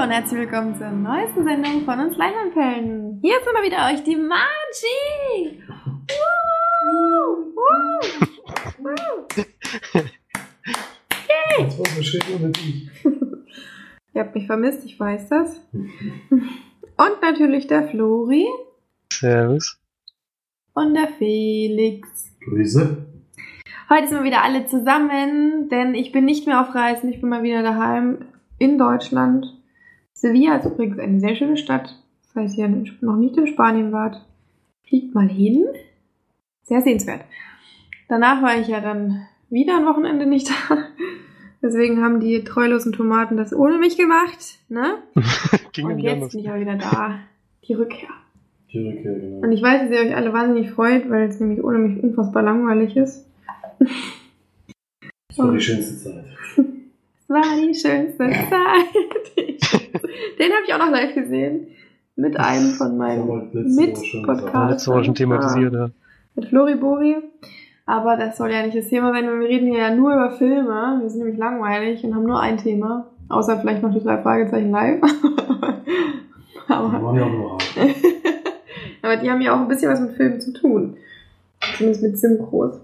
[0.00, 3.18] Hallo und herzlich willkommen zur neuesten Sendung von uns Leinwandperlen.
[3.20, 5.62] Hier sind wir wieder euch, die Manchi!
[6.08, 7.52] Woo!
[7.54, 8.00] Woo!
[8.78, 9.26] Woo!
[11.28, 11.66] Yay!
[11.66, 12.88] Das war so schön ohne dich.
[14.14, 15.68] Ihr habt mich vermisst, ich weiß das.
[16.30, 18.46] Und natürlich der Flori
[19.12, 19.78] Servus.
[20.72, 22.34] und der Felix.
[22.42, 23.04] Grüße.
[23.90, 27.28] Heute sind wir wieder alle zusammen, denn ich bin nicht mehr auf Reisen, ich bin
[27.28, 28.24] mal wieder daheim
[28.58, 29.59] in Deutschland.
[30.20, 31.96] Sevilla ist übrigens eine sehr schöne Stadt.
[32.34, 34.20] Falls ihr noch nicht in Spanien wart,
[34.86, 35.64] fliegt mal hin.
[36.62, 37.22] Sehr sehenswert.
[38.06, 40.76] Danach war ich ja dann wieder ein Wochenende nicht da.
[41.62, 44.58] Deswegen haben die treulosen Tomaten das ohne mich gemacht.
[44.68, 44.98] Ne?
[45.72, 46.32] Ging Und jetzt anders.
[46.32, 47.18] bin ich aber wieder da.
[47.66, 48.10] Die Rückkehr.
[48.70, 49.40] Die Rückkehr, genau.
[49.40, 52.42] Und ich weiß, dass ihr euch alle wahnsinnig freut, weil es nämlich ohne mich unfassbar
[52.42, 53.26] langweilig ist.
[55.28, 56.26] Das war die schönste Zeit.
[57.30, 58.90] War die schönste Zeit.
[60.36, 61.68] Den habe ich auch noch live gesehen.
[62.16, 65.90] Mit einem von meinen Das wir letzte Woche schon thematisiert, ja.
[66.34, 67.18] Mit Floribori.
[67.86, 70.32] Aber das soll ja nicht das Thema sein, weil wir reden hier ja nur über
[70.32, 70.98] Filme.
[71.00, 73.06] Wir sind nämlich langweilig und haben nur ein Thema.
[73.28, 75.00] Außer vielleicht noch die drei Fragezeichen live.
[76.68, 77.58] Die aber, waren ja auch nur
[79.02, 80.96] aber die haben ja auch ein bisschen was mit Filmen zu tun.
[81.76, 82.80] Zumindest mit Synchros.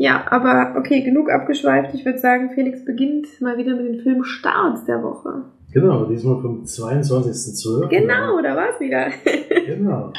[0.00, 1.92] Ja, aber okay, genug abgeschweift.
[1.92, 5.42] Ich würde sagen, Felix beginnt mal wieder mit den Filmstarts der Woche.
[5.72, 7.88] Genau, diesmal vom 22.12.
[7.88, 9.08] Genau, da war es wieder.
[9.66, 10.12] Genau.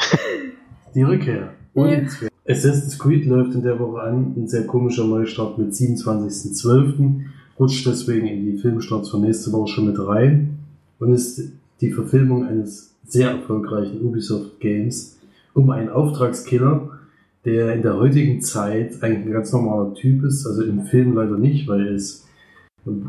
[0.93, 1.51] Die Rückkehr.
[1.73, 2.27] Und Ja.
[2.47, 4.33] Assassin's Creed läuft in der Woche an.
[4.35, 7.21] Ein sehr komischer Neustart mit 27.12.
[7.57, 10.57] Rutscht deswegen in die Filmstarts von nächste Woche schon mit rein.
[10.99, 15.17] Und ist die Verfilmung eines sehr erfolgreichen Ubisoft Games
[15.53, 16.98] um einen Auftragskiller,
[17.45, 20.45] der in der heutigen Zeit eigentlich ein ganz normaler Typ ist.
[20.45, 22.25] Also im Film leider nicht, weil er ist,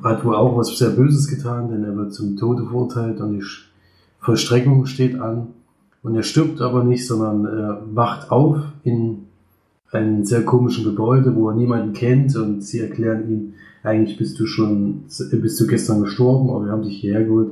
[0.02, 3.44] hat wohl auch was sehr Böses getan, denn er wird zum Tode verurteilt und die
[4.20, 5.48] Vollstreckung steht an.
[6.02, 9.26] Und er stirbt aber nicht, sondern er wacht auf in
[9.92, 14.46] einem sehr komischen Gebäude, wo er niemanden kennt und sie erklären ihm, eigentlich bist du
[14.46, 17.50] schon, bist du gestern gestorben, aber wir haben dich hierher geholt,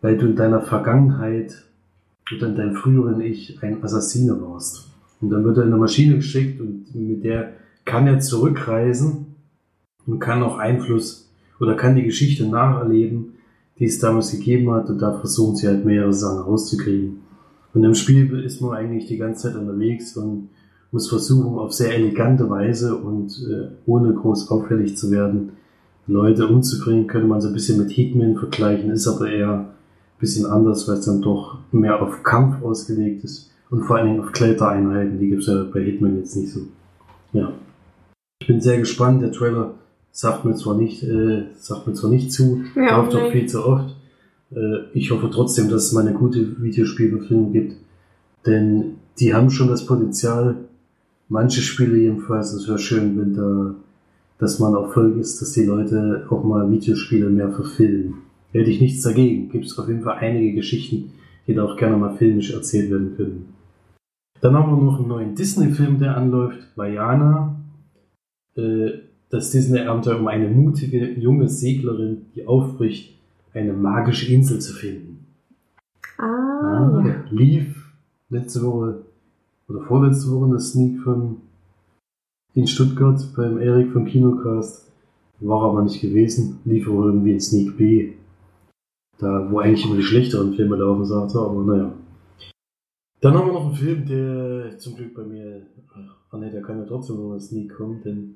[0.00, 1.64] weil du in deiner Vergangenheit
[2.34, 4.91] oder in deinem früheren Ich ein Assassine warst.
[5.22, 7.52] Und dann wird er in eine Maschine geschickt und mit der
[7.84, 9.26] kann er zurückreisen
[10.04, 13.34] und kann auch Einfluss oder kann die Geschichte nacherleben,
[13.78, 17.20] die es damals gegeben hat und da versuchen sie halt mehrere Sachen rauszukriegen.
[17.72, 20.50] Und im Spiel ist man eigentlich die ganze Zeit unterwegs und
[20.90, 25.52] muss versuchen, auf sehr elegante Weise und äh, ohne groß auffällig zu werden,
[26.06, 27.06] Leute umzubringen.
[27.06, 29.66] Könnte man so ein bisschen mit Hitman vergleichen, ist aber eher ein
[30.18, 34.20] bisschen anders, weil es dann doch mehr auf Kampf ausgelegt ist und vor allen Dingen
[34.20, 35.18] auf Klettereinheiten.
[35.18, 36.60] Die gibt es ja bei Hitman jetzt nicht so.
[37.32, 37.54] Ja.
[38.40, 39.22] Ich bin sehr gespannt.
[39.22, 39.74] Der Trailer
[40.10, 43.64] sagt mir zwar nicht, äh, sagt mir zwar nicht zu, Ja, läuft doch viel zu
[43.64, 43.96] oft.
[44.54, 47.76] Äh, ich hoffe trotzdem, dass es mal eine gute Videospielverfilmung gibt,
[48.44, 50.56] denn die haben schon das Potenzial,
[51.30, 53.74] manche Spiele jedenfalls, es wäre schön, wenn da,
[54.38, 58.16] dass man Erfolg ist, dass die Leute auch mal Videospiele mehr verfilmen.
[58.52, 59.48] Hätte ich nichts dagegen.
[59.48, 61.12] Gibt es auf jeden Fall einige Geschichten,
[61.46, 63.61] die da auch gerne mal filmisch erzählt werden können.
[64.42, 67.60] Dann haben wir noch einen neuen Disney-Film, der anläuft, Vajana.
[68.56, 68.90] Äh,
[69.30, 73.18] das Disney-Abenteuer um eine mutige junge Seglerin, die aufbricht,
[73.54, 75.26] eine magische Insel zu finden.
[76.18, 77.14] Ah, ja.
[77.30, 77.92] Lief
[78.30, 79.02] letzte Woche
[79.68, 81.36] oder vorletzte Woche eine Sneak von
[82.54, 84.90] in Stuttgart beim Erik vom Kinocast.
[85.38, 86.58] War aber nicht gewesen.
[86.64, 88.12] Lief aber irgendwie in Sneak B.
[89.18, 91.92] Da, wo eigentlich immer die schlechteren Filme laufen, sagte er, aber naja.
[93.22, 95.62] Dann haben wir noch einen Film, der zum Glück bei mir,
[96.30, 98.34] ach nee, der kann ja trotzdem noch eine Sneak kommen, denn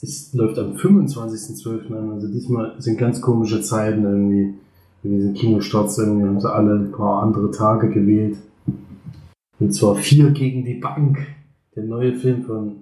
[0.00, 1.94] es läuft am 25.12.
[1.94, 4.54] an, also diesmal sind ganz komische Zeiten irgendwie
[5.02, 8.38] in diesen Kinostarts irgendwie haben sie alle ein paar andere Tage gewählt.
[9.60, 11.18] Und zwar Vier gegen die Bank.
[11.76, 12.76] Der neue Film von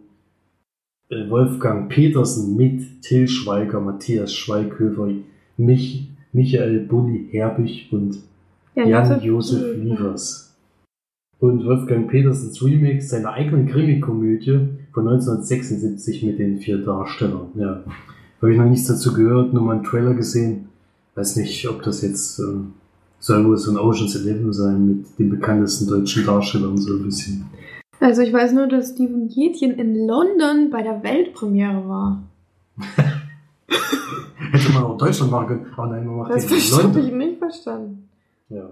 [1.08, 5.08] äh, Wolfgang Petersen mit Till Schweiger, Matthias Schweighöfer,
[5.56, 8.18] mich, Michael Bulli Herbig und
[8.76, 10.51] Jan-Josef Liefers.
[11.42, 14.60] Und Wolfgang Petersens Remake seiner eigenen Krimi-Komödie
[14.92, 17.48] von 1976 mit den vier Darstellern.
[17.56, 17.82] Ja,
[18.40, 20.68] habe ich noch nichts dazu gehört, nur mal einen Trailer gesehen.
[21.16, 22.44] Weiß nicht, ob das jetzt äh,
[23.18, 27.44] soll wohl so ein Ocean's Eleven sein mit den bekanntesten deutschen Darstellern so ein bisschen.
[27.98, 32.22] Also ich weiß nur, dass Steven Gätchen in London bei der Weltpremiere war.
[34.52, 37.04] Hätte man auch Deutschland machen können, aber nein, man macht Das in habe London.
[37.04, 38.08] ich nicht verstanden.
[38.48, 38.70] Ja.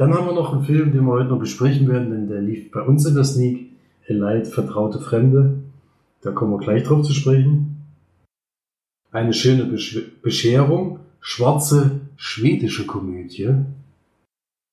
[0.00, 2.70] Dann haben wir noch einen Film, den wir heute noch besprechen werden, denn der lief
[2.70, 3.68] bei uns in der Sneak.
[4.06, 5.58] Light, Vertraute Fremde.
[6.22, 7.84] Da kommen wir gleich drauf zu sprechen.
[9.12, 13.50] Eine schöne Besch Bescherung schwarze schwedische Komödie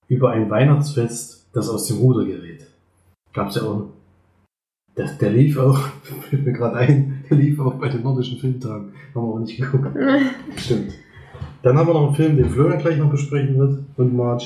[0.07, 2.65] über ein Weihnachtsfest, das aus dem Ruder gerät.
[3.33, 3.89] Gab's ja auch.
[4.95, 5.77] Der, der lief auch,
[6.29, 8.93] fällt mir gerade ein, der lief auch bei den nordischen Filmtagen.
[9.13, 9.93] Haben wir auch nicht geguckt.
[10.55, 10.93] Stimmt.
[11.63, 14.45] Dann haben wir noch einen Film, den Florian gleich noch besprechen wird und Marge,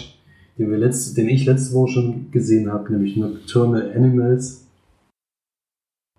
[0.62, 4.68] den, wir letzte, den ich letzte Woche schon gesehen habe, nämlich Nocturnal Animals.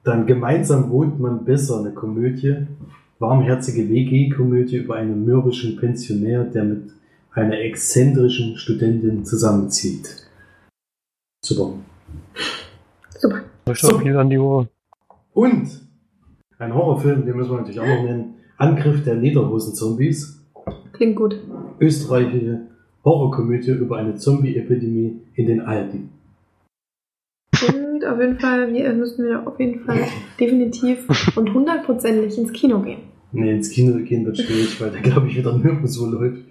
[0.04, 2.66] Dann Gemeinsam wohnt man besser, eine Komödie.
[3.20, 6.90] Warmherzige WG-Komödie über einen mürrischen Pensionär, der mit
[7.30, 10.26] einer exzentrischen Studentin zusammenzieht.
[11.44, 11.74] Super.
[13.16, 13.44] Super.
[14.00, 14.68] Viel an die Uhr.
[15.34, 15.68] Und
[16.58, 18.34] ein Horrorfilm, den müssen wir natürlich auch noch nennen.
[18.56, 20.44] Angriff der Lederhosen-Zombies.
[20.92, 21.40] Klingt gut.
[21.78, 22.71] Österreichische
[23.04, 26.10] Horrorkomödie über eine Zombie-Epidemie in den Alpen.
[27.68, 29.98] Und auf jeden Fall, wir müssen wir auf jeden Fall
[30.40, 31.06] definitiv
[31.36, 33.00] und hundertprozentig ins Kino gehen.
[33.32, 36.44] Nee, ins Kino gehen wird schwierig, weil der glaube ich wieder nirgendwo läuft.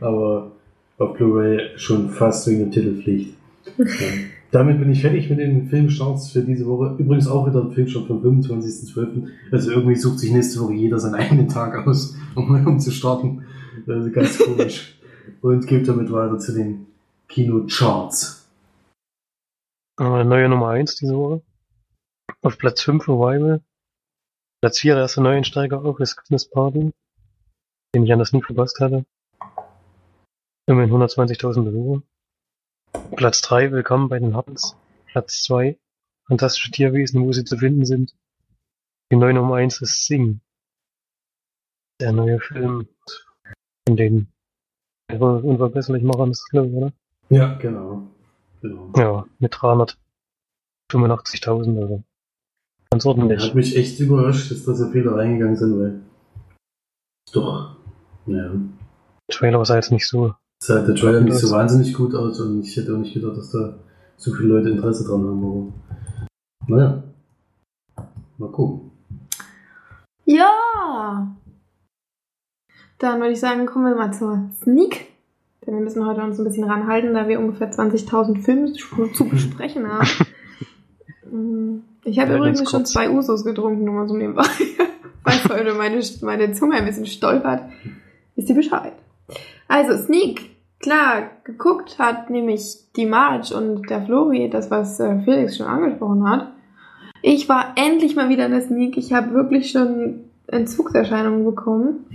[0.00, 0.52] Aber
[0.98, 3.34] auf Blu-ray schon fast wegen der Titelpflicht.
[3.78, 3.86] Ja.
[4.50, 6.96] Damit bin ich fertig mit den Filmstarts für diese Woche.
[6.98, 9.28] Übrigens auch wieder ein Filmstart vom 25.12.
[9.50, 13.44] Also irgendwie sucht sich nächste Woche jeder seinen eigenen Tag aus, um, um zu starten.
[13.86, 14.98] Also ganz komisch.
[15.40, 16.86] Und geht damit weiter zu den
[17.28, 18.48] Kinocharts.
[19.98, 21.42] Äh, Neue Nummer 1 diese Woche.
[22.42, 23.62] Auf Platz 5 Arrival.
[24.60, 26.92] Platz 4 der erste Neuensteiger auch ist Christmas Party,
[27.94, 29.04] den ich an das nie verpasst hatte.
[30.66, 32.02] Immerhin 120.000 Besucher.
[33.16, 34.76] Platz 3 Willkommen bei den Hartens.
[35.06, 35.78] Platz 2
[36.26, 38.14] Fantastische Tierwesen, wo sie zu finden sind.
[39.10, 40.40] Die neue Nummer 1 ist Sing.
[42.00, 42.88] Der neue Film
[43.86, 44.31] von den
[45.20, 46.92] unverbesserlich machen, ist das, glaube ich, oder?
[47.28, 48.02] Ja, genau.
[48.60, 48.90] genau.
[48.96, 52.02] Ja, mit 385.000 also.
[52.90, 53.42] Ganz ordentlich.
[53.42, 56.00] Hat mich echt überrascht, dass da so viele reingegangen sind, weil
[57.32, 57.76] doch,
[58.26, 58.50] naja.
[58.50, 60.34] Der Trailer sah jetzt nicht so.
[60.62, 63.52] sah der Trailer nicht so wahnsinnig gut aus und ich hätte auch nicht gedacht, dass
[63.52, 63.78] da
[64.18, 65.72] so viele Leute Interesse dran haben.
[66.66, 67.02] Aber naja,
[68.36, 68.90] mal gucken.
[70.26, 71.34] Ja!
[73.02, 75.08] Dann würde ich sagen, kommen wir mal zur Sneak.
[75.66, 78.72] Denn wir müssen heute uns ein bisschen ranhalten, da wir ungefähr 20.000 Filme
[79.12, 80.06] zu besprechen haben.
[82.04, 84.44] Ich habe Ja, übrigens schon zwei Usos getrunken, nur mal so nebenbei.
[85.24, 87.62] Weil heute meine, meine Zunge ein bisschen stolpert.
[88.36, 88.92] Wisst ihr Bescheid?
[89.66, 90.50] Also, Sneak.
[90.78, 96.28] Klar, geguckt hat nämlich die Marge und der Flori, das, was äh, Felix schon angesprochen
[96.28, 96.52] hat.
[97.20, 98.96] Ich war endlich mal wieder in der Sneak.
[98.96, 102.06] Ich habe wirklich schon Entzugserscheinungen bekommen,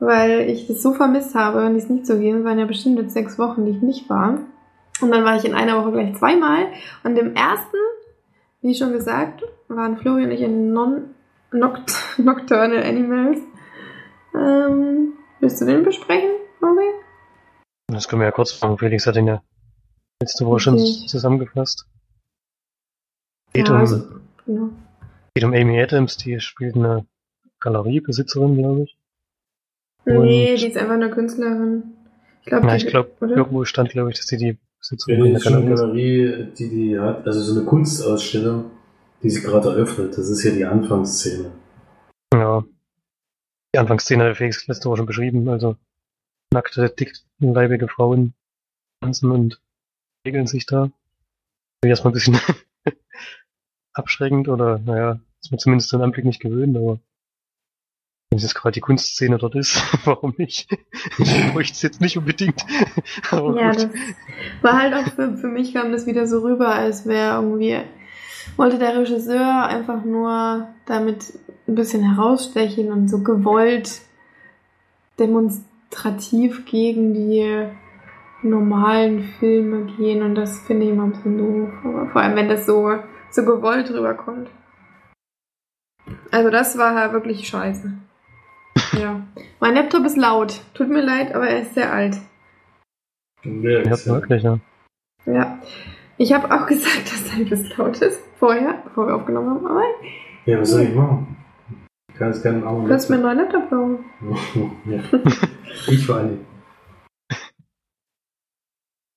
[0.00, 2.38] weil ich das so vermisst habe, in die Sneak zu gehen.
[2.38, 4.38] Es waren ja bestimmt jetzt sechs Wochen, die ich nicht war.
[5.00, 6.66] Und dann war ich in einer Woche gleich zweimal.
[7.04, 7.76] Und im ersten,
[8.62, 11.14] wie schon gesagt, waren Flori und ich in non
[11.52, 13.40] Noct Nocturnal Animals.
[14.34, 16.84] Ähm, willst du den besprechen, Flori?
[17.88, 18.78] Das können wir ja kurz machen.
[18.78, 19.42] Felix hat den ja
[20.22, 21.06] letzte Woche schon Okay.
[21.08, 21.86] zusammengefasst.
[23.52, 24.04] Geht, Ja, um, also,
[24.46, 24.68] genau.
[25.34, 27.04] geht um Amy Adams, die spielt eine
[27.58, 28.96] Galeriebesitzerin, glaube ich.
[30.18, 31.82] Nee, die ist einfach eine Künstlerin.
[32.42, 34.58] Ich glaube, Ja, ich glaube, irgendwo stand, glaube ich, dass sie die
[35.06, 38.70] Ja, die der ist schon eine Galerie die die hat, also so eine Kunstausstellung,
[39.22, 40.16] die sie gerade eröffnet.
[40.16, 41.52] Das ist ja die Anfangsszene.
[42.34, 42.64] Ja.
[43.74, 45.76] Die Anfangsszene hat Felix letzte Woche schon beschrieben, also
[46.52, 48.34] nackte, dickleibige Frauen
[49.00, 49.60] tanzen und
[50.26, 50.90] regeln sich da.
[51.84, 52.38] Erstmal ein bisschen
[53.92, 57.00] abschreckend oder, naja, ist man zumindest den Anblick nicht gewöhnt, aber
[58.30, 60.68] wenn es jetzt gerade die Kunstszene dort ist, warum nicht?
[61.18, 62.64] Ich bräuchte es jetzt nicht unbedingt.
[63.30, 63.82] Aber Ja, gut.
[63.82, 63.88] das
[64.62, 67.80] war halt auch für, für mich kam das wieder so rüber, als wäre irgendwie,
[68.56, 71.32] wollte der Regisseur einfach nur damit
[71.66, 74.00] ein bisschen herausstechen und so gewollt
[75.18, 77.66] demonstrativ gegen die
[78.42, 81.70] normalen Filme gehen und das finde ich immer ein bisschen doof.
[81.84, 82.90] Aber vor allem, wenn das so,
[83.30, 84.48] so gewollt rüberkommt.
[86.30, 87.92] Also das war halt wirklich scheiße.
[88.98, 89.26] Ja.
[89.60, 90.60] Mein Laptop ist laut.
[90.74, 92.16] Tut mir leid, aber er ist sehr alt.
[93.44, 94.58] Ja, Ja, wirklich, ja.
[95.26, 95.60] Ja.
[96.18, 98.20] Ich habe auch gesagt, dass dein Biss laut ist.
[98.38, 99.66] Vorher, bevor wir aufgenommen haben.
[99.66, 99.82] Aber
[100.46, 101.36] ja, was soll ich machen?
[102.08, 102.82] Ich kann es gerne machen.
[102.82, 104.04] du kannst mir einen neuen Laptop bauen.
[104.86, 105.02] ja.
[105.86, 106.46] Ich vor allem.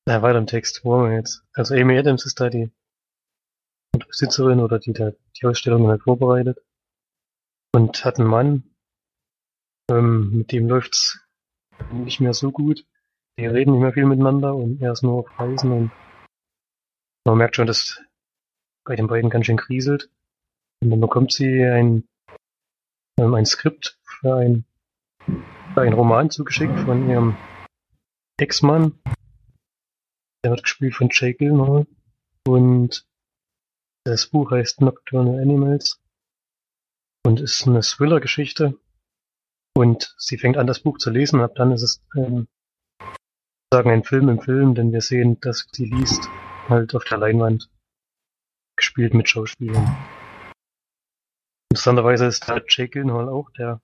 [0.05, 0.83] Na, weiter im Text.
[0.83, 1.43] Wo haben wir jetzt?
[1.53, 2.71] Also Amy Adams ist da die
[4.07, 6.59] Besitzerin oder die da die Ausstellung halt vorbereitet.
[7.73, 8.63] Und hat einen Mann,
[9.89, 11.19] ähm, mit dem läuft's
[11.91, 12.85] nicht mehr so gut.
[13.37, 15.91] Die reden nicht mehr viel miteinander und er ist nur auf Reisen und
[17.25, 18.01] man merkt schon, dass
[18.83, 20.09] bei den beiden ganz schön kriselt.
[20.81, 22.07] Und dann bekommt sie ein,
[23.17, 24.65] ähm, ein Skript für ein
[25.75, 27.35] einen Roman zugeschickt von ihrem
[28.37, 28.99] Ex-Mann.
[30.43, 31.87] Der wird gespielt von Jake Gyllenhaal.
[32.45, 33.07] Und
[34.05, 36.01] das Buch heißt Nocturnal Animals
[37.25, 38.77] und ist eine Thriller-Geschichte.
[39.75, 42.47] Und sie fängt an, das Buch zu lesen, und ab dann ist es ähm,
[43.73, 46.29] sagen ein Film im Film, denn wir sehen, dass sie liest,
[46.69, 47.71] halt auf der Leinwand
[48.75, 49.97] gespielt mit Schauspielern.
[51.71, 53.81] Interessanterweise ist da Jake Gyllenhaal auch der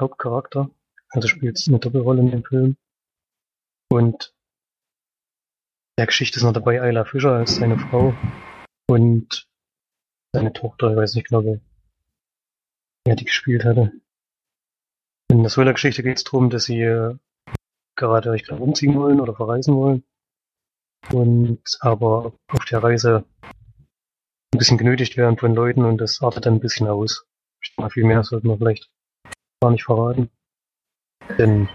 [0.00, 0.70] Hauptcharakter.
[1.10, 2.76] Also spielt eine Doppelrolle in dem Film.
[3.92, 4.34] Und
[5.98, 8.14] der Geschichte ist noch dabei Ayla Fischer als seine Frau
[8.88, 9.46] und
[10.32, 11.60] seine Tochter, ich weiß nicht genau,
[13.04, 13.92] wer die gespielt hatte.
[15.30, 17.16] In der Thriller-Geschichte geht es darum, dass sie äh,
[17.94, 20.02] gerade, ich glaube, umziehen wollen oder verreisen wollen.
[21.12, 26.54] Und aber auf der Reise ein bisschen genötigt werden von Leuten und das artet dann
[26.54, 27.26] ein bisschen aus.
[27.62, 28.90] Ich denke mal, viel mehr sollte man vielleicht
[29.62, 30.30] gar nicht verraten.
[31.38, 31.68] Denn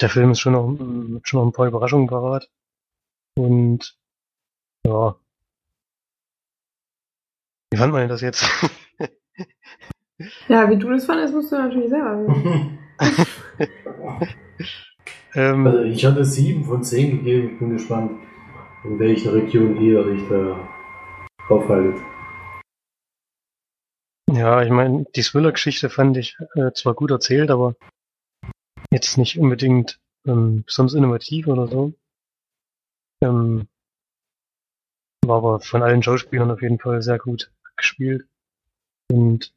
[0.00, 2.48] der Film ist schon noch, schon noch ein paar Überraschungen parat.
[3.36, 3.98] Und
[4.86, 5.16] ja.
[7.72, 8.44] Wie fand man das jetzt?
[10.48, 12.78] ja, wie du das fandest, musst du natürlich selber wissen.
[15.34, 17.52] ähm, also ich hatte sieben von zehn gegeben.
[17.52, 18.12] Ich bin gespannt,
[18.84, 20.68] in welcher Region ihr euch da
[21.48, 22.00] aufhaltet.
[24.30, 27.74] Ja, ich meine, die Thriller-Geschichte fand ich äh, zwar gut erzählt, aber
[28.90, 31.92] jetzt nicht unbedingt ähm, besonders innovativ oder so.
[33.22, 33.68] Ähm,
[35.26, 38.26] war aber von allen Schauspielern auf jeden Fall sehr gut gespielt.
[39.10, 39.54] Und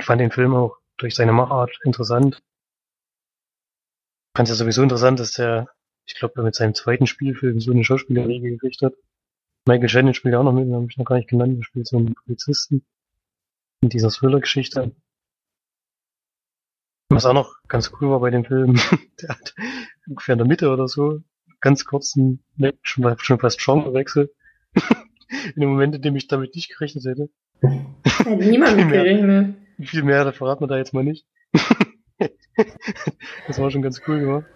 [0.00, 2.42] ich fand den Film auch durch seine Machart interessant.
[4.32, 5.68] Ich fand es ja sowieso interessant, dass der,
[6.06, 8.94] ich glaube, mit seinem zweiten Spielfilm so eine Schauspielerriege gekriegt hat.
[9.66, 11.64] Michael Shannon spielt ja auch noch mit, den habe ich noch gar nicht genannt, der
[11.64, 12.84] spielt so einen Polizisten
[13.82, 14.94] in dieser Thriller-Geschichte.
[17.10, 18.74] Was auch noch ganz cool war bei dem Film,
[19.20, 19.54] der hat
[20.06, 21.20] ungefähr in der Mitte oder so
[21.60, 24.32] ganz kurzen, ne, schon, schon fast Genrewechsel.
[25.54, 27.28] in dem Moment, in dem ich damit nicht gerechnet hätte.
[27.62, 29.56] Hat niemand mit gerechnet.
[29.82, 31.26] Viel mehr, verraten wir da jetzt mal nicht.
[33.46, 34.46] das war schon ganz cool gemacht.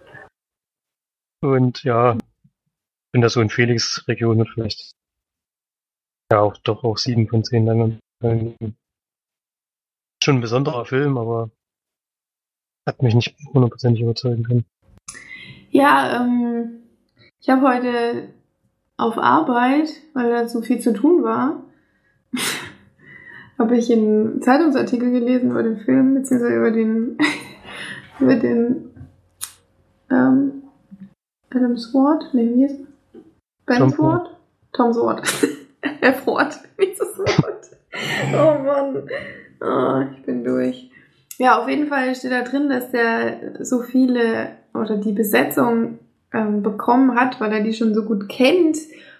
[1.41, 2.17] Und ja,
[3.11, 4.95] bin da so in Felix-Region mit vielleicht
[6.31, 7.99] ja auch doch auch sieben von zehn langen.
[10.23, 11.51] Schon ein besonderer Film, aber
[12.87, 14.65] hat mich nicht hundertprozentig überzeugen können.
[15.69, 16.83] Ja, ähm,
[17.39, 18.29] ich habe heute
[18.97, 21.63] auf Arbeit, weil da so viel zu tun war,
[23.57, 27.17] habe ich einen Zeitungsartikel gelesen über den Film, beziehungsweise über den,
[28.19, 28.91] über den
[30.11, 30.63] ähm,
[31.49, 32.79] Adam Sword, ne, wie ist
[33.65, 34.29] Ben Tom Sword?
[34.73, 35.21] Tom Sword.
[35.81, 37.69] Herr Ford, wie ist das Wort?
[38.33, 39.07] Oh Mann.
[39.61, 40.91] Oh, ich bin durch.
[41.37, 45.99] Ja, auf jeden Fall steht da drin, dass der so viele oder die Besetzung
[46.33, 48.77] ähm, bekommen hat, weil er die schon so gut kennt,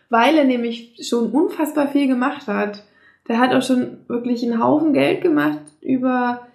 [0.10, 2.84] weil er nämlich schon unfassbar viel gemacht hat.
[3.28, 6.48] Der hat auch schon wirklich einen Haufen Geld gemacht über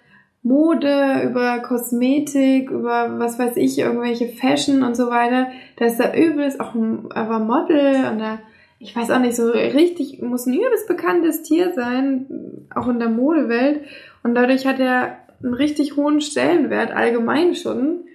[0.43, 5.47] Mode, über Kosmetik, über was weiß ich, irgendwelche Fashion und so weiter.
[5.77, 8.39] Da ist er übelst, auch ein, er war Model und er,
[8.79, 12.25] ich weiß auch nicht, so richtig, muss ein übelst bekanntes Tier sein,
[12.73, 13.81] auch in der Modewelt.
[14.23, 18.05] Und dadurch hat er einen richtig hohen Stellenwert allgemein schon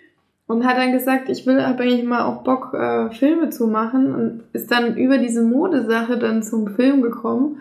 [0.48, 4.14] und hat dann gesagt, ich will, habe eigentlich mal auch Bock, äh, Filme zu machen
[4.14, 7.60] und ist dann über diese Modesache dann zum Film gekommen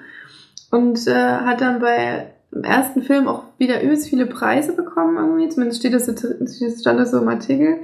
[0.75, 5.49] und äh, hat dann bei im ersten Film auch wieder übelst viele Preise bekommen irgendwie,
[5.49, 7.79] zumindest steht das, stand das so im Artikel.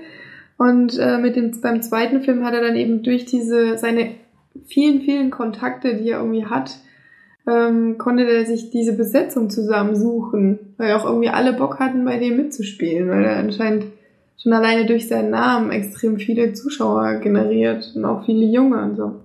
[0.57, 4.11] Und äh, mit dem, beim zweiten Film hat er dann eben durch diese, seine
[4.65, 6.77] vielen, vielen Kontakte, die er irgendwie hat,
[7.49, 12.37] ähm, konnte er sich diese Besetzung zusammensuchen, weil auch irgendwie alle Bock hatten, bei dem
[12.37, 13.87] mitzuspielen, weil er anscheinend
[14.41, 19.15] schon alleine durch seinen Namen extrem viele Zuschauer generiert und auch viele Junge und so.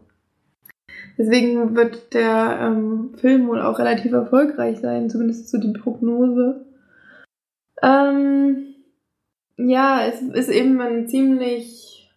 [1.18, 6.66] Deswegen wird der ähm, Film wohl auch relativ erfolgreich sein, zumindest so die Prognose.
[7.82, 8.74] Ähm,
[9.56, 12.12] ja, es ist eben ein ziemlich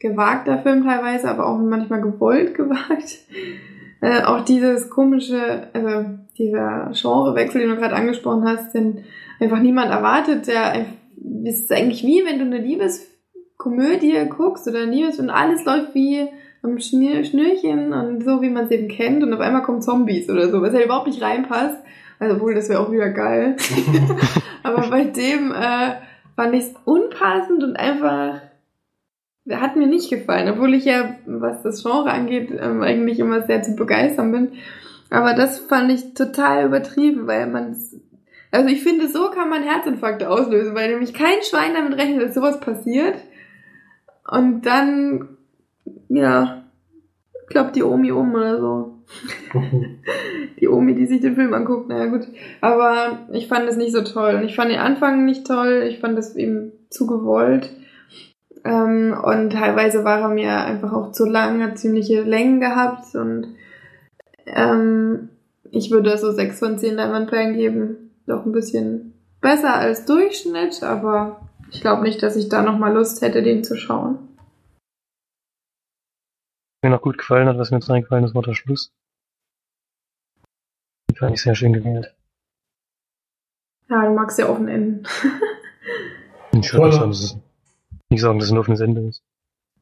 [0.00, 3.18] gewagter Film teilweise, aber auch manchmal gewollt gewagt.
[4.00, 6.04] Äh, auch dieses komische, also
[6.36, 9.04] dieser Genrewechsel, den du gerade angesprochen hast, den
[9.40, 10.84] einfach niemand erwartet, der
[11.44, 16.28] ist eigentlich wie, wenn du eine Liebeskomödie guckst oder Liebes und alles läuft wie
[16.64, 20.50] am Schnürchen und so, wie man es eben kennt und auf einmal kommen Zombies oder
[20.50, 21.78] so, was ja überhaupt nicht reinpasst.
[22.18, 23.56] Also wohl, das wäre auch wieder geil.
[24.62, 25.96] Aber bei dem äh,
[26.36, 28.40] fand ich es unpassend und einfach
[29.50, 33.62] hat mir nicht gefallen, obwohl ich ja, was das Genre angeht, ähm, eigentlich immer sehr
[33.62, 34.52] zu begeistern bin.
[35.10, 37.76] Aber das fand ich total übertrieben, weil man
[38.50, 42.34] Also ich finde, so kann man Herzinfarkte auslösen, weil nämlich kein Schwein damit rechnet, dass
[42.34, 43.16] sowas passiert.
[44.26, 45.33] Und dann,
[46.08, 46.64] ja,
[47.46, 48.98] klappt die Omi um oder so.
[50.60, 52.26] die Omi, die sich den Film anguckt, naja gut.
[52.60, 54.36] Aber ich fand es nicht so toll.
[54.36, 55.84] Und ich fand den Anfang nicht toll.
[55.88, 57.70] Ich fand es eben zu gewollt.
[58.64, 63.14] Ähm, und teilweise war er mir einfach auch zu lang, hat ziemliche Längen gehabt.
[63.14, 63.54] Und
[64.46, 65.28] ähm,
[65.70, 68.10] ich würde so 6 von 10 Leinwandperlen geben.
[68.26, 73.20] Doch ein bisschen besser als Durchschnitt, aber ich glaube nicht, dass ich da nochmal Lust
[73.20, 74.18] hätte, den zu schauen.
[76.84, 78.92] Mir noch gut gefallen hat, was mir jetzt reingefallen ist, war der Schluss.
[81.08, 82.14] Den fand ich sehr schön gewählt.
[83.88, 85.02] Ja, du magst ja offen enden.
[86.52, 87.36] Ich würde nicht sagen, dass es,
[88.10, 89.22] nicht sagen, dass es ein offenes Ende ist.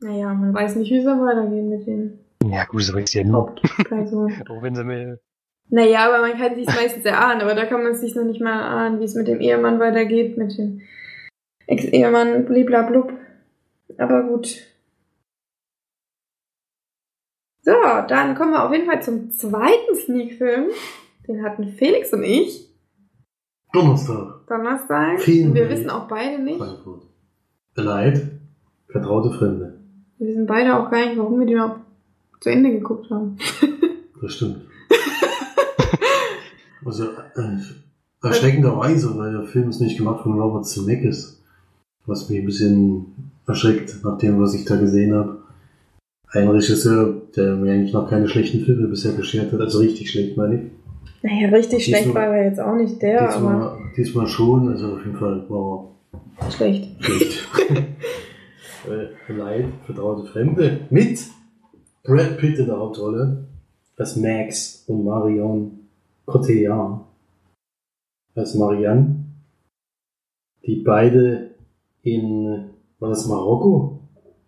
[0.00, 3.24] naja, man weiß nicht, wie es dann weitergeht mit den Ja, gut, weiß ich ja
[3.24, 3.48] nur.
[3.48, 4.42] Hauptpersonen.
[4.48, 5.18] Auch wenn sie mir,
[5.68, 8.58] Naja, aber man kann sich meistens erahnen, aber da kann man sich noch nicht mal
[8.58, 10.80] erahnen, wie es mit dem Ehemann weitergeht, mit dem
[11.66, 13.12] Ex-Ehemann, bliblablub.
[13.98, 14.71] Aber gut.
[17.64, 17.72] So,
[18.08, 20.70] dann kommen wir auf jeden Fall zum zweiten Sneak-Film.
[21.28, 22.68] Den hatten Felix und ich
[23.72, 25.20] Donnerstag, Donnerstag.
[25.20, 26.58] Vielen wir wissen auch beide nicht.
[26.58, 27.04] Frankfurt.
[27.76, 28.32] Leid,
[28.88, 29.78] vertraute Fremde.
[30.18, 31.80] Wir wissen beide auch gar nicht, warum wir den überhaupt
[32.40, 33.38] zu Ende geguckt haben.
[34.20, 34.58] Das stimmt.
[36.84, 37.58] also, äh,
[38.22, 41.42] erschreckenderweise, weil der Film ist nicht gemacht von Robert Zemeckis.
[42.06, 45.41] Was mich ein bisschen erschreckt, nach dem, was ich da gesehen habe.
[46.34, 50.36] Ein Regisseur, der mir eigentlich noch keine schlechten Filme bisher beschert hat, also richtig schlecht,
[50.36, 50.70] meine ich.
[51.22, 54.94] Naja, richtig schlecht Diesmal- war er jetzt auch nicht der, aber diesmal, diesmal schon, also
[54.94, 55.90] auf jeden Fall war
[56.50, 56.88] schlecht.
[56.98, 57.48] er schlecht.
[59.28, 61.20] äh, Leid, vertraute Fremde mit
[62.02, 63.44] Brad Pitt in der Hauptrolle
[63.96, 65.78] als Max und Marion
[66.26, 67.02] Cotillard
[68.34, 69.16] als Marianne,
[70.66, 71.50] die beide
[72.02, 73.91] in, war das Marokko?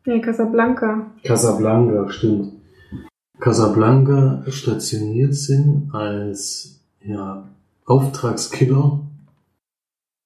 [0.07, 1.11] Nee, Casablanca.
[1.23, 2.53] Casablanca, stimmt.
[3.41, 7.49] Casablanca stationiert sind als ja,
[7.87, 9.01] Auftragskiller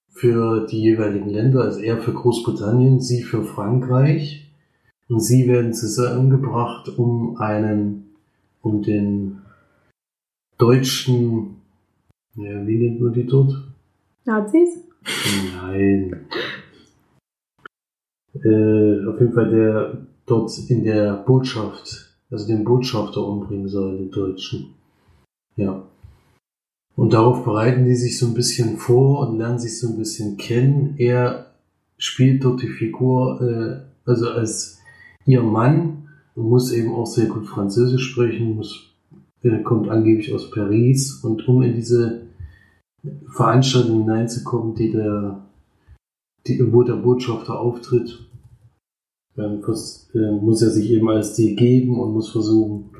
[0.09, 4.51] für die jeweiligen Länder, also er für Großbritannien, sie für Frankreich.
[5.09, 8.11] Und sie werden zusammengebracht, um einen,
[8.61, 9.38] um den
[10.59, 11.62] deutschen,
[12.35, 13.55] ja, wie nennt man die dort?
[14.25, 14.85] Nazis?
[15.55, 16.27] Nein.
[18.44, 24.11] Äh, auf jeden Fall der dort in der Botschaft, also den Botschafter umbringen soll, den
[24.11, 24.74] Deutschen.
[25.57, 25.85] Ja.
[26.94, 30.37] Und darauf bereiten die sich so ein bisschen vor und lernen sich so ein bisschen
[30.37, 30.94] kennen.
[30.98, 31.53] Er
[31.96, 34.79] spielt dort die Figur, äh, also als
[35.24, 38.94] ihr Mann und muss eben auch sehr gut Französisch sprechen, muss,
[39.42, 42.22] äh, kommt angeblich aus Paris und um in diese
[43.29, 45.44] Veranstaltung hineinzukommen, die der,
[46.46, 48.28] die, wo der Botschafter auftritt,
[49.38, 52.90] ähm, vers- äh, muss er sich eben als die geben und muss versuchen,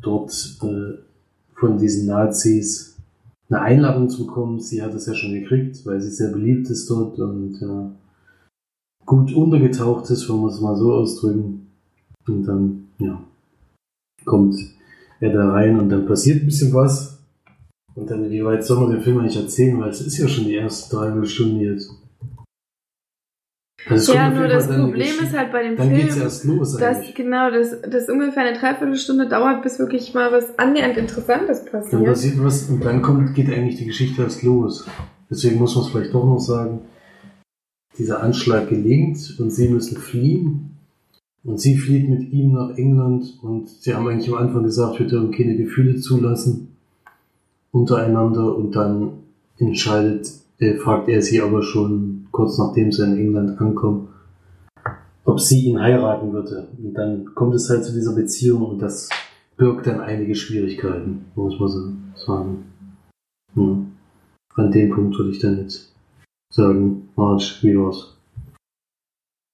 [0.00, 0.32] dort
[0.62, 0.98] äh,
[1.54, 2.96] von diesen Nazis
[3.48, 4.60] eine Einladung zu bekommen.
[4.60, 7.90] Sie hat es ja schon gekriegt, weil sie sehr beliebt ist dort und äh,
[9.04, 11.66] gut untergetaucht ist, wenn wir es mal so ausdrücken.
[12.26, 13.22] Und dann, ja,
[14.24, 14.56] kommt
[15.20, 17.18] er da rein und dann passiert ein bisschen was.
[17.94, 20.46] Und dann, wie weit soll man den Film eigentlich erzählen, weil es ist ja schon
[20.46, 21.90] die erste dreiviertel Stunde jetzt.
[23.90, 26.76] Es Ja, nur das dann Problem ist halt bei dem Dann Film, geht's erst los
[26.76, 27.14] dass eigentlich.
[27.14, 32.04] genau, dass das ungefähr eine Dreiviertelstunde dauert, bis wirklich mal was annähernd Interessantes Dann passiert.
[32.04, 34.86] passiert was und dann kommt, geht eigentlich die Geschichte erst los.
[35.30, 36.80] Deswegen muss man es vielleicht doch noch sagen.
[37.98, 40.70] Dieser Anschlag gelingt und sie müssen fliehen.
[41.44, 45.06] Und sie flieht mit ihm nach England und sie haben eigentlich am Anfang gesagt, wir
[45.06, 46.68] dürfen keine Gefühle zulassen
[47.70, 49.10] untereinander und dann
[49.58, 54.08] entscheidet, äh, fragt er sie aber schon kurz nachdem sie in England ankommen,
[55.24, 56.68] ob sie ihn heiraten würde.
[56.82, 59.08] Und dann kommt es halt zu dieser Beziehung und das
[59.56, 61.92] birgt dann einige Schwierigkeiten, muss man so
[62.26, 62.64] sagen.
[63.54, 63.76] Ja.
[64.56, 65.94] An dem Punkt würde ich dann jetzt
[66.52, 68.16] sagen, Marge, wie war's?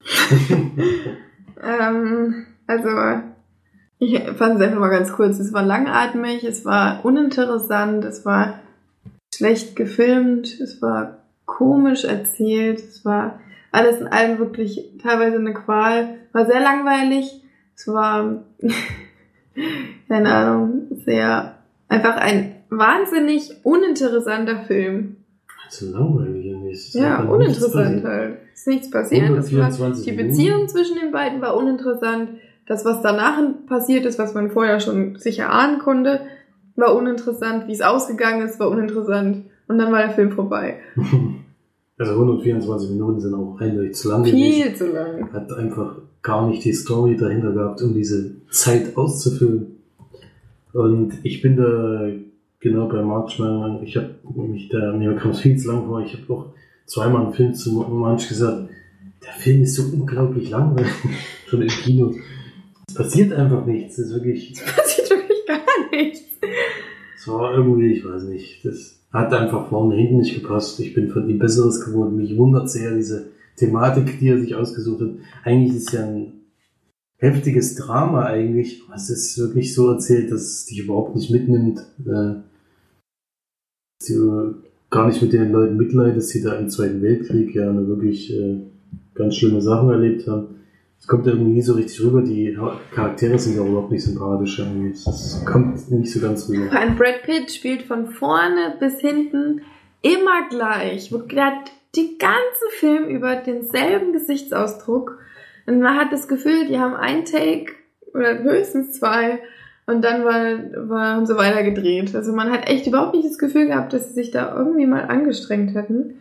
[1.62, 2.88] Ähm, also,
[3.98, 5.38] ich fand es einfach mal ganz kurz.
[5.38, 8.60] Es war langatmig, es war uninteressant, es war
[9.34, 11.19] schlecht gefilmt, es war
[11.50, 13.40] komisch erzählt, es war
[13.72, 16.18] alles in allem wirklich teilweise eine Qual.
[16.32, 17.42] War sehr langweilig.
[17.76, 18.44] Es war,
[20.08, 21.56] keine Ahnung, sehr,
[21.88, 25.16] einfach ein wahnsinnig uninteressanter Film.
[25.66, 26.98] Also langweilig irgendwie.
[26.98, 28.38] Ja, uninteressant halt.
[28.54, 29.30] Ist nichts passiert.
[29.30, 30.12] Das war, 124 die.
[30.12, 32.30] Beziehung zwischen den beiden war uninteressant.
[32.66, 36.20] Das, was danach passiert ist, was man vorher schon sicher ahnen konnte,
[36.76, 37.66] war uninteressant.
[37.66, 39.46] Wie es ausgegangen ist, war uninteressant.
[39.70, 40.78] Und dann war der Film vorbei.
[41.98, 44.62] Also 124 Minuten sind auch eindeutig zu lang gewesen.
[44.62, 45.30] Viel zu lang.
[45.35, 49.76] Hat einfach gar nicht die Story dahinter gehabt, um diese Zeit auszufüllen.
[50.72, 52.09] Und ich bin da
[52.59, 53.83] genau bei March Meinung.
[53.83, 56.00] Ich habe mich da, mir kam es viel zu lang vor.
[56.00, 56.46] Ich habe auch
[56.87, 58.70] zweimal einen Film zu March gesagt,
[59.22, 60.90] der Film ist so unglaublich langweilig.
[61.48, 62.14] Schon im Kino.
[62.88, 63.98] Es passiert einfach nichts.
[63.98, 65.61] Es ist wirklich, Es passiert wirklich gar
[65.92, 66.22] nichts.
[67.14, 70.79] es war irgendwie, ich weiß nicht, das hat einfach vorne hinten nicht gepasst.
[70.81, 72.16] Ich bin von ihm Besseres geworden.
[72.16, 75.11] Mich wundert sehr diese Thematik, die er sich ausgesucht hat.
[75.44, 76.33] Eigentlich ist es ja ein
[77.18, 78.83] heftiges Drama eigentlich.
[78.87, 81.81] aber Es ist wirklich so erzählt, dass es dich überhaupt nicht mitnimmt.
[82.07, 82.35] Äh,
[84.90, 88.59] gar nicht mit den Leuten mitleidest, die da im Zweiten Weltkrieg ja eine wirklich äh,
[89.14, 90.49] ganz schlimme Sachen erlebt haben.
[91.00, 92.22] Es kommt irgendwie nie so richtig rüber.
[92.22, 94.58] Die Ha- Charaktere sind ja überhaupt nicht sympathisch.
[94.58, 94.90] Irgendwie.
[94.90, 96.70] Es kommt nicht so ganz rüber.
[96.70, 99.62] Vor allem Brad Pitt spielt von vorne bis hinten
[100.02, 101.10] immer gleich.
[101.32, 105.18] Der hat den ganzen Film über denselben Gesichtsausdruck.
[105.66, 107.72] Und man hat das Gefühl, die haben ein Take
[108.14, 109.38] oder höchstens zwei
[109.86, 112.14] und dann war, war, haben sie weiter gedreht.
[112.14, 115.02] Also man hat echt überhaupt nicht das Gefühl gehabt, dass sie sich da irgendwie mal
[115.04, 116.14] angestrengt hätten.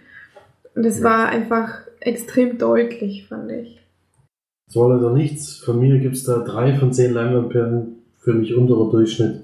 [0.75, 1.03] Und es Ja.
[1.05, 3.78] war einfach extrem deutlich, fand ich.
[4.69, 5.57] Es war leider nichts.
[5.57, 7.95] Von mir gibt's da drei von zehn Leinwandperlen.
[8.19, 9.41] Für mich unterer Durchschnitt.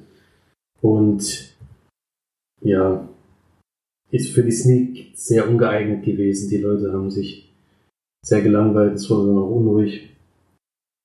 [0.82, 1.56] Und
[2.62, 3.08] ja,
[4.12, 6.50] ist für die Sneak sehr ungeeignet gewesen.
[6.50, 7.52] Die Leute haben sich
[8.24, 8.96] sehr gelangweilt.
[8.96, 10.10] Es wurde dann auch unruhig.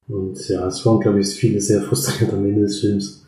[0.07, 3.27] Und ja, es waren, glaube ich, viele sehr frustriert am Ende des Films.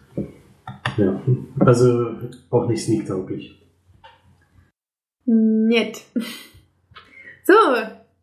[0.99, 1.23] Ja,
[1.61, 2.17] also
[2.51, 3.59] auch nicht sneak-tauglich.
[5.25, 6.03] Nett.
[7.45, 7.53] So,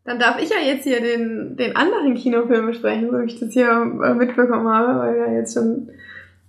[0.10, 3.54] dann darf ich ja jetzt hier den, den anderen Kinofilm besprechen, so wie ich das
[3.54, 5.92] hier äh, mitbekommen habe, weil ja jetzt schon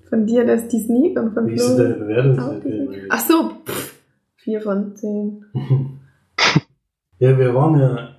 [0.08, 2.62] von dir das die Sneak und von Wie ist denn deine Bewertung?
[3.10, 4.00] Ach so, pff,
[4.36, 5.44] vier von zehn.
[7.18, 8.16] Ja, wir waren ja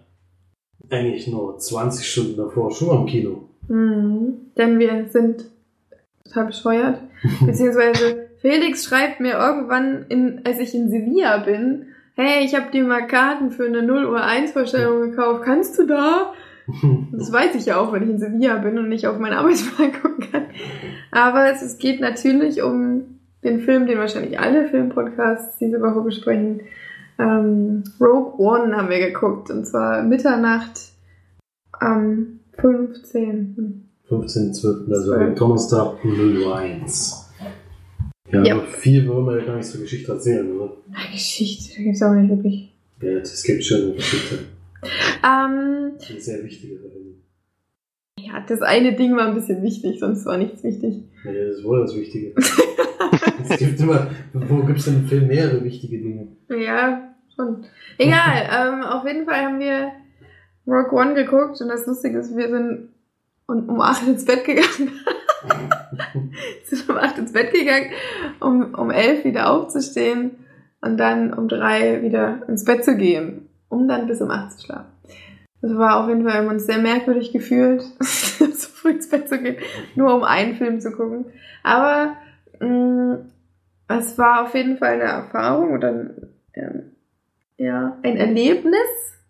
[0.91, 3.49] eigentlich nur 20 Stunden davor schon am Kino.
[3.67, 4.51] Mhm.
[4.55, 5.45] Denn wir sind
[6.23, 6.99] total bescheuert.
[7.43, 11.87] Beziehungsweise Felix schreibt mir irgendwann, in, als ich in Sevilla bin,
[12.21, 15.85] hey, ich habe dir mal Karten für eine 0 Uhr 1 Vorstellung gekauft, kannst du
[15.85, 16.33] da?
[17.11, 19.91] Das weiß ich ja auch, wenn ich in Sevilla bin und nicht auf meinen Arbeitsplan
[20.01, 20.45] gucken kann.
[21.11, 26.61] Aber es, es geht natürlich um den Film, den wahrscheinlich alle Filmpodcasts diese Woche besprechen.
[27.19, 30.93] Ähm, Rogue One haben wir geguckt und zwar Mitternacht
[31.73, 33.89] am 15.
[34.09, 37.20] 15.12., also Donnerstag um 0 Uhr 1.
[38.31, 38.55] Ja, Ja.
[38.55, 40.77] aber viel wollen wir ja gar nicht zur Geschichte erzählen, oder?
[40.93, 42.73] Eine Geschichte, da gibt's auch nicht wirklich.
[43.01, 44.39] Ja, es gibt schon eine Geschichte.
[45.23, 47.15] Ähm, Eine sehr wichtige Film.
[48.19, 51.03] ja, das eine Ding war ein bisschen wichtig, sonst war nichts wichtig.
[51.25, 52.33] Ja, das ist wohl das Wichtige.
[53.49, 56.27] es gibt immer, wo gibt es denn Film mehrere wichtige Dinge?
[56.49, 57.65] Ja, schon.
[57.97, 59.91] Egal, ähm, auf jeden Fall haben wir
[60.67, 62.89] Rock One geguckt und das Lustige ist, wir sind
[63.47, 64.91] um 8 ins Bett gegangen.
[66.65, 67.91] sind um 8 ins Bett gegangen,
[68.39, 70.31] um, um 11 wieder aufzustehen
[70.81, 74.65] und dann um 3 wieder ins Bett zu gehen, um dann bis um 8 zu
[74.65, 74.91] schlafen.
[75.61, 79.29] Das war auf jeden Fall, wir haben uns sehr merkwürdig gefühlt, so früh ins Bett
[79.29, 79.57] zu gehen,
[79.95, 81.25] nur um einen Film zu gucken.
[81.61, 82.15] Aber
[82.59, 83.19] mh,
[83.87, 86.09] es war auf jeden Fall eine Erfahrung oder
[86.55, 86.91] ähm,
[87.57, 89.20] ja, ein Erlebnis.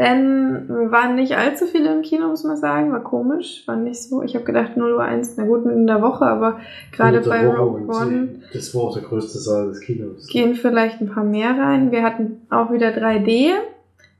[0.00, 2.90] Denn wir waren nicht allzu viele im Kino, muss man sagen.
[2.90, 4.22] War komisch, war nicht so.
[4.22, 6.58] Ich habe gedacht 0 Uhr 1, na gut, in der Woche, aber
[6.90, 10.26] gerade bei Rogue One Das war auch der größte Saal des Kinos.
[10.28, 11.92] gehen vielleicht ein paar mehr rein.
[11.92, 13.50] Wir hatten auch wieder 3D,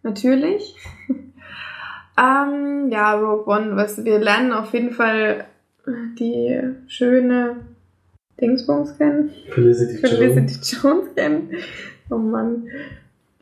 [0.03, 0.77] natürlich.
[2.19, 5.47] ähm, ja, Rogue One, was wir lernen auf jeden Fall
[6.19, 7.57] die schöne
[8.38, 9.31] Dingsbums kennen.
[9.49, 10.11] Felicity Jones.
[10.11, 11.51] Felicity Jones kennen.
[12.11, 12.64] Oh Mann.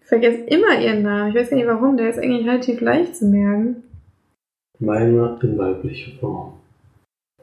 [0.08, 1.28] Ich vergesse immer ihren Namen.
[1.28, 1.98] Ich weiß gar nicht warum.
[1.98, 3.82] Der ist eigentlich relativ leicht zu merken.
[4.78, 6.54] Meiner in weiblicher Form.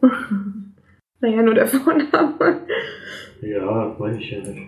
[1.22, 2.62] Naja, nur der Vorname.
[3.42, 4.68] Ja, meine ich ja nicht.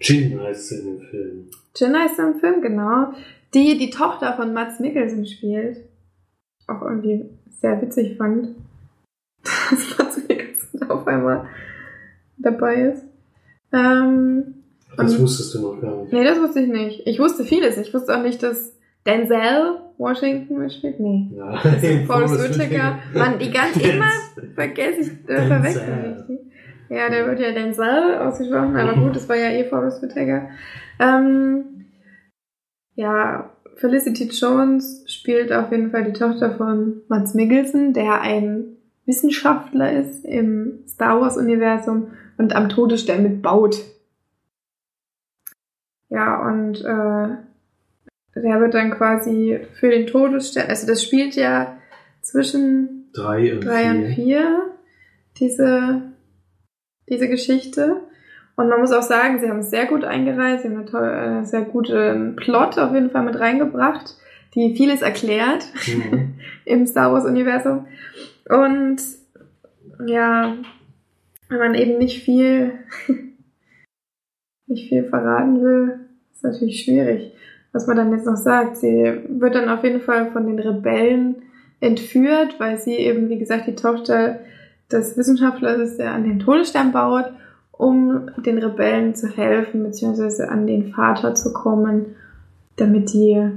[0.00, 1.50] Jin heißt sie in dem Film.
[1.76, 3.12] Jenna ist im Film, genau.
[3.54, 5.78] Die die Tochter von Mats Mikkelsen spielt.
[6.66, 8.56] Auch irgendwie sehr witzig fand.
[9.42, 11.46] Dass Mats Mikkelsen auf einmal
[12.38, 13.04] dabei ist.
[13.72, 14.63] Ähm,
[14.96, 16.12] Das wusstest du noch gar nicht.
[16.12, 17.06] nee, das wusste ich nicht.
[17.06, 17.76] Ich wusste vieles.
[17.78, 18.72] Ich wusste auch nicht, dass
[19.06, 20.98] Denzel Washington mitspielt.
[20.98, 21.30] Nee.
[21.36, 21.56] Ja,
[22.06, 22.98] Forrest Whitaker.
[23.14, 24.10] Mann, die ganz immer
[24.54, 26.94] vergesse ich, äh, verwechsel ich die.
[26.94, 30.48] Ja, der wird ja Denzel ausgesprochen, aber gut, das war ja eh Forrest Whitaker.
[31.00, 31.86] Ähm,
[32.94, 38.76] ja, Felicity Jones spielt auf jeden Fall die Tochter von Mats Mikkelsen, der ein
[39.06, 43.76] Wissenschaftler ist im Star Wars Universum und am Todesstern mitbaut.
[46.08, 47.28] Ja, und äh,
[48.40, 51.76] der wird dann quasi für den Todesstern, also das spielt ja
[52.20, 53.90] zwischen Drei und drei vier.
[53.94, 54.70] und vier,
[55.38, 56.02] diese,
[57.08, 58.00] diese Geschichte.
[58.56, 61.40] Und man muss auch sagen, sie haben es sehr gut eingereiht, sie haben eine tolle,
[61.40, 64.16] äh, sehr guten Plot auf jeden Fall mit reingebracht,
[64.54, 66.34] die vieles erklärt Mhm.
[66.64, 67.86] im Star Wars-Universum.
[68.48, 68.96] Und
[70.06, 70.54] ja,
[71.48, 72.72] wenn man eben nicht viel,
[74.66, 75.98] nicht viel verraten will,
[76.32, 77.32] ist natürlich schwierig,
[77.72, 78.76] was man dann jetzt noch sagt.
[78.76, 81.36] Sie wird dann auf jeden Fall von den Rebellen
[81.80, 84.40] entführt, weil sie eben, wie gesagt, die Tochter
[84.90, 87.32] des Wissenschaftlers ist, der an den Todesstern baut,
[87.72, 92.16] um den Rebellen zu helfen, beziehungsweise an den Vater zu kommen,
[92.76, 93.50] damit die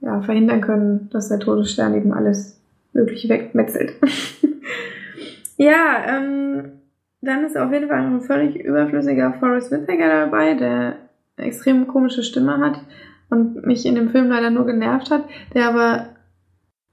[0.00, 2.60] ja, verhindern können, dass der Todesstern eben alles
[2.92, 3.94] Mögliche wegmetzelt.
[5.56, 6.72] ja, ähm,
[7.24, 10.96] dann ist auf jeden Fall noch ein völlig überflüssiger Forrest Whitaker dabei, der
[11.36, 12.80] eine extrem komische Stimme hat
[13.30, 16.08] und mich in dem Film leider nur genervt hat, der aber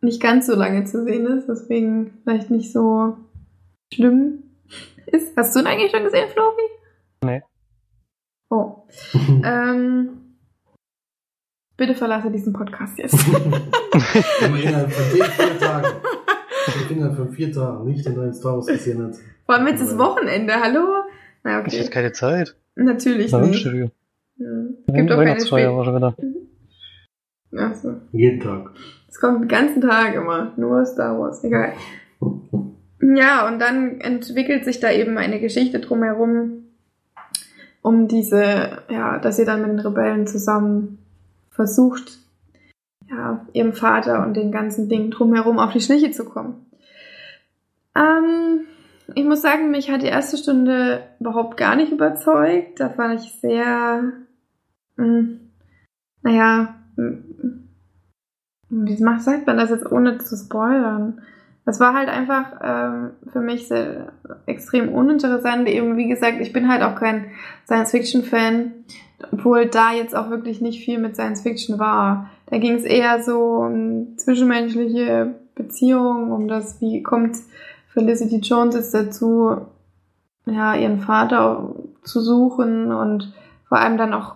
[0.01, 3.17] nicht ganz so lange zu sehen ist, deswegen vielleicht nicht so
[3.93, 4.43] schlimm
[5.05, 5.37] ist.
[5.37, 6.61] Hast du ihn eigentlich schon gesehen, Flori?
[7.23, 7.43] Nee.
[8.49, 8.87] Oh.
[9.43, 10.35] Ähm,
[11.77, 13.13] bitte verlasse diesen Podcast jetzt.
[13.33, 15.87] Wenn man innerhalb von vier Tagen,
[16.89, 19.15] innerhalb von vier Tagen nicht den neuen Star Wars gesehen hat.
[19.51, 21.03] Vor allem jetzt ist Wochenende, hallo?
[21.43, 21.77] Na, Ich okay.
[21.79, 22.55] hätte keine Zeit.
[22.75, 23.59] Natürlich Na, nicht.
[23.59, 23.91] Studio.
[24.37, 24.77] Hm.
[24.87, 26.15] Gibt auch keine Weihnachtsfeier war schon wieder.
[27.61, 27.95] Achso.
[28.13, 28.71] Jeden Tag.
[29.09, 30.53] Es kommt den ganzen Tag immer.
[30.55, 31.43] Nur Star Wars.
[31.43, 31.73] Egal.
[33.01, 36.67] Ja, und dann entwickelt sich da eben eine Geschichte drumherum,
[37.81, 40.99] um diese, ja, dass sie dann mit den Rebellen zusammen
[41.49, 42.19] versucht,
[43.09, 46.67] ja, ihrem Vater und den ganzen Dingen drumherum auf die Schliche zu kommen.
[47.95, 48.67] Ähm,
[49.15, 52.79] ich muss sagen, mich hat die erste Stunde überhaupt gar nicht überzeugt.
[52.79, 54.03] Da war ich sehr,
[54.97, 55.37] mh,
[56.23, 57.17] naja, mh,
[58.69, 61.21] wie macht, sagt man das jetzt ohne zu spoilern?
[61.65, 64.13] Das war halt einfach ähm, für mich sehr
[64.45, 65.67] extrem uninteressant.
[65.67, 67.25] Eben, wie gesagt, ich bin halt auch kein
[67.65, 68.71] Science-Fiction-Fan,
[69.31, 72.29] obwohl da jetzt auch wirklich nicht viel mit Science-Fiction war.
[72.47, 77.37] Da ging es eher so um zwischenmenschliche Beziehungen, um das, wie kommt
[77.93, 79.67] Felicity Jones jetzt dazu,
[80.45, 83.33] ja, ihren Vater zu suchen und
[83.67, 84.35] vor allem dann auch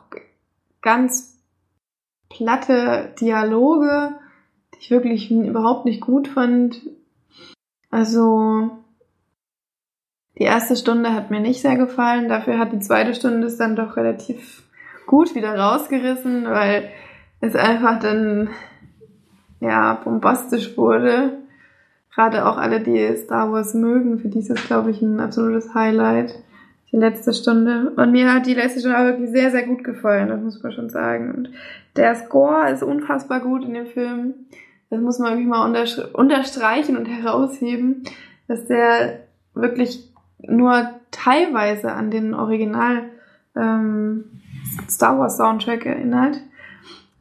[0.81, 1.37] ganz
[2.29, 4.13] platte Dialoge,
[4.73, 6.81] die ich wirklich überhaupt nicht gut fand.
[7.89, 8.71] Also
[10.37, 13.75] die erste Stunde hat mir nicht sehr gefallen, dafür hat die zweite Stunde es dann
[13.75, 14.63] doch relativ
[15.07, 16.89] gut wieder rausgerissen, weil
[17.39, 18.49] es einfach dann
[19.59, 21.44] ja bombastisch wurde.
[22.15, 25.73] Gerade auch alle, die Star Wars mögen, für die ist es, glaube ich, ein absolutes
[25.75, 26.33] Highlight.
[26.91, 27.91] Die letzte Stunde.
[27.97, 30.71] Und mir hat die letzte Stunde auch wirklich sehr, sehr gut gefallen, das muss man
[30.71, 31.33] schon sagen.
[31.35, 31.49] Und
[31.97, 34.33] der Score ist unfassbar gut in dem Film.
[34.89, 35.65] Das muss man wirklich mal
[36.13, 38.03] unterstreichen und herausheben,
[38.47, 39.19] dass der
[39.53, 43.03] wirklich nur teilweise an den Original
[43.57, 44.25] ähm,
[44.89, 46.39] Star Wars Soundtrack erinnert.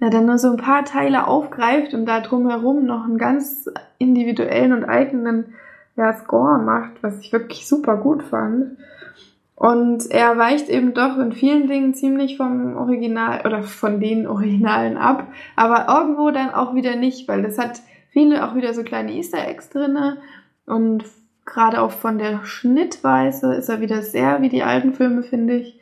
[0.00, 4.72] Ja, dann nur so ein paar Teile aufgreift und da drumherum noch einen ganz individuellen
[4.72, 5.54] und eigenen
[5.96, 8.76] ja, Score macht, was ich wirklich super gut fand.
[9.56, 14.96] Und er weicht eben doch in vielen Dingen ziemlich vom Original oder von den Originalen
[14.96, 17.80] ab, aber irgendwo dann auch wieder nicht, weil das hat
[18.10, 20.18] viele auch wieder so kleine Easter Eggs drinne
[20.66, 21.04] und
[21.44, 25.78] gerade auch von der Schnittweise ist er wieder sehr wie die alten Filme, finde ich.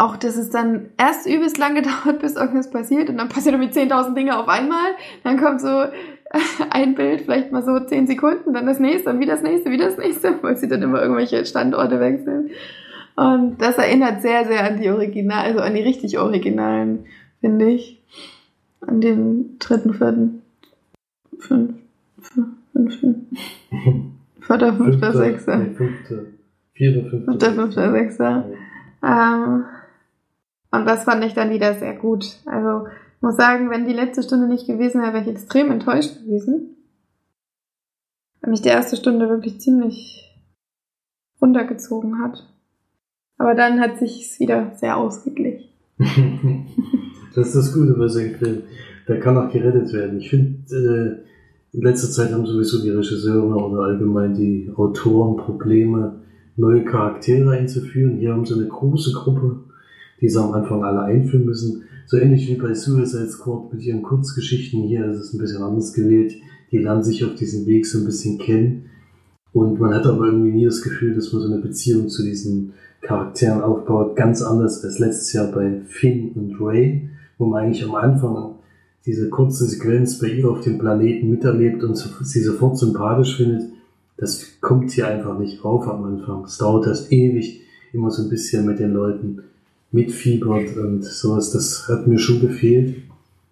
[0.00, 3.80] Auch, dass es dann erst übelst lange dauert, bis irgendwas passiert und dann passieren irgendwie
[3.80, 4.92] 10.000 Dinge auf einmal.
[5.24, 5.68] Dann kommt so
[6.70, 9.86] ein Bild, vielleicht mal so 10 Sekunden, dann das nächste und wieder das nächste, wieder
[9.86, 12.50] das nächste, weil sie dann immer irgendwelche Standorte wechseln.
[13.16, 17.06] Und das erinnert sehr, sehr an die Original, also an die richtig Originalen,
[17.40, 18.00] finde ich.
[18.80, 20.42] An den dritten, vierten,
[21.40, 21.74] fünf,
[22.72, 23.36] fünften,
[24.40, 25.66] vierter, fünfter, sechster.
[25.76, 26.18] Fünfter.
[26.74, 27.32] Vierter, fünfter.
[27.32, 28.44] Fünfter, fünfter, sechster.
[29.02, 29.64] Ähm,
[30.70, 32.38] und das fand ich dann wieder sehr gut.
[32.46, 32.86] Also
[33.20, 36.76] muss sagen, wenn die letzte Stunde nicht gewesen wäre, wäre ich extrem enttäuscht gewesen.
[38.40, 40.24] Weil mich die erste Stunde wirklich ziemlich
[41.40, 42.46] runtergezogen hat.
[43.38, 45.68] Aber dann hat sich's wieder sehr ausgeglichen.
[47.34, 48.62] das ist das Gute bei Filmen.
[49.06, 50.18] Der kann auch gerettet werden.
[50.18, 51.24] Ich finde,
[51.72, 56.20] äh, in letzter Zeit haben sowieso die Regisseure oder allgemein die Autoren Probleme,
[56.56, 58.18] neue Charaktere einzuführen.
[58.18, 59.64] Hier haben sie eine große Gruppe,
[60.20, 61.84] die sie am Anfang alle einführen müssen.
[62.06, 64.82] So ähnlich wie bei Suicide Squad mit ihren Kurzgeschichten.
[64.82, 66.34] Hier ist es ein bisschen anders gewählt.
[66.72, 68.86] Die lernen sich auf diesem Weg so ein bisschen kennen.
[69.52, 72.72] Und man hat aber irgendwie nie das Gefühl, dass man so eine Beziehung zu diesen
[73.00, 77.94] Charakteren aufbaut, ganz anders als letztes Jahr bei Finn und Ray, wo man eigentlich am
[77.94, 78.56] Anfang
[79.06, 83.70] diese kurze Sequenz bei ihr auf dem Planeten miterlebt und sie sofort sympathisch findet.
[84.16, 86.44] Das kommt hier einfach nicht auf am Anfang.
[86.44, 89.44] Es dauert erst ewig, immer so ein bisschen mit den Leuten
[89.90, 91.52] mitfiebert und sowas.
[91.52, 92.96] Das hat mir schon gefehlt.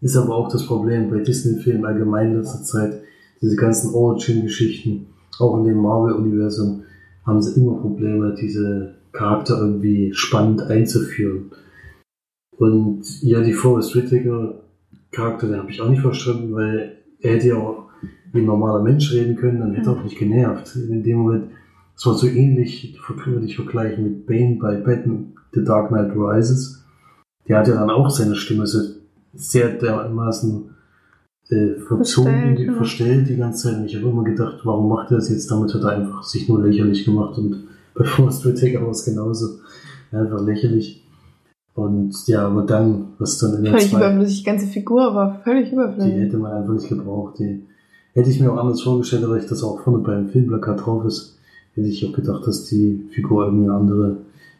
[0.01, 3.01] Ist aber auch das Problem bei Disney-Filmen allgemein in letzter Zeit.
[3.41, 5.07] Diese ganzen Origin-Geschichten,
[5.39, 6.83] auch in dem Marvel-Universum,
[7.25, 11.51] haben sie immer Probleme, diese Charakter irgendwie spannend einzuführen.
[12.59, 14.63] Und ja, die Forrest Whitaker
[15.11, 17.87] Charakter, den habe ich auch nicht verstanden, weil er hätte ja auch
[18.33, 20.77] wie ein normaler Mensch reden können, dann hätte er auch nicht genervt.
[20.77, 21.47] In dem Moment,
[21.97, 26.85] es war so ähnlich, würde ich vergleichen mit Bane bei Batman The Dark Knight Rises.
[27.49, 28.81] Der hat ja dann auch seine Stimme so
[29.35, 30.71] sehr dermaßen
[31.51, 33.79] äh, verzogen, verstellt, die, verstellt die ganze Zeit.
[33.79, 35.51] Und ich habe immer gedacht, warum macht er das jetzt?
[35.51, 39.61] Damit hat er einfach sich nur lächerlich gemacht und bei Whitaker war es genauso.
[40.11, 41.05] Einfach lächerlich.
[41.75, 45.73] Und ja, aber dann, was dann in der Völlig überflüssig, die ganze Figur war völlig
[45.73, 46.15] überflüssig.
[46.15, 47.39] Die hätte man einfach nicht gebraucht.
[47.39, 47.67] Die
[48.15, 51.39] hätte ich mir auch anders vorgestellt, weil ich das auch vorne beim Filmplakat drauf ist,
[51.75, 54.17] hätte ich auch gedacht, dass die Figur irgendwie eine andere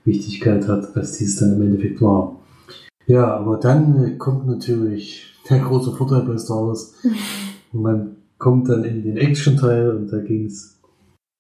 [0.07, 2.41] Wichtigkeit hat, als die es dann im Endeffekt war.
[3.07, 6.95] Ja, aber dann kommt natürlich der große Vorteil bei Star Wars.
[7.73, 10.81] Man kommt dann in den Action-Teil und da ging es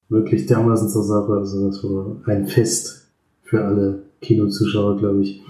[0.08, 1.32] wirklich dermaßen zur Sache.
[1.32, 3.08] Also das war ein Fest
[3.42, 5.42] für alle Kinozuschauer, glaube ich.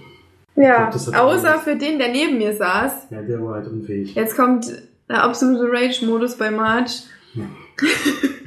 [0.55, 3.09] Ja, glaub, außer für den, der neben mir saß.
[3.11, 4.14] Ja, der war halt unfähig.
[4.14, 4.72] Jetzt kommt
[5.09, 7.02] der absolute Rage-Modus bei March.
[7.35, 7.44] Ja.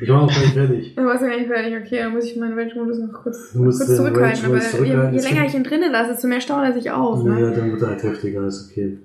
[0.02, 0.96] Ich war noch gar nicht fertig.
[0.96, 3.86] Du warst ja gar nicht fertig, okay, dann muss ich meinen Rage-Modus noch kurz, kurz
[3.86, 4.46] zurückhalten.
[4.46, 5.14] Aber zurückhalten.
[5.14, 7.24] Je, je länger ich ihn drinnen lasse, desto mehr staune er sich auf.
[7.24, 7.40] Ne?
[7.40, 8.98] Ja, dann wird er halt heftiger, ist okay.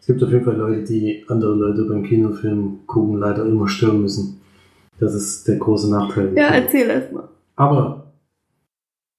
[0.00, 4.02] es gibt auf jeden Fall Leute, die andere Leute beim Kinofilm gucken, leider immer stören
[4.02, 4.40] müssen.
[4.98, 6.32] Das ist der große Nachteil.
[6.36, 7.28] Ja, erzähl erst mal.
[7.56, 8.00] Aber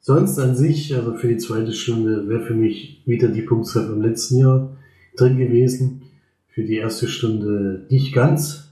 [0.04, 4.02] Sonst an sich, also für die zweite Stunde, wäre für mich wieder die Punktzahl vom
[4.02, 4.76] letzten Jahr
[5.16, 6.02] drin gewesen.
[6.48, 8.71] Für die erste Stunde nicht ganz.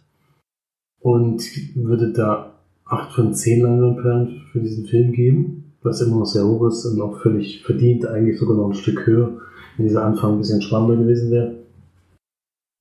[1.01, 1.41] Und
[1.75, 6.67] würde da 8 von 10 Leinwandperlen für diesen Film geben, was immer noch sehr hoch
[6.67, 9.37] ist und auch völlig verdient, eigentlich sogar noch ein Stück höher,
[9.77, 11.55] wenn dieser Anfang ein bisschen spannender gewesen wäre.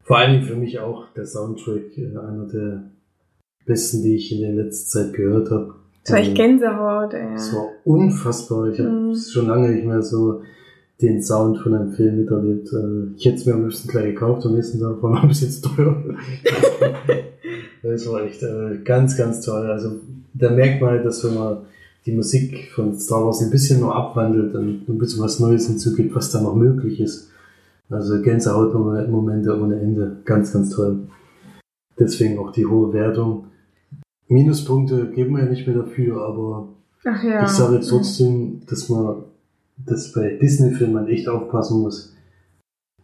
[0.03, 2.91] Vor allen Dingen für mich auch der Soundtrack, äh, einer der
[3.67, 5.75] besten, die ich in der letzten Zeit gehört habe.
[6.05, 7.35] Das war echt Gänsehaut, ey.
[7.35, 8.69] Das war unfassbar.
[8.71, 9.15] Ich habe mhm.
[9.15, 10.41] schon lange nicht mehr so
[11.03, 12.73] den Sound von einem Film miterlebt.
[12.73, 15.63] Äh, ich hätte es mir am liebsten gleich gekauft, am nächsten Tag war ein bisschen
[15.63, 16.03] teuer.
[17.93, 19.71] das war echt äh, ganz, ganz toll.
[19.71, 20.01] Also
[20.35, 21.59] da merkt man halt, dass wenn man
[22.07, 26.15] die Musik von Star Wars ein bisschen nur abwandelt und ein bisschen was Neues hinzugibt,
[26.15, 27.31] was da noch möglich ist.
[27.91, 30.17] Also Gänsehautmomente ohne Ende.
[30.25, 31.09] Ganz, ganz toll.
[31.99, 33.47] Deswegen auch die hohe Wertung.
[34.29, 36.69] Minuspunkte geben wir ja nicht mehr dafür, aber
[37.05, 37.45] ja.
[37.45, 39.25] ich sage jetzt trotzdem, dass man
[39.87, 42.15] dass bei Disney-Filmen echt aufpassen muss.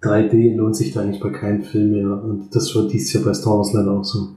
[0.03, 3.33] 3D lohnt sich da nicht bei keinem Film mehr und das war dieses Jahr bei
[3.33, 4.31] Star Wars leider auch so.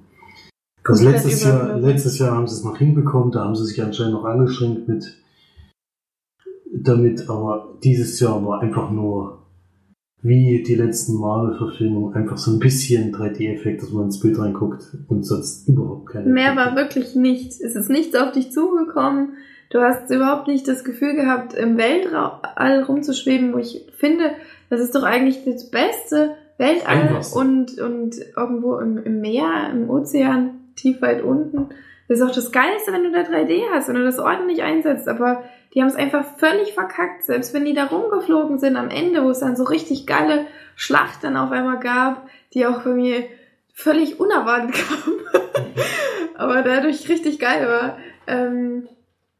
[0.88, 4.14] Also letztes Jahr, letztes Jahr haben sie es noch hinbekommen, da haben sie sich anscheinend
[4.14, 5.18] noch angeschränkt mit
[6.72, 9.38] damit, aber dieses Jahr war einfach nur
[10.22, 15.24] wie die letzten Marvel-Verfilmungen einfach so ein bisschen 3D-Effekt, dass man ins Bild reinguckt und
[15.26, 16.26] sonst überhaupt keine.
[16.26, 16.66] Mehr Effekte.
[16.66, 17.62] war wirklich nichts.
[17.62, 19.34] Es ist nichts auf dich zugekommen.
[19.70, 24.32] Du hast überhaupt nicht das Gefühl gehabt, im Weltall rumzuschweben, wo ich finde,
[24.70, 30.57] das ist doch eigentlich das beste Weltall und, und irgendwo im, im Meer, im Ozean,
[30.78, 31.70] tief weit unten.
[32.08, 35.10] Das ist auch das Geilste, wenn du da 3D hast, wenn du das ordentlich einsetzt.
[35.10, 37.24] Aber die haben es einfach völlig verkackt.
[37.24, 41.36] Selbst wenn die da rumgeflogen sind am Ende, wo es dann so richtig geile Schlachten
[41.36, 43.24] auf einmal gab, die auch bei mir
[43.74, 45.20] völlig unerwartet kamen,
[46.36, 47.98] aber dadurch richtig geil war.
[48.26, 48.88] Ähm,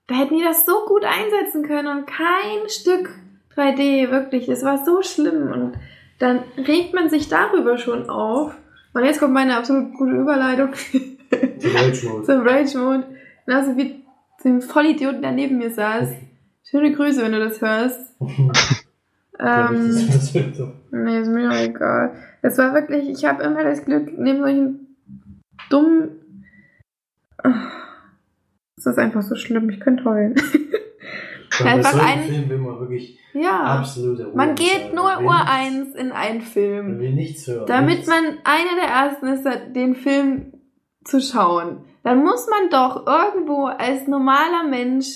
[0.08, 3.10] da hätten die das so gut einsetzen können und kein Stück
[3.56, 4.48] 3D, wirklich.
[4.48, 5.74] Es war so schlimm und
[6.20, 8.54] dann regt man sich darüber schon auf.
[8.94, 10.70] Und jetzt kommt meine absolut gute Überleitung.
[11.60, 12.24] Zum Rage Mode.
[12.26, 13.04] Zum Rage Mode.
[13.46, 14.04] Genauso wie
[14.44, 16.10] dem Vollidioten, der neben mir saß.
[16.64, 18.16] Schöne Grüße, wenn du das hörst.
[19.40, 20.10] ähm,
[20.92, 22.12] nee, ist mir auch egal.
[22.42, 24.98] Es war wirklich, ich habe immer das Glück, neben solchen
[25.70, 26.10] dummen.
[28.78, 30.36] Es ist einfach so schlimm, ich könnte heulen.
[31.64, 36.42] einfach ein Film will man wirklich ja, absolut Man geht nur Uhr eins in einen
[36.42, 37.00] Film.
[37.00, 38.08] Will nichts hören, damit nichts.
[38.08, 40.54] man einer der ersten ist, den Film
[41.08, 41.86] zu schauen.
[42.04, 45.08] Dann muss man doch irgendwo als normaler Mensch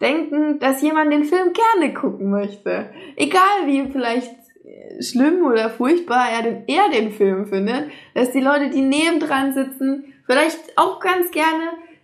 [0.00, 2.90] denken, dass jemand den Film gerne gucken möchte.
[3.16, 4.34] Egal wie vielleicht
[5.00, 10.12] schlimm oder furchtbar er den, er den Film findet, dass die Leute, die nebendran sitzen,
[10.26, 11.62] vielleicht auch ganz gerne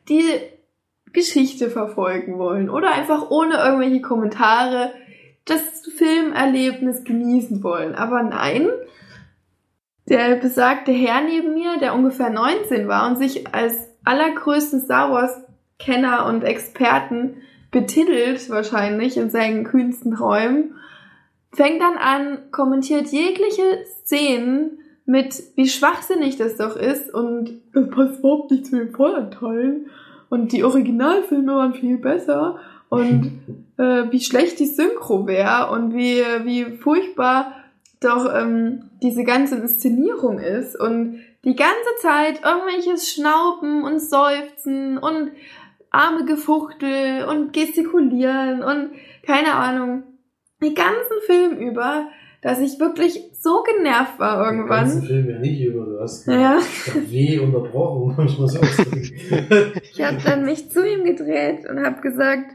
[0.08, 0.24] die
[1.12, 4.92] Geschichte verfolgen wollen oder einfach ohne irgendwelche Kommentare
[5.46, 5.62] das
[5.96, 7.94] Filmerlebnis genießen wollen.
[7.94, 8.68] Aber nein,
[10.08, 15.42] der besagte Herr neben mir, der ungefähr 19 war und sich als allergrößten Star Wars
[15.78, 17.36] Kenner und Experten
[17.70, 20.74] betitelt wahrscheinlich in seinen kühnsten Räumen,
[21.52, 28.20] fängt dann an, kommentiert jegliche Szenen mit, wie schwachsinnig das doch ist und das passt
[28.20, 29.86] überhaupt nicht zu den Voranteilen
[30.30, 33.40] und die Originalfilme waren viel besser und
[33.76, 37.52] äh, wie schlecht die Synchro wäre und wie, wie furchtbar
[38.00, 45.30] doch ähm, diese ganze Inszenierung ist und die ganze Zeit irgendwelches Schnauben und Seufzen und
[45.90, 48.90] arme Gefuchtel und gestikulieren und
[49.24, 50.02] keine Ahnung.
[50.62, 52.08] Den ganzen Film über,
[52.42, 54.84] dass ich wirklich so genervt war irgendwann.
[54.88, 56.58] Den ganzen Film ja nicht über, du hast Ja.
[57.08, 59.72] weh unterbrochen, muss man so ausdrücken.
[59.92, 62.50] Ich habe dann mich zu ihm gedreht und habe gesagt,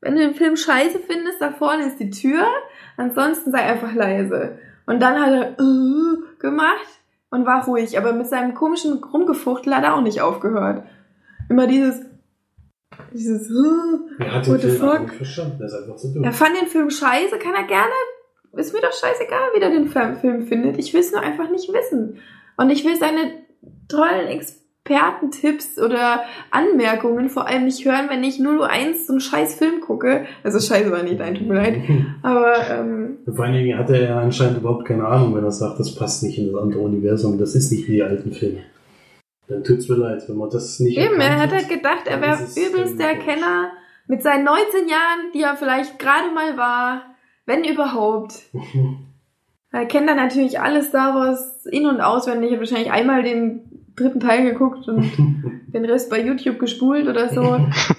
[0.00, 2.46] wenn du den Film scheiße findest, da vorne ist die Tür,
[2.96, 4.58] ansonsten sei einfach leise.
[4.86, 6.86] Und dann hat er äh, gemacht
[7.30, 10.84] und war ruhig, aber mit seinem komischen Rumgefuchtel hat er auch nicht aufgehört.
[11.48, 12.00] Immer dieses,
[13.12, 15.10] dieses, äh, Er hat What the fuck?
[15.18, 15.20] der
[15.66, 16.24] ist einfach zu dumm.
[16.24, 17.92] er fand den Film scheiße, kann er gerne,
[18.52, 20.78] ist mir doch scheißegal, wie der den Film findet.
[20.78, 22.18] Ich will es nur einfach nicht wissen.
[22.56, 23.32] Und ich will seine
[23.88, 24.28] tollen
[24.86, 30.26] Expertentipps oder Anmerkungen vor allem nicht hören, wenn ich 001 so einen scheiß Film gucke.
[30.42, 31.82] Also scheiße war nicht, nein, tut mir leid.
[32.22, 35.94] Aber ähm, Vor allen Dingen hatte er anscheinend überhaupt keine Ahnung, wenn er sagt, das
[35.94, 38.60] passt nicht in das andere Universum, das ist nicht wie die alten Filme.
[39.48, 42.38] Dann tut's mir leid, wenn man das nicht eben, er hat halt gedacht, er wäre
[42.56, 43.70] übelst der Kenner
[44.08, 47.02] mit seinen 19 Jahren, die er vielleicht gerade mal war,
[47.44, 48.34] wenn überhaupt.
[49.72, 52.52] Er kennt dann natürlich alles Star Wars in- und auswendig.
[52.52, 55.10] Hat wahrscheinlich einmal den dritten Teil geguckt und
[55.72, 57.42] den Rest bei YouTube gespult oder so.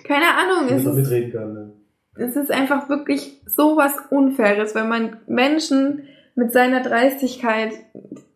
[0.04, 1.54] Keine Ahnung, es ist, kann.
[1.54, 1.74] Ne?
[2.18, 6.04] es ist einfach wirklich so was Unfaires, wenn man Menschen
[6.36, 7.74] mit seiner Dreistigkeit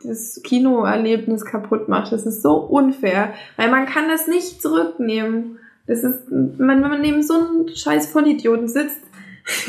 [0.03, 2.11] das Kinoerlebnis kaputt macht.
[2.11, 5.59] Das ist so unfair, weil man kann das nicht zurücknehmen.
[5.87, 9.01] Das ist, man, wenn man neben so einem scheiß Vollidioten sitzt,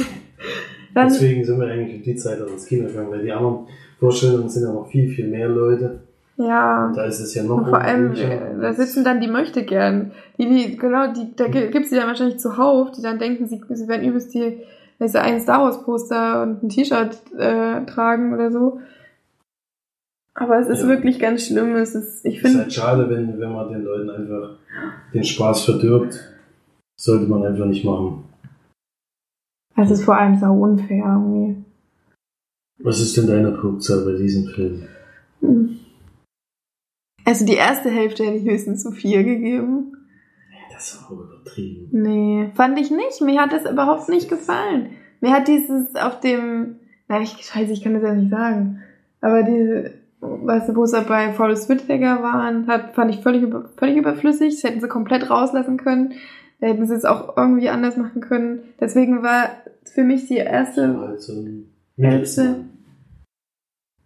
[0.94, 3.66] dann, Deswegen sind wir eigentlich um die Zeit auch ins Kino gegangen, weil die anderen
[3.98, 6.00] Vorstellungen sind ja noch viel, viel mehr Leute.
[6.46, 6.86] Ja.
[6.86, 9.64] Und da ist es ja noch Und vor allem, äh, da sitzen dann die möchte
[9.64, 10.12] gern.
[10.38, 13.62] Die, die, genau, die, da gi- gibt's die dann wahrscheinlich zuhauf, die dann denken, sie,
[13.70, 14.58] sie werden übelst die,
[14.98, 18.80] du, ein Star Wars Poster und ein T-Shirt äh, tragen oder so.
[20.34, 20.88] Aber es ist Ja.
[20.88, 21.76] wirklich ganz schlimm.
[21.76, 24.56] Es ist, ich ist finde, halt schade, wenn, wenn man den Leuten einfach
[25.12, 26.18] den Spaß verdirbt.
[26.98, 28.24] Sollte man einfach nicht machen.
[29.76, 31.64] es ist vor allem sau unfair irgendwie.
[32.78, 34.82] Was ist denn deine Punktzahl bei diesem Film?
[35.40, 35.78] Hm.
[37.24, 39.92] Also die erste Hälfte hätte ich höchstens zu vier gegeben.
[40.72, 41.88] Das war auch übertrieben.
[41.92, 43.20] Nee, fand ich nicht.
[43.20, 44.90] Mir hat das überhaupt nicht gefallen.
[45.20, 48.82] Mir hat dieses auf dem, na ich, scheiße, ich kann das ja nicht sagen.
[49.20, 53.70] Aber diese, weißt du, wo sie bei Forrest Whitaker waren, hat, fand ich völlig, über,
[53.76, 54.54] völlig überflüssig.
[54.54, 56.14] Das hätten sie komplett rauslassen können.
[56.60, 58.62] Da hätten sie es auch irgendwie anders machen können.
[58.80, 59.50] Deswegen war
[59.84, 62.64] für mich die erste, so ein Hälfte.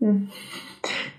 [0.00, 0.28] hm,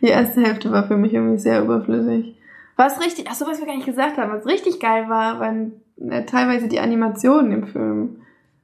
[0.01, 2.35] die erste Hälfte war für mich irgendwie sehr überflüssig.
[2.75, 5.73] Was richtig, ach so, was wir gar nicht gesagt haben, was richtig geil war, waren
[5.99, 8.17] äh, teilweise die Animationen im Film.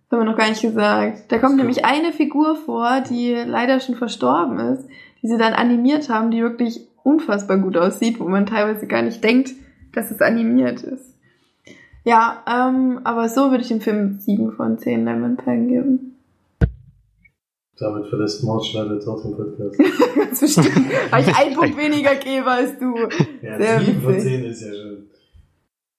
[0.10, 1.32] Das haben wir noch gar nicht gesagt.
[1.32, 4.88] Da kommt nämlich eine Figur vor, die leider schon verstorben ist,
[5.22, 9.24] die sie dann animiert haben, die wirklich unfassbar gut aussieht, wo man teilweise gar nicht
[9.24, 9.52] denkt,
[9.94, 11.14] dass es animiert ist.
[12.04, 16.13] Ja, ähm, aber so würde ich dem Film 7 von 10 Lemon Pen geben.
[17.80, 19.78] Damit verlässt Mautschneider dort den Podcast.
[20.16, 22.96] Ganz bestimmt, weil ich einen Punkt weniger gebe als du.
[23.42, 24.32] Ja, Sehr 7 von witzig.
[24.32, 25.10] 10 ist ja schon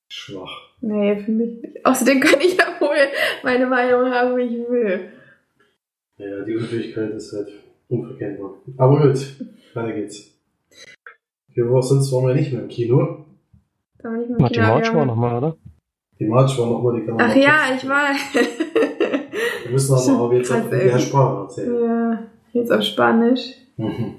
[0.09, 0.61] schwach.
[0.81, 1.87] Nee, finde ich nicht.
[1.87, 2.97] Außerdem kann ich ja wohl
[3.43, 5.09] meine Meinung haben, wie ich will.
[6.17, 7.49] Ja, die Unfähigkeit ist halt
[7.89, 8.55] unverkennbar.
[8.77, 9.35] Aber gut,
[9.75, 10.31] weiter geht's.
[11.55, 13.27] Wir waren sonst waren wir nicht mehr im Kino.
[13.99, 15.57] Da ich mit dem Martin Kino March war nochmal, oder?
[16.21, 18.15] Die March war nochmal, die kann man Ach ja, ich war.
[19.65, 20.69] Wir müssen aber auch jetzt ey.
[20.71, 21.85] der Sprache erzählen.
[21.85, 23.55] ja, jetzt auf Spanisch.
[23.79, 24.17] Mhm.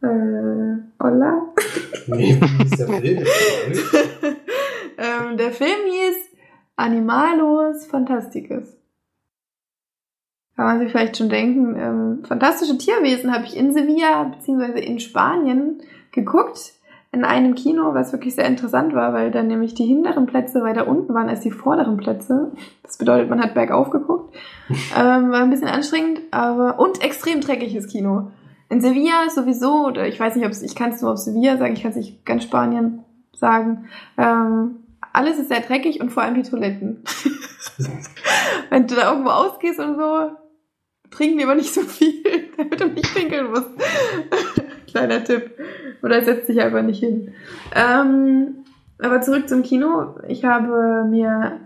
[0.00, 1.52] Äh, hola.
[2.06, 3.18] Nee, wie ist der Film?
[3.70, 4.36] Ist der Film?
[4.98, 6.16] ähm, der Film hieß
[6.76, 8.68] Animalos Fantasticus.
[10.54, 11.74] Kann man sich vielleicht schon denken.
[11.76, 15.82] Ähm, fantastische Tierwesen habe ich in Sevilla beziehungsweise in Spanien
[16.12, 16.74] geguckt.
[17.14, 20.88] In einem Kino, was wirklich sehr interessant war, weil dann nämlich die hinteren Plätze weiter
[20.88, 22.50] unten waren als die vorderen Plätze.
[22.82, 24.34] Das bedeutet, man hat bergauf geguckt.
[24.98, 28.32] ähm, war ein bisschen anstrengend, aber und extrem dreckiges Kino.
[28.68, 31.56] In Sevilla sowieso, oder ich weiß nicht, ob es, ich kann es nur auf Sevilla
[31.56, 33.86] sagen, ich kann es nicht ganz Spanien sagen.
[34.18, 34.80] Ähm,
[35.12, 37.04] alles ist sehr dreckig und vor allem die Toiletten.
[38.70, 40.30] Wenn du da irgendwo ausgehst und so,
[41.12, 42.24] trink lieber nicht so viel,
[42.56, 43.70] damit du nicht pinkeln musst.
[44.94, 45.50] Kleiner Tipp.
[46.04, 47.32] Oder setz dich einfach nicht hin.
[47.74, 48.58] Ähm,
[49.00, 50.14] aber zurück zum Kino.
[50.28, 51.58] Ich habe mir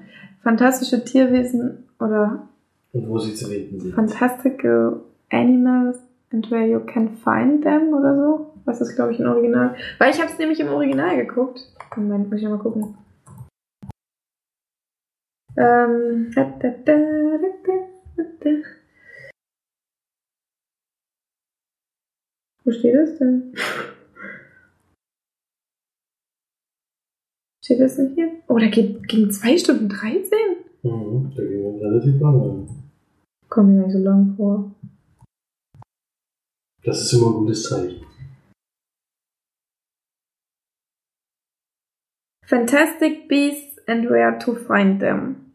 [0.42, 2.48] fantastische Tierwesen oder
[2.92, 3.94] Und wo sie zu finden sind.
[3.94, 5.98] Fantastical Animals
[6.32, 8.54] and Where You Can Find Them oder so.
[8.64, 9.74] Was ist, glaube ich, im Original?
[9.98, 11.60] Weil ich habe es nämlich im Original geguckt.
[11.96, 12.96] Moment, muss ich mal gucken.
[15.58, 17.72] Ähm, da, da, da, da,
[18.16, 18.50] da, da.
[22.68, 23.54] Wo steht das denn?
[27.64, 28.42] Steht das nicht hier?
[28.46, 30.38] Oh, da geht, ging 2 Stunden 13?
[30.82, 32.68] Mhm, da ging man relativ lange.
[33.48, 34.74] Kommt mir gar nicht so lang vor.
[36.82, 38.04] Das ist immer ein gutes Zeichen.
[42.44, 45.54] Fantastic Beasts and Where to Find Them.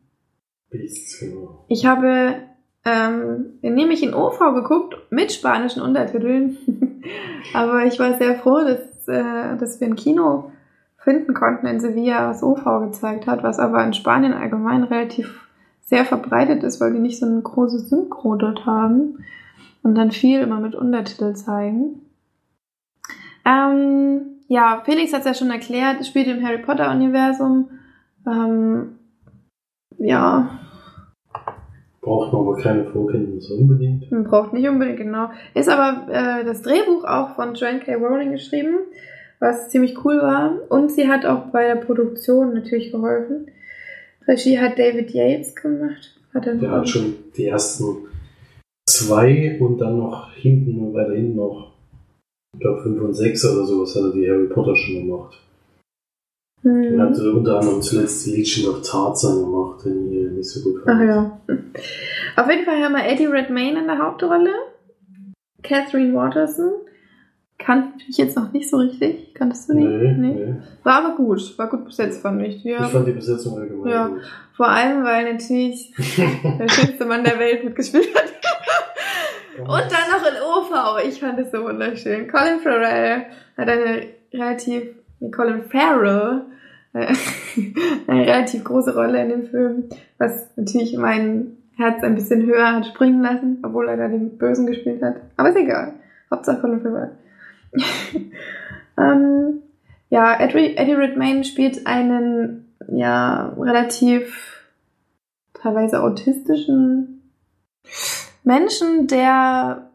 [0.72, 1.64] Beasts, genau.
[1.70, 2.53] Ich habe
[2.86, 6.58] ähm, nämlich in OV geguckt mit spanischen Untertiteln.
[7.54, 10.52] Aber ich war sehr froh, dass, äh, dass wir ein Kino
[10.98, 15.50] finden konnten in Sevilla, was OV gezeigt hat, was aber in Spanien allgemein relativ
[15.82, 19.26] sehr verbreitet ist, weil die nicht so eine große Synchro dort haben
[19.84, 22.02] und dann viel immer mit Untertitel zeigen.
[23.46, 27.70] Ähm, ja, Felix hat es ja schon erklärt, spielt im Harry Potter-Universum.
[28.26, 29.00] Ähm,
[29.98, 30.60] ja,
[32.04, 34.12] Braucht man aber keine Vorkenntnisse unbedingt.
[34.12, 35.30] Man braucht nicht unbedingt, genau.
[35.54, 37.96] Ist aber äh, das Drehbuch auch von Joanne K.
[37.96, 38.80] Rowling geschrieben,
[39.40, 40.60] was ziemlich cool war.
[40.68, 43.48] Und sie hat auch bei der Produktion natürlich geholfen.
[44.28, 46.20] Regie hat David Yates gemacht.
[46.34, 47.86] Hat er Der hat schon die ersten
[48.86, 51.72] zwei und dann noch hinten und weiter hinten noch,
[52.54, 55.40] ich glaube 5 und 6 oder sowas hat er die Harry Potter schon gemacht.
[56.64, 57.00] Hm.
[57.00, 60.84] Er hat unter anderem zuletzt die Legend of Tarzan gemacht, den ich nicht so gut
[60.84, 61.02] fand.
[61.02, 61.40] Ach ja.
[62.38, 64.50] Auf jeden Fall haben wir Eddie Redmayne in der Hauptrolle.
[65.62, 66.72] Catherine Waterson.
[67.60, 69.34] Kannte ich jetzt noch nicht so richtig.
[69.36, 69.84] Kanntest du die?
[69.86, 70.56] Nee, nee.
[70.84, 71.58] War aber gut.
[71.58, 72.64] War gut besetzt, fand ich.
[72.64, 72.86] Ja.
[72.86, 74.08] Ich fand die Besetzung allgemein Ja.
[74.08, 74.22] gut.
[74.58, 78.34] Vor allem, weil natürlich der schönste Mann der Welt mitgespielt hat.
[79.60, 81.08] Und dann noch in OV.
[81.08, 82.28] Ich fand es so wunderschön.
[82.28, 84.96] Colin Farrell hat eine relativ, nee,
[85.32, 86.42] Colin Farrell,
[86.94, 87.14] äh,
[88.08, 92.86] eine relativ große Rolle in dem Film, was natürlich mein Herz ein bisschen höher hat
[92.86, 95.16] springen lassen, obwohl er da den Bösen gespielt hat.
[95.38, 95.94] Aber ist egal.
[96.30, 97.12] Hauptsache Colin Farrell.
[98.98, 99.62] ähm,
[100.10, 104.54] ja, Eddie, Eddie Redmayne spielt einen, ja, relativ
[105.54, 107.32] teilweise autistischen
[108.44, 109.90] Menschen, der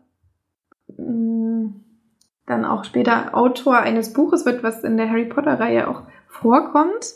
[0.97, 1.71] mh,
[2.49, 7.15] dann auch später Autor eines Buches wird, was in der Harry Potter Reihe auch vorkommt,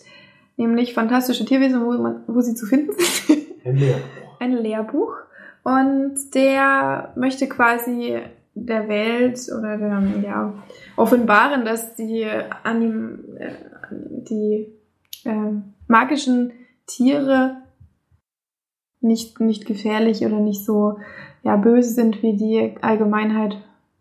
[0.57, 3.39] nämlich Fantastische Tierwesen, wo, man, wo sie zu finden sind.
[3.64, 4.41] Ein Lehrbuch.
[4.41, 5.14] Ein Lehrbuch.
[5.64, 8.18] Und der möchte quasi
[8.55, 10.55] der Welt oder der, ja,
[10.97, 12.26] offenbaren, dass die,
[12.64, 13.53] Anim, äh,
[13.91, 14.72] die
[15.24, 15.53] äh,
[15.87, 16.53] magischen
[16.87, 17.57] Tiere
[19.01, 20.99] nicht, nicht gefährlich oder nicht so
[21.43, 23.57] ja, böse sind, wie die Allgemeinheit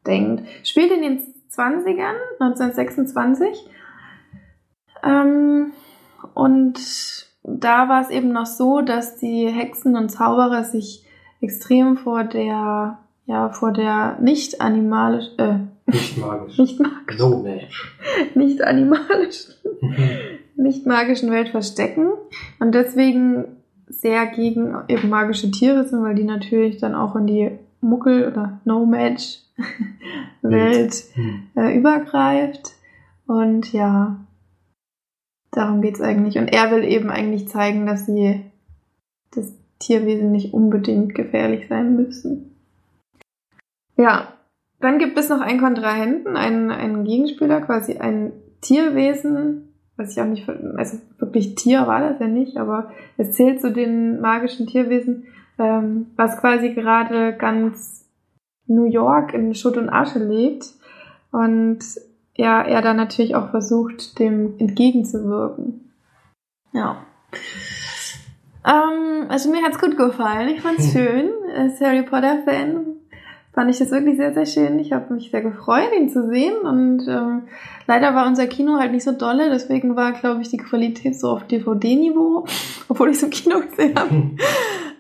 [0.06, 0.44] denkt.
[0.64, 1.20] Spielt in den
[1.52, 3.70] 20ern, 1926.
[5.04, 5.72] Ähm,
[6.34, 11.06] und da war es eben noch so, dass die Hexen und Zauberer sich
[11.42, 15.56] extrem vor der, ja, vor der nicht animalisch, äh,
[15.88, 16.58] Nicht magisch.
[16.58, 17.44] nicht magisch, No
[18.36, 19.56] nicht animalischen,
[20.56, 22.12] nicht magischen Welt verstecken
[22.60, 27.52] und deswegen sehr gegen eben magische Tiere sind, weil die natürlich dann auch in die
[27.82, 31.48] Muckel- oder No-Match-Welt Hm.
[31.56, 32.74] äh, übergreift.
[33.28, 34.18] Und ja,
[35.52, 36.38] darum geht's eigentlich.
[36.38, 38.42] Und er will eben eigentlich zeigen, dass sie
[39.34, 42.56] das Tierwesen nicht unbedingt gefährlich sein müssen.
[43.98, 44.34] Ja,
[44.80, 50.26] dann gibt es noch einen Kontrahenten, einen, einen Gegenspieler, quasi ein Tierwesen, was ich auch
[50.26, 55.28] nicht, also wirklich Tier war das ja nicht, aber es zählt zu den magischen Tierwesen,
[55.62, 58.10] ähm, was quasi gerade ganz
[58.68, 60.66] New York in Schutt und Asche lebt
[61.32, 61.80] und
[62.36, 65.92] ja, er dann natürlich auch versucht, dem entgegenzuwirken.
[66.74, 67.06] Ja.
[68.66, 70.50] Ähm, also mir hat's gut gefallen.
[70.50, 71.30] Ich fand's schön.
[71.56, 72.86] Als Harry Potter Fan
[73.54, 74.80] fand ich das wirklich sehr, sehr schön.
[74.80, 76.58] Ich habe mich sehr gefreut, ihn zu sehen.
[76.62, 77.44] Und ähm,
[77.86, 79.50] leider war unser Kino halt nicht so dolle.
[79.50, 82.46] Deswegen war, glaube ich, die Qualität so auf DVD-Niveau,
[82.88, 84.10] obwohl ich es im Kino gesehen habe.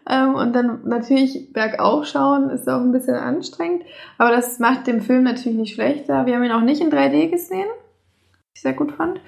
[0.09, 3.83] ähm, und dann natürlich bergauf schauen ist auch ein bisschen anstrengend.
[4.17, 6.25] Aber das macht dem Film natürlich nicht schlechter.
[6.25, 9.19] Wir haben ihn auch nicht in 3D gesehen, was ich sehr gut fand.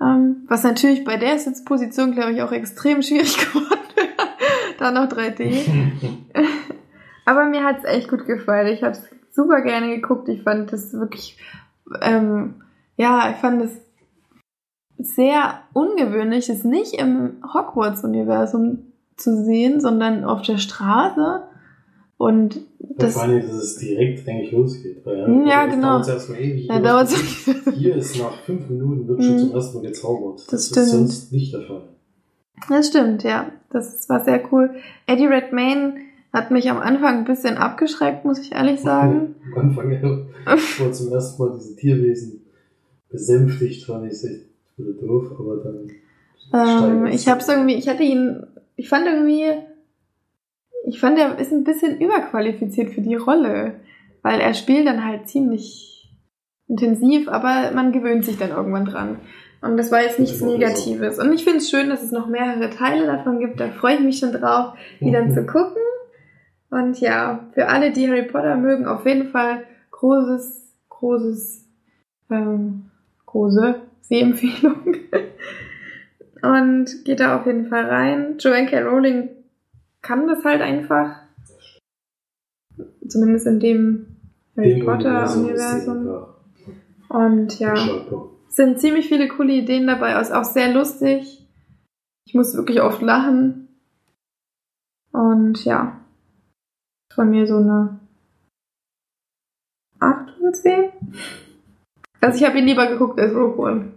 [0.00, 4.08] Ähm, was natürlich bei der Sitzposition, glaube ich, auch extrem schwierig geworden wäre.
[4.78, 5.64] da noch 3D.
[7.24, 8.68] Aber mir hat's echt gut gefallen.
[8.68, 10.28] Ich habe es super gerne geguckt.
[10.28, 11.38] Ich fand das wirklich,
[12.00, 12.62] ähm,
[12.96, 13.80] ja, ich fand es
[14.98, 21.42] sehr ungewöhnlich, es nicht im Hogwarts-Universum zu sehen, sondern auf der Straße.
[22.18, 25.04] Und Das das, vor allem, dass es direkt eigentlich losgeht.
[25.04, 25.96] Weil, ja, genau.
[25.98, 26.66] dauert erstmal ewig.
[26.66, 27.52] ja, dauert so.
[27.72, 29.38] Hier ist nach fünf Minuten wird schon Mhm.
[29.38, 30.40] zum ersten Mal gezaubert.
[30.50, 30.86] Das ist stimmt.
[30.86, 31.82] sonst nicht der Fall.
[32.70, 33.52] Das stimmt, ja.
[33.70, 34.70] Das war sehr cool.
[35.06, 35.94] Eddie Redmayne
[36.32, 39.34] hat mich am Anfang ein bisschen abgeschreckt, muss ich ehrlich sagen.
[39.54, 42.42] Am Anfang, ja, wo zum ersten Mal diese Tierwesen
[43.10, 44.44] besänftigt, fand ich es echt
[44.76, 45.90] wieder doof, aber dann.
[46.52, 48.42] Ähm, ich hab's irgendwie, ich hatte ihn,
[48.76, 49.50] ich fand irgendwie,
[50.86, 53.80] ich fand, er ist ein bisschen überqualifiziert für die Rolle,
[54.22, 56.14] weil er spielt dann halt ziemlich
[56.68, 59.20] intensiv, aber man gewöhnt sich dann irgendwann dran.
[59.62, 61.18] Und das war jetzt nichts Negatives.
[61.18, 63.58] Und ich finde es schön, dass es noch mehrere Teile davon gibt.
[63.58, 65.82] Da freue ich mich schon drauf, die dann zu gucken.
[66.70, 71.64] Und ja, für alle, die Harry Potter mögen, auf jeden Fall großes, großes,
[72.30, 72.90] ähm,
[73.24, 74.96] große Sehempfehlung.
[76.46, 78.36] Und geht da auf jeden Fall rein.
[78.38, 78.80] Joanne K.
[78.82, 79.30] Rowling
[80.02, 81.22] kann das halt einfach.
[83.08, 84.06] Zumindest in dem
[84.56, 86.08] Harry Dem Potter ist sie Universum.
[86.08, 86.28] einfach
[87.08, 87.74] Und ja,
[88.48, 91.46] sind ziemlich viele coole Ideen dabei, ist auch sehr lustig.
[92.26, 93.68] Ich muss wirklich oft lachen.
[95.12, 96.00] Und ja,
[97.14, 98.00] von mir so eine
[100.00, 100.90] 8 von 10.
[102.20, 103.92] Also ich habe ihn lieber geguckt als Rogue One.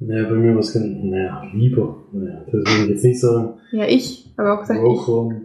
[0.00, 1.96] Naja, bei mir was ganz, naja, lieber.
[2.12, 3.54] Naja, das will ich jetzt nicht sagen.
[3.72, 4.84] Ja, ich habe auch gesagt, ich.
[4.86, 5.40] Rogue One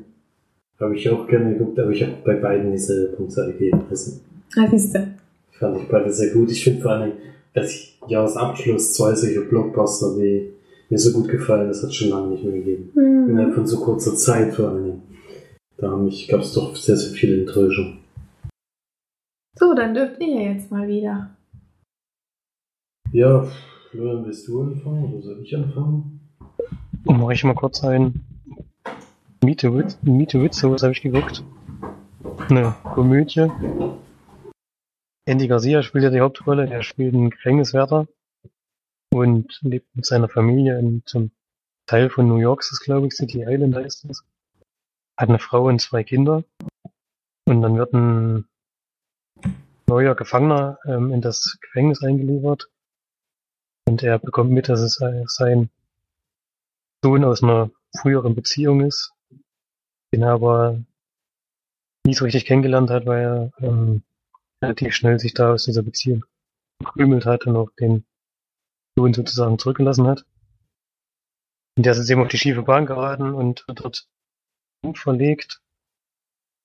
[0.79, 3.81] habe ich auch gerne geguckt, aber ich habe bei beiden dieselbe Punktzahl gegeben.
[3.89, 4.19] Also,
[4.55, 5.07] Na, siehste.
[5.51, 6.51] fand ich beide sehr gut.
[6.51, 7.13] Ich finde vor allem,
[7.53, 10.51] dass ich Jahresabschluss zwei solche Blockbuster, die
[10.89, 12.91] mir so gut gefallen, das hat schon lange nicht mehr gegeben.
[12.95, 13.55] Innerhalb Hm.
[13.55, 15.01] von so kurzer Zeit vor allem.
[15.77, 15.87] Da
[16.29, 17.97] gab es doch sehr, sehr viele Enttäuschungen.
[19.57, 21.29] So, dann dürft ihr jetzt mal wieder.
[23.11, 23.47] Ja,
[23.95, 26.19] Florian, willst du anfangen oder soll ich anfangen?
[27.05, 28.25] Mache ich mal kurz ein
[29.41, 31.43] Meet the Witz, Meet habe ich geguckt?
[32.49, 33.49] Eine Komödie.
[35.25, 38.07] Andy Garcia spielt ja die Hauptrolle, er spielt einen Gefängniswärter
[39.13, 41.31] und lebt mit seiner Familie in zum
[41.85, 44.25] Teil von New York, das glaube ich, City Island heißt das.
[45.15, 46.43] Hat eine Frau und zwei Kinder.
[47.45, 48.45] Und dann wird ein
[49.87, 52.69] neuer Gefangener ähm, in das Gefängnis eingeliefert.
[53.88, 55.69] Und er bekommt mit, dass es sein
[57.03, 59.13] Sohn aus einer früheren Beziehung ist,
[60.11, 60.83] den er aber
[62.05, 64.03] nie so richtig kennengelernt hat, weil er ähm,
[64.63, 66.25] relativ schnell sich da aus dieser Beziehung
[66.79, 68.05] gekrümelt hat und auch den
[68.95, 70.25] Sohn sozusagen zurückgelassen hat.
[71.77, 74.07] Und der ist jetzt eben auf die schiefe Bahn geraten und wird dort
[74.95, 75.61] verlegt.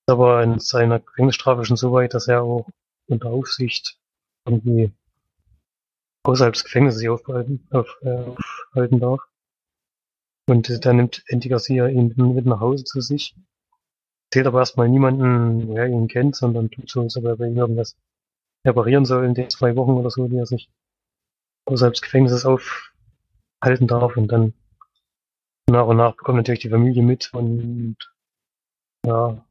[0.07, 2.69] Ist aber in seiner Gefängnisstrafe schon so weit, dass er auch
[3.09, 3.99] unter Aufsicht
[4.47, 4.93] irgendwie
[6.23, 8.25] außerhalb des Gefängnisses sich aufhalten, auf, äh,
[8.71, 9.21] aufhalten darf.
[10.47, 13.37] Und dann nimmt Andy Garcia ihn mit nach Hause zu sich.
[14.27, 17.97] Erzählt aber erstmal niemanden, woher er ihn kennt, sondern tut so, als ob er irgendwas
[18.65, 20.71] reparieren soll in den zwei Wochen oder so, die er sich
[21.67, 24.17] außerhalb des Gefängnisses aufhalten darf.
[24.17, 24.55] Und dann
[25.69, 27.97] nach und nach bekommt natürlich die Familie mit und
[29.07, 29.45] ja,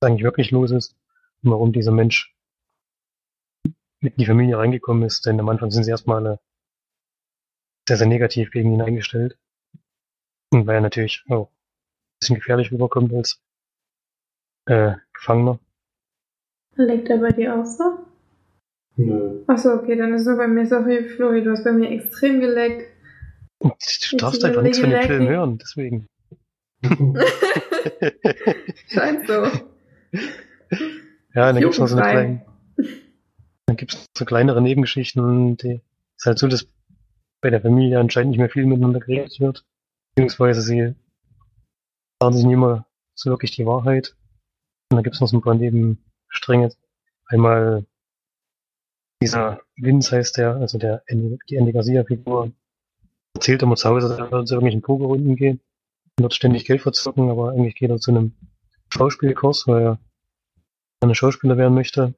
[0.00, 0.96] was eigentlich wirklich los ist
[1.42, 2.34] und warum dieser Mensch
[4.00, 5.26] mit in die Familie reingekommen ist.
[5.26, 6.38] Denn am Anfang sind sie erstmal
[7.88, 9.38] sehr, sehr negativ gegen ihn eingestellt.
[10.50, 13.40] Und weil er natürlich auch ein bisschen gefährlich rüberkommt als
[14.66, 15.58] äh, Gefangener.
[16.76, 17.98] Leckt er bei dir auch so?
[18.96, 19.42] Nö.
[19.46, 22.92] Achso, okay, dann ist nur bei mir, sorry, Flori, du hast bei mir extrem geleckt.
[23.60, 25.02] Du darfst einfach nichts von dem.
[25.02, 26.06] Film hören, deswegen.
[28.88, 29.44] Scheint so.
[31.34, 32.46] ja, dann gibt's noch so eine kleine,
[33.68, 35.82] dann gibt's so kleinere Nebengeschichten, die
[36.16, 36.66] ist halt so, dass
[37.42, 39.66] bei der Familie anscheinend nicht mehr viel miteinander geredet wird.
[40.14, 40.94] Beziehungsweise sie
[42.18, 44.16] sagen sich nicht immer so wirklich die Wahrheit.
[44.90, 46.72] Und dann gibt's noch so ein paar Nebenstränge.
[47.26, 47.84] Einmal
[49.22, 52.52] dieser Vince heißt der, also der die Andy Garcia-Figur,
[53.34, 55.60] erzählt immer zu Hause, dass er zu irgendwelchen Pokerrunden geht
[56.16, 58.32] und dort ständig Geld verzocken, aber eigentlich geht er zu einem
[58.88, 59.98] Schauspielkurs, weil er
[61.02, 62.14] eine Schauspieler werden möchte.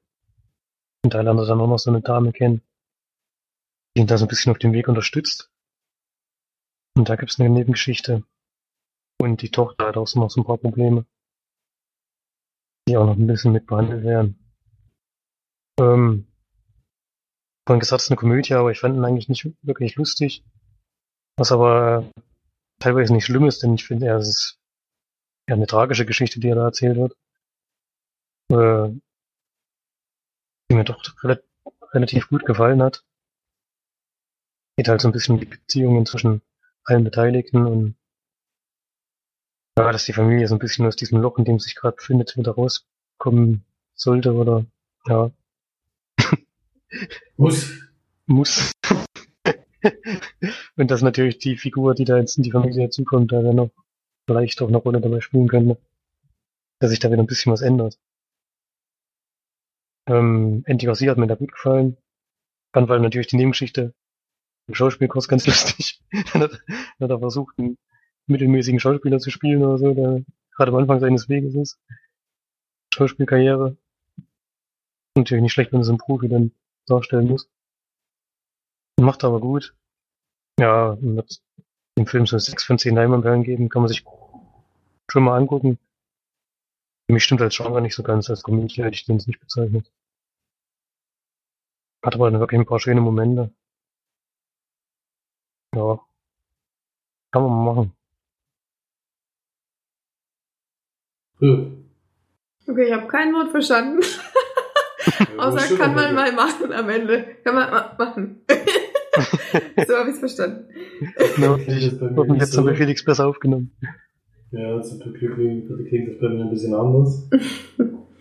[1.03, 2.61] Und da lernt er dann auch noch so eine Dame kennen,
[3.95, 5.51] die ihn da so ein bisschen auf dem Weg unterstützt.
[6.95, 8.23] Und da gibt's eine Nebengeschichte.
[9.19, 11.05] Und die Tochter hat auch noch so ein paar Probleme,
[12.87, 14.37] die auch noch ein bisschen mit behandelt werden.
[15.79, 16.27] Ähm,
[17.67, 20.43] man gesagt, es ist eine Komödie, aber ich fand ihn eigentlich nicht wirklich lustig.
[21.37, 22.11] Was aber
[22.79, 24.59] teilweise nicht schlimm ist, denn ich finde, es ist
[25.47, 27.15] ja eine tragische Geschichte, die er da erzählt wird.
[28.51, 28.99] Äh,
[30.71, 31.43] die mir doch re
[31.93, 33.03] relativ gut gefallen hat.
[34.77, 36.41] Geht halt so ein bisschen um die Beziehungen zwischen
[36.85, 37.95] allen Beteiligten und
[39.77, 41.97] ja, dass die Familie so ein bisschen aus diesem Loch, in dem sie sich gerade
[41.97, 43.65] befindet, wieder rauskommen
[43.95, 44.65] sollte oder
[45.05, 45.31] ja.
[47.35, 47.71] Muss.
[48.25, 48.71] Muss.
[50.77, 53.71] und dass natürlich die Figur, die da jetzt in die Familie dazukommt, da dann noch
[54.25, 55.77] vielleicht auch eine Rolle dabei spielen könnte.
[56.79, 57.99] Dass sich da wieder ein bisschen was ändert.
[60.11, 61.97] Ähm, Garcia hat mir da gut gefallen.
[62.73, 63.93] Fand weil natürlich die Nebengeschichte
[64.67, 66.01] im Schauspielkurs ganz lustig.
[66.33, 66.51] dann hat,
[66.99, 67.77] hat er versucht, einen
[68.27, 70.23] mittelmäßigen Schauspieler zu spielen oder so, der
[70.55, 71.79] gerade am Anfang seines Weges ist.
[72.93, 73.77] Schauspielkarriere.
[75.15, 76.51] Natürlich nicht schlecht, wenn es ein Profi dann
[76.87, 77.49] darstellen muss.
[78.99, 79.75] Macht aber gut.
[80.59, 81.41] Ja, wird
[81.97, 84.05] dem Film so 6 von 10 Leinwandperlen geben, kann man sich
[85.09, 85.79] schon mal angucken.
[87.07, 89.91] Für mich stimmt als Genre nicht so ganz, als Community hätte ich den nicht bezeichnet.
[92.03, 93.53] Hat aber wirklich ein paar schöne Momente.
[95.75, 95.99] Ja.
[97.31, 97.93] Kann man mal machen.
[102.67, 104.01] Okay, ich habe kein Wort verstanden.
[105.37, 107.25] Außer kann man mal machen am Ende.
[107.43, 108.41] Kann man ma machen.
[109.87, 110.65] so habe ich es verstanden.
[111.17, 111.29] Das
[111.67, 112.63] ich bei habe jetzt so.
[112.63, 113.71] bei Felix besser aufgenommen.
[114.51, 117.27] Ja, zum Glück klingt klingt das bei mir ein bisschen anders.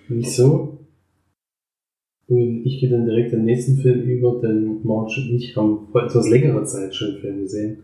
[0.08, 0.79] Nicht so.
[2.30, 6.28] Ich gehe dann direkt den nächsten Film über, denn Marge und ich haben vor etwas
[6.28, 7.78] längerer Zeit schon einen Film gesehen,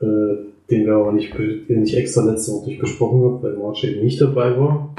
[0.00, 3.90] äh, den wir aber nicht, den ich extra letzte Woche nicht besprochen habe, weil Marge
[3.90, 4.94] eben nicht dabei war.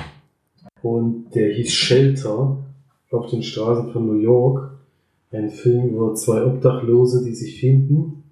[0.82, 2.58] Und der hieß Shelter
[3.12, 4.72] auf den Straßen von New York.
[5.32, 8.24] Ein Film über zwei Obdachlose, die sich finden.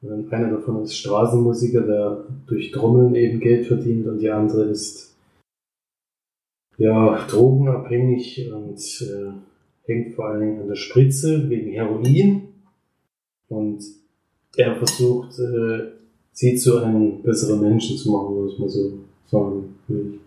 [0.00, 5.05] Und einer davon ist Straßenmusiker, der durch Trommeln eben Geld verdient und die andere ist
[6.78, 9.32] ja drogenabhängig und äh,
[9.86, 12.42] hängt vor allen Dingen an der Spritze wegen Heroin.
[13.48, 13.82] Und
[14.56, 15.92] er versucht, äh,
[16.32, 20.18] sie zu einem besseren Menschen zu machen, muss man so sagen will.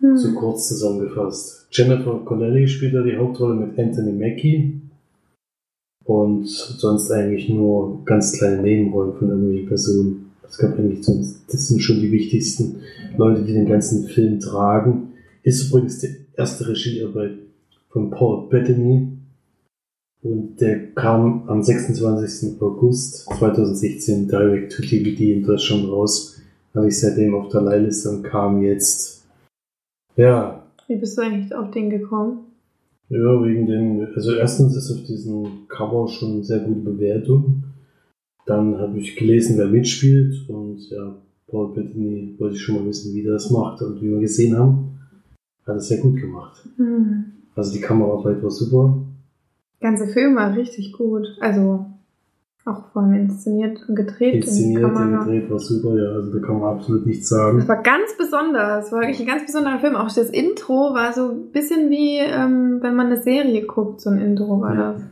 [0.00, 0.16] Hm.
[0.16, 1.66] So kurz zusammengefasst.
[1.70, 4.80] Jennifer Connelly spielt da die Hauptrolle mit Anthony Mackie.
[6.04, 10.30] Und sonst eigentlich nur ganz kleine Nebenrollen von irgendwelchen Personen.
[10.42, 12.80] Das gab eigentlich sonst, das sind schon die wichtigsten
[13.16, 15.09] Leute, die den ganzen Film tragen.
[15.42, 17.38] Ist übrigens die erste Regiearbeit
[17.88, 19.08] von Paul Bettany.
[20.22, 22.60] Und der kam am 26.
[22.60, 26.38] August 2016 direct to DVD in Deutschland raus.
[26.74, 29.24] Habe ich seitdem auf der Leihliste und kam jetzt,
[30.16, 32.40] ja, Wie bist du eigentlich auf den gekommen?
[33.08, 37.64] ja, wegen den, also erstens ist auf diesem Cover schon eine sehr gute Bewertung.
[38.46, 41.16] Dann habe ich gelesen, wer mitspielt und ja,
[41.48, 44.56] Paul Bettany wollte ich schon mal wissen, wie der das macht und wie wir gesehen
[44.56, 44.89] haben,
[45.66, 46.66] hat es sehr gut gemacht.
[46.76, 47.24] Hm.
[47.54, 48.94] Also die Kameraarbeit war super.
[49.80, 51.26] Der ganze Film war richtig gut.
[51.40, 51.86] Also
[52.66, 54.34] auch vor allem inszeniert und gedreht.
[54.34, 57.58] Inszeniert, und gedreht war super, ja, also da kann man absolut nichts sagen.
[57.58, 58.86] Das war ganz besonders.
[58.86, 59.96] Es war wirklich ein ganz besonderer Film.
[59.96, 64.10] Auch das Intro war so ein bisschen wie, ähm, wenn man eine Serie guckt, so
[64.10, 64.92] ein Intro war Ja.
[64.92, 65.02] das.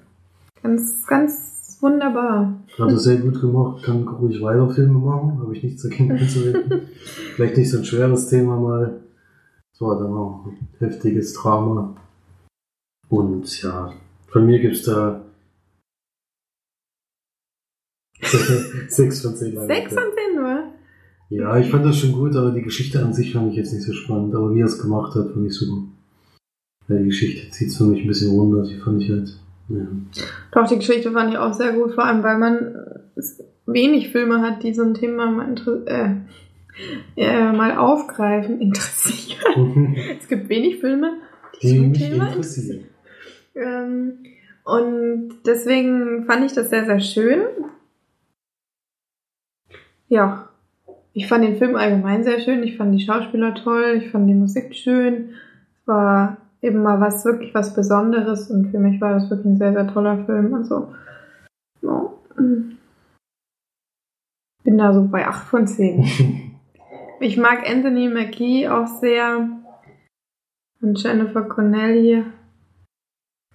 [0.63, 2.55] Ganz, ganz wunderbar.
[2.79, 6.83] Hat er sehr gut gemacht, kann ruhig weiter Filme machen, habe ich nichts dagegen einzuwenden.
[7.37, 9.01] Vielleicht nicht so ein schweres Thema mal.
[9.79, 11.95] Es war dann auch ein heftiges Drama.
[13.09, 13.93] Und ja,
[14.27, 15.25] von mir gibt's da
[18.89, 19.57] sechs von zehn.
[19.69, 20.65] Sechs von zehn nur.
[21.31, 23.85] Ja, ich fand das schon gut, aber die Geschichte an sich fand ich jetzt nicht
[23.85, 24.35] so spannend.
[24.35, 25.83] Aber wie er es gemacht hat, fand ich super.
[26.89, 29.39] Ja, die Geschichte zieht's für mich ein bisschen runter, die fand ich halt.
[29.69, 29.87] Ja.
[30.51, 32.75] Doch, die Geschichte fand ich auch sehr gut, vor allem weil man
[33.67, 35.55] wenig Filme hat, die so ein Thema mal,
[35.87, 36.17] äh,
[37.17, 39.97] äh, mal aufgreifen, interessieren.
[40.19, 41.19] Es gibt wenig Filme,
[41.55, 42.85] die, die so ein mich Thema interessieren.
[43.55, 44.19] Ähm,
[44.65, 47.41] und deswegen fand ich das sehr, sehr schön.
[50.09, 50.49] Ja,
[51.13, 52.63] ich fand den Film allgemein sehr schön.
[52.63, 54.01] Ich fand die Schauspieler toll.
[54.03, 55.31] Ich fand die Musik schön.
[55.81, 59.57] Es war eben mal was wirklich was Besonderes und für mich war das wirklich ein
[59.57, 60.55] sehr, sehr toller Film.
[60.55, 60.93] Also,
[61.83, 62.13] ja.
[64.65, 66.05] Bin da so bei 8 von 10.
[67.21, 69.49] Ich mag Anthony Mackie auch sehr.
[70.81, 72.25] Und Jennifer Connelly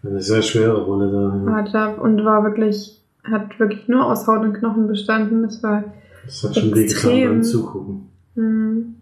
[0.04, 1.52] Eine sehr schwere Rolle da.
[1.52, 1.56] Ja.
[1.58, 5.44] hat er und war wirklich, hat wirklich nur aus Haut und Knochen bestanden.
[5.44, 5.84] Das war
[6.26, 7.30] Das hat schon wehgetan Extrem.
[7.30, 8.10] beim Zugucken.
[8.36, 8.96] hm.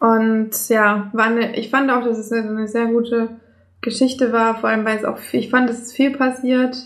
[0.00, 3.28] und ja, war eine, ich fand auch, dass es eine, eine sehr gute
[3.82, 6.76] Geschichte war, vor allem weil es auch, ich fand, es ist viel passiert.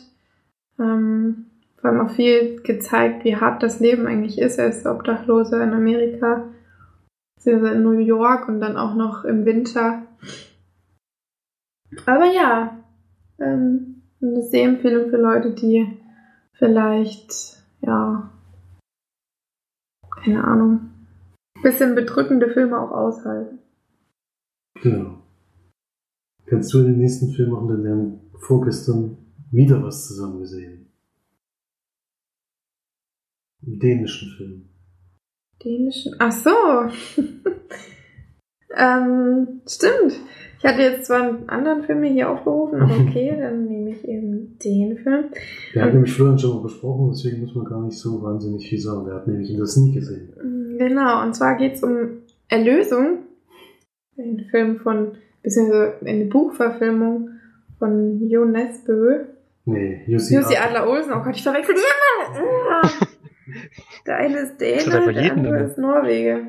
[0.81, 1.47] Ähm,
[1.79, 4.59] vor allem auch viel gezeigt, wie hart das Leben eigentlich ist.
[4.59, 6.49] Ist Obdachloser in Amerika,
[7.37, 10.03] beziehungsweise in New York und dann auch noch im Winter.
[12.07, 12.77] Aber ja,
[13.39, 15.87] ähm, eine Sehempfehlung für Leute, die
[16.55, 18.31] vielleicht, ja,
[20.11, 20.91] keine Ahnung,
[21.63, 23.59] bisschen bedrückende Filme auch aushalten.
[24.83, 25.19] Genau.
[26.47, 29.19] Kannst du den nächsten Film machen, denn wir haben vorgestern
[29.51, 30.76] wieder was zusammen gesehen.
[33.61, 34.69] Dänischen Film.
[35.65, 36.15] Dänischen?
[36.19, 36.51] Ach so.
[38.77, 40.21] ähm, stimmt.
[40.59, 44.59] Ich hatte jetzt zwar einen anderen Film hier aufgerufen, aber okay, dann nehme ich eben
[44.59, 45.27] den Film.
[45.75, 48.81] Der hat nämlich Florian schon mal besprochen, deswegen muss man gar nicht so wahnsinnig viel
[48.81, 49.05] sagen.
[49.07, 50.77] Der hat nämlich ihn das nie gesehen.
[50.79, 53.19] Genau, und zwar geht es um Erlösung.
[54.19, 57.31] Ein Film von, beziehungsweise eine Buchverfilmung
[57.79, 59.27] von Jo Nesbø.
[59.67, 61.13] Nee, Jussi, Jussi Adler Olsen.
[61.13, 62.91] Oh Gott, ich verwechsel die immer.
[64.07, 66.49] Der eine ist Däne, der jeden andere ist Norwege.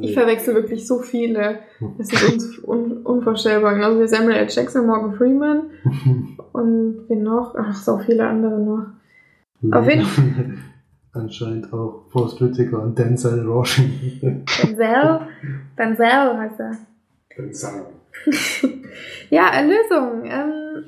[0.00, 1.58] Ich verwechsel wirklich so viele.
[1.98, 3.74] Das ist uns un unvorstellbar.
[3.74, 4.46] Genauso wie Samuel L.
[4.48, 5.70] Jackson, Morgan Freeman
[6.52, 7.54] und wen noch?
[7.58, 8.86] Ach, so viele andere noch.
[9.72, 10.62] Auf jeden
[11.12, 14.44] Anscheinend auch Forrest Whitaker und Denzel Washington.
[14.62, 15.20] Denzel.
[15.78, 16.76] Denzel heißt er.
[17.36, 17.86] Denzel.
[19.28, 20.24] Ja, Erlösung.
[20.24, 20.84] Ähm,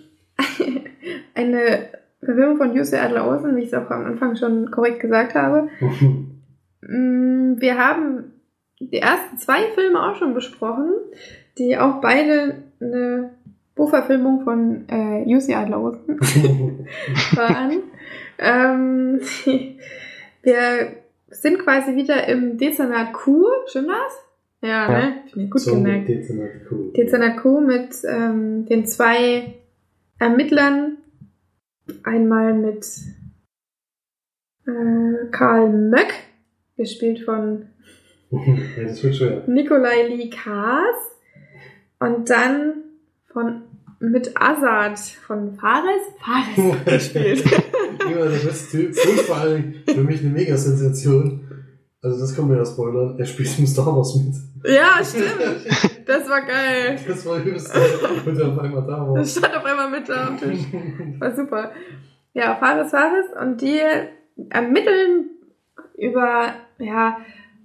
[1.35, 1.89] eine
[2.23, 5.69] Verfilmung von Jussi Adler Olsen, wie ich es auch am Anfang schon korrekt gesagt habe.
[6.81, 8.33] Mm, Wir haben
[8.79, 10.93] die ersten zwei Filme auch schon besprochen,
[11.59, 13.31] die auch beide eine
[13.75, 16.21] Buchverfilmung von äh, Jussi Adler Olsen
[17.35, 17.83] waren.
[18.39, 19.21] ähm,
[20.43, 20.93] wir
[21.31, 24.25] sind quasi wieder im Dezernat Q, stimmt das?
[24.63, 24.99] Ja, Ja.
[25.01, 25.13] ne?
[25.27, 26.09] Ich ja gut so gemerkt.
[26.09, 26.93] Dezernat cool.
[26.97, 29.55] Dezernat Q mit ähm, den zwei
[30.21, 30.99] Ermittlern.
[32.05, 32.87] Einmal mit
[34.67, 36.13] äh, Karl Möck,
[36.77, 37.67] gespielt von.
[39.47, 40.97] Nikolai Lee Kaas.
[42.01, 42.85] Und dann
[43.33, 43.63] von
[44.01, 46.03] mit Azad von Fares.
[46.21, 47.45] Fares gespielt.
[48.05, 48.89] Immer der beste Typ.
[48.91, 51.41] Und vor allem für mich eine Mega-Sensation.
[52.01, 53.19] Also das kann man ja spoilern.
[53.19, 54.35] Er spielt im Star Wars mit.
[54.73, 55.98] ja, stimmt.
[56.09, 56.99] Das war geil.
[57.07, 57.71] Das war übelst.
[58.27, 59.15] Und auf einmal da war.
[59.15, 60.61] Das stand auf einmal mit da am Tisch.
[61.19, 61.71] War super.
[62.33, 63.79] Ja, Fares Fares und die
[64.49, 65.29] ermitteln
[65.99, 67.19] über ja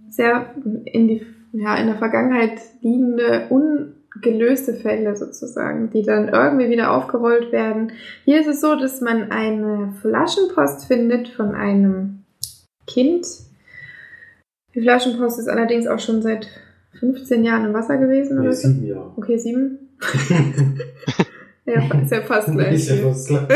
[0.10, 6.92] sehr in die ja in der Vergangenheit liegende ungelöste Fälle sozusagen, die dann irgendwie wieder
[6.92, 7.94] aufgerollt werden.
[8.26, 12.26] Hier ist es so, dass man eine Flaschenpost findet von einem
[12.88, 13.26] Kind.
[14.76, 16.50] Die Flaschenpost ist allerdings auch schon seit
[17.00, 18.68] 15 Jahren im Wasser gewesen Nee, oder so.
[18.68, 19.12] sieben Jahre.
[19.16, 19.80] Okay, sieben.
[21.66, 22.74] Ja, ist ja fast gleich.
[22.76, 23.48] Ist ja fast klar.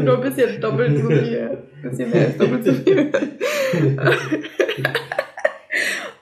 [0.00, 1.58] Nur ein bisschen doppelt so viel.
[1.82, 3.12] Ein bisschen mehr als doppelt so viel.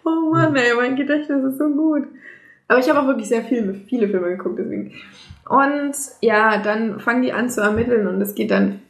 [0.04, 2.08] oh Mann, ey, mein Gedächtnis ist so gut.
[2.66, 4.92] Aber ich habe auch wirklich sehr viele, viele Filme geguckt, deswegen.
[5.48, 8.80] Und ja, dann fangen die an zu ermitteln und es geht dann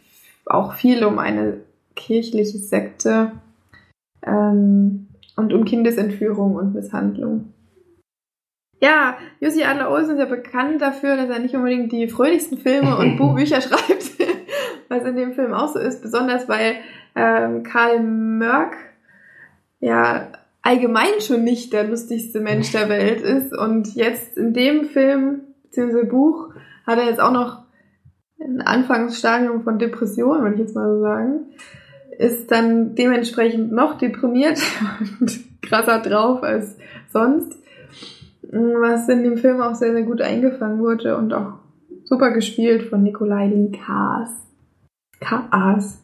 [0.47, 1.59] auch viel um eine
[1.97, 3.33] kirchliche Sekte
[4.27, 7.53] ähm, und um Kindesentführung und Misshandlung.
[8.81, 12.97] Ja, Jussi Adler Olsen ist ja bekannt dafür, dass er nicht unbedingt die fröhlichsten Filme
[12.97, 14.11] und Buchbücher schreibt,
[14.89, 16.75] was in dem Film auch so ist, besonders weil
[17.15, 18.75] ähm, Karl Mörk
[19.79, 25.43] ja allgemein schon nicht der lustigste Mensch der Welt ist und jetzt in dem Film
[25.65, 26.05] bzw.
[26.05, 26.51] Buch
[26.87, 27.63] hat er jetzt auch noch
[28.41, 31.47] ein Anfangsstadium von Depression, würde ich jetzt mal so sagen,
[32.23, 34.61] ist dann dementsprechend noch deprimiert
[35.21, 36.77] und krasser drauf als
[37.13, 37.63] sonst
[38.53, 41.55] was in dem Film auch sehr, sehr gut eingefangen wurde und auch
[42.05, 44.31] super gespielt von Nikolai Lee Kaas.
[45.21, 46.03] Kaas.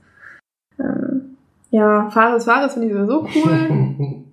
[0.78, 1.36] Ähm,
[1.70, 4.24] ja, Fares Fares finde ich sowieso cool.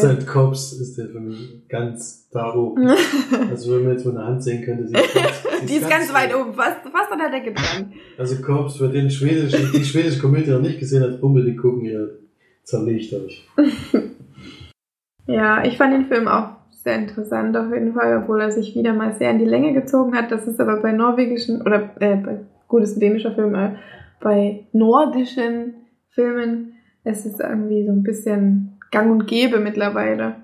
[0.00, 2.88] Seit Cops ist der für mich ganz da oben.
[3.50, 6.12] Also wenn man jetzt mal eine Hand sehen könnte, sie ist ganz, Die ist ganz
[6.12, 7.92] weit oben, fast, fast an der Decke dran.
[8.18, 12.18] Also Cops, für den schwedischen, die schwedische Komödie noch nicht gesehen hat, unbedingt gucken, ihr
[12.64, 13.48] zerlegt euch.
[15.28, 18.92] Ja, ich fand den Film auch sehr interessant auf jeden Fall, obwohl er sich wieder
[18.92, 20.30] mal sehr in die Länge gezogen hat.
[20.30, 23.72] Das ist aber bei norwegischen, oder äh, bei gut, ist ein dänischer Film, äh,
[24.20, 25.74] bei nordischen
[26.10, 26.74] Filmen
[27.04, 30.36] ist es irgendwie so ein bisschen gang und gäbe mittlerweile.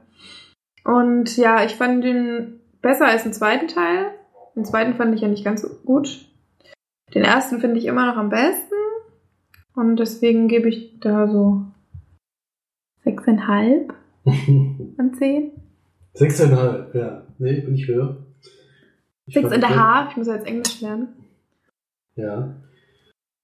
[0.85, 4.11] Und ja, ich fand den besser als den zweiten Teil.
[4.57, 6.27] Den zweiten fand ich ja nicht ganz so gut.
[7.15, 8.75] Den ersten finde ich immer noch am besten.
[9.75, 11.65] Und deswegen gebe ich da so
[13.05, 13.95] sechseinhalb
[14.27, 15.53] an zehn.
[16.15, 17.27] Sechseinhalb, ja.
[17.39, 18.27] Nee, bin ich höher.
[19.27, 20.11] Ich Six and a half.
[20.11, 21.09] Ich muss jetzt Englisch lernen.
[22.17, 22.55] Ja.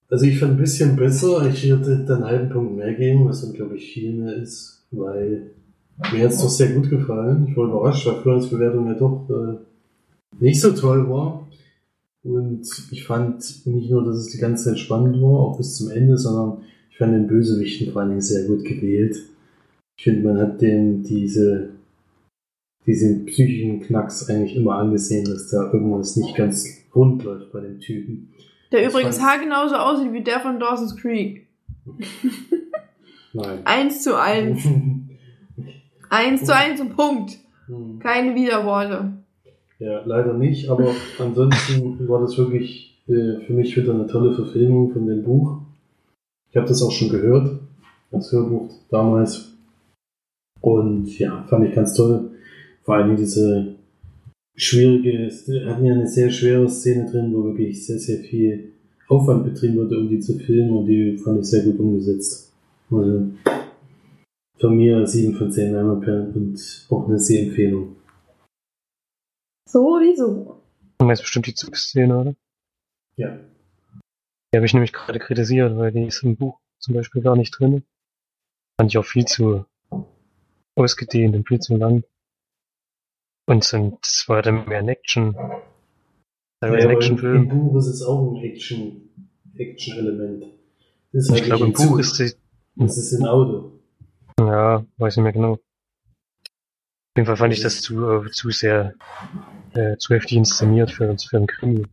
[0.09, 1.47] Also ich fand ein bisschen besser.
[1.47, 4.78] Ich würde dann einen halben Punkt mehr geben, was dann glaube ich viel mehr ist,
[4.91, 5.51] weil
[6.11, 7.47] mir hat es doch sehr gut gefallen.
[7.49, 9.57] Ich war überrascht, weil Florians Bewertung ja doch äh,
[10.39, 11.47] nicht so toll war.
[12.23, 15.89] Und ich fand nicht nur, dass es die ganze Zeit spannend war, auch bis zum
[15.89, 19.17] Ende, sondern ich fand den Bösewichten vor allen Dingen sehr gut gewählt.
[19.97, 21.69] Ich finde, man hat dem diese,
[22.85, 27.79] diesen psychischen Knacks eigentlich immer angesehen, dass da irgendwas nicht ganz rund läuft bei dem
[27.79, 28.33] Typen.
[28.71, 31.47] Der übrigens haargenauso aussieht wie der von Dawson's Creek.
[33.33, 33.59] Nein.
[33.65, 34.67] Eins zu eins.
[36.09, 37.37] Eins zu eins und Punkt.
[37.67, 37.99] Hm.
[37.99, 39.13] Keine Widerworte.
[39.77, 44.91] Ja, leider nicht, aber ansonsten war das wirklich äh, für mich wieder eine tolle Verfilmung
[44.91, 45.61] von dem Buch.
[46.49, 47.59] Ich habe das auch schon gehört,
[48.11, 49.53] als Hörbuch damals.
[50.61, 52.31] Und ja, fand ich ganz toll.
[52.81, 53.75] Vor allem diese
[54.55, 55.29] schwierige,
[55.67, 58.73] hatten ja eine sehr schwere Szene drin, wo wirklich sehr, sehr viel
[59.07, 62.48] Aufwand betrieben wurde, um die zu filmen und die fand ich sehr gut umgesetzt.
[62.91, 63.31] Also
[64.59, 67.95] von mir 7 von 10 Leinwandperlen und auch eine Sehempfehlung.
[69.67, 70.61] Sowieso.
[70.97, 72.35] Du meinst bestimmt die Zugszene, oder?
[73.15, 73.39] Ja.
[74.51, 77.57] Die habe ich nämlich gerade kritisiert, weil die ist im Buch zum Beispiel gar nicht
[77.57, 77.83] drin.
[78.77, 79.65] Fand ich auch viel zu
[80.75, 82.03] ausgedehnt und viel zu lang.
[83.45, 85.33] Und so, das war dann mehr ein Action.
[85.33, 85.61] Ja,
[86.61, 87.49] ein aber im, Actionfilm.
[87.49, 89.09] Buch ist es auch ein Action,
[89.55, 90.45] Action-Element.
[91.11, 92.33] Ist Ich halt glaube, im Buch ist die,
[92.79, 93.73] Ist ein Auto.
[94.39, 95.53] ja, weiß nicht mehr genau.
[95.53, 98.93] Auf jeden Fall fand ich das zu, äh, zu sehr,
[99.73, 101.85] äh, zu heftig inszeniert für, für einen Krimi.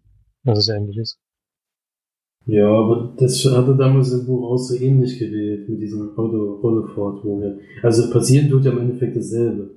[0.44, 1.18] Also es ähnlich ist.
[2.46, 6.60] Ja, aber das hat er damals im Buch auch so ähnlich gewählt, mit diesem Auto,
[6.62, 9.70] Autofahrt, wo wir, also passieren tut ja im Endeffekt dasselbe.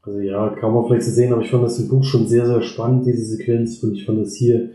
[0.00, 2.46] Also ja, kann man vielleicht so sehen, aber ich fand das im Buch schon sehr,
[2.46, 4.70] sehr spannend, diese Sequenz, und ich fand das hier,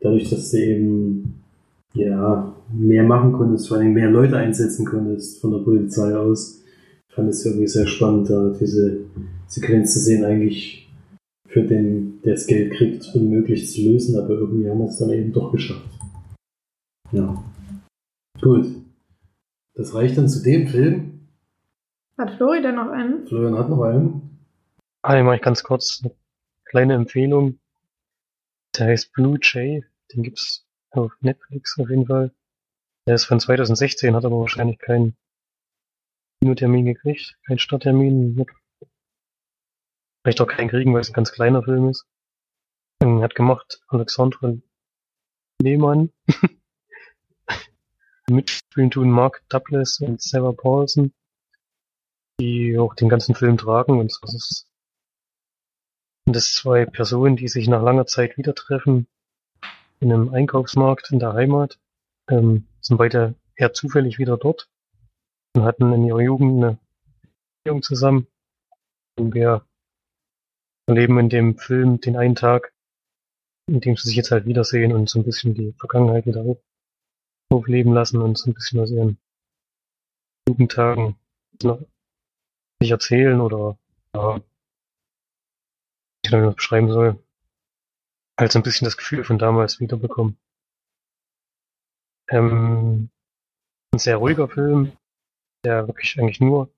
[0.00, 1.42] dadurch, dass du eben,
[1.92, 6.62] ja, mehr machen konntest, vor allem mehr Leute einsetzen konntest von der Polizei aus,
[7.08, 9.04] fand es irgendwie sehr spannend, da diese
[9.46, 10.90] Sequenz zu sehen, eigentlich
[11.46, 15.10] für den, der das Geld kriegt, unmöglich zu lösen, aber irgendwie haben wir es dann
[15.10, 15.88] eben doch geschafft.
[17.12, 17.44] Ja.
[18.40, 18.66] Gut.
[19.74, 21.28] Das reicht dann zu dem Film.
[22.16, 23.26] Hat Flori denn noch einen?
[23.26, 24.38] Florian hat noch einen.
[25.02, 26.14] Ah, den mache ich ganz kurz eine
[26.64, 27.58] kleine Empfehlung.
[28.76, 29.84] Der heißt Blue Jay.
[30.12, 32.32] Den gibt's auf Netflix auf jeden Fall.
[33.06, 35.16] Der ist von 2016, hat aber wahrscheinlich keinen
[36.40, 38.44] Kinotermin gekriegt, keinen Starttermin.
[40.22, 42.06] Vielleicht auch keinen kriegen, weil es ein ganz kleiner Film ist.
[43.02, 44.62] Ähm, Hat gemacht Alexandre
[45.60, 46.12] Lehmann.
[48.30, 51.12] Mitspielen tun Mark Douglas und Sarah Paulson,
[52.40, 54.72] die auch den ganzen Film tragen und das ist
[56.24, 59.08] sind das zwei Personen, die sich nach langer Zeit wieder treffen
[60.00, 61.78] in einem Einkaufsmarkt in der Heimat.
[62.30, 64.70] Ähm, sind beide eher zufällig wieder dort
[65.54, 66.78] und hatten in ihrer Jugend eine
[67.64, 68.26] Beziehung zusammen.
[69.18, 69.66] Und wir
[70.86, 72.72] erleben in dem Film den einen Tag,
[73.68, 76.62] in dem sie sich jetzt halt wiedersehen und so ein bisschen die Vergangenheit wieder auf-
[77.52, 79.18] aufleben lassen und so ein bisschen aus ihren
[80.48, 81.16] Jugendtagen
[82.80, 83.78] sich erzählen oder
[84.14, 84.40] ja,
[86.24, 87.24] ich weiß nicht, wie man das beschreiben soll,
[88.38, 90.38] halt so ein bisschen das Gefühl von damals wiederbekommen.
[92.32, 93.10] Ähm,
[93.92, 94.96] ein sehr ruhiger Film,
[95.64, 96.72] der wirklich eigentlich nur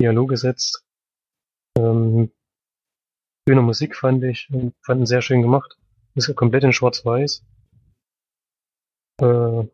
[0.00, 0.84] Dialoge setzt.
[1.78, 2.32] Ähm,
[3.48, 4.48] schöne Musik fand ich,
[4.82, 5.78] fand ihn sehr schön gemacht.
[6.16, 7.44] Ist ja komplett in Schwarz-Weiß.
[9.22, 9.68] Äh,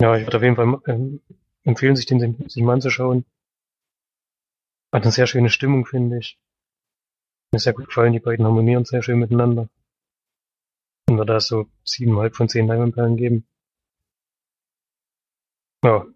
[0.00, 1.20] ja, ich würde auf jeden Fall ähm,
[1.64, 3.24] empfehlen, sich den sich mal anzuschauen.
[4.94, 6.38] Hat eine sehr schöne Stimmung, finde ich.
[7.52, 9.68] Mir sehr gut gefallen, die beiden harmonieren sehr schön miteinander.
[11.20, 13.46] Wir da so siebeneinhalb von zehn Leinwandperlen geben.
[15.84, 16.06] Ja.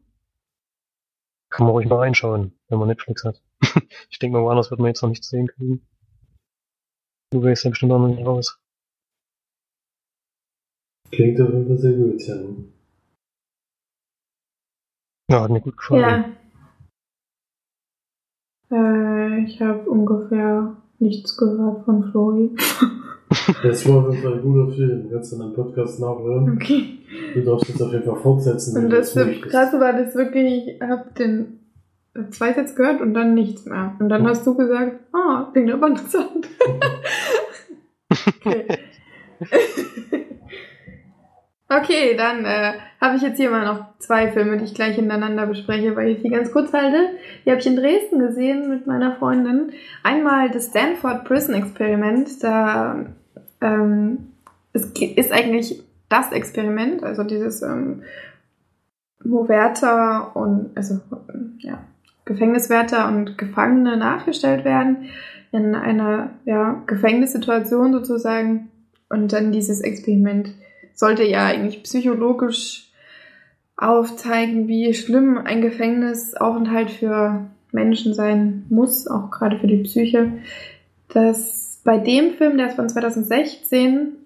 [1.50, 3.42] Kann man ruhig mal reinschauen, wenn man Netflix hat.
[4.08, 5.86] ich denke mal, woanders wird man jetzt noch nichts sehen können.
[7.32, 8.58] Du gehst ja bestimmt auch noch nicht raus.
[11.10, 12.36] Klingt auf jeden Fall sehr gut, ja.
[15.30, 16.36] Ja, hat mir gut gefallen.
[18.70, 18.76] Ja.
[18.78, 22.56] Äh, ich habe ungefähr nichts gehört von Flori.
[23.62, 25.08] Das war Fall ein guter Film.
[25.10, 26.54] Kannst du in einem Podcast nachhören.
[26.54, 26.98] Okay.
[27.34, 28.76] Du darfst es auf jeden Fall fortsetzen.
[28.76, 29.14] Und du das.
[29.14, 31.60] Krasse war das wirklich, ich habe den
[32.30, 33.94] zwei Sätze gehört und dann nichts mehr.
[33.98, 36.48] Und dann hast du gesagt, ah, klingt aber interessant.
[38.28, 38.66] okay.
[41.76, 45.46] Okay, dann äh, habe ich jetzt hier mal noch zwei Filme, die ich gleich hintereinander
[45.46, 47.10] bespreche, weil ich die ganz kurz halte.
[47.44, 49.72] Die habe ich in Dresden gesehen mit meiner Freundin.
[50.02, 52.44] Einmal das Stanford Prison Experiment.
[52.44, 53.06] Da
[53.64, 54.28] ähm,
[54.72, 58.02] es ist eigentlich das Experiment, also dieses ähm,
[59.24, 61.00] wo Wärter und also
[61.58, 61.82] ja,
[62.26, 65.08] Gefängniswärter und Gefangene nachgestellt werden
[65.50, 68.70] in einer ja, Gefängnissituation sozusagen
[69.08, 70.52] und dann dieses Experiment
[70.94, 72.90] sollte ja eigentlich psychologisch
[73.76, 80.32] aufzeigen, wie schlimm ein Gefängnisaufenthalt für Menschen sein muss, auch gerade für die Psyche.
[81.08, 84.16] Das bei dem Film, der ist von 2016,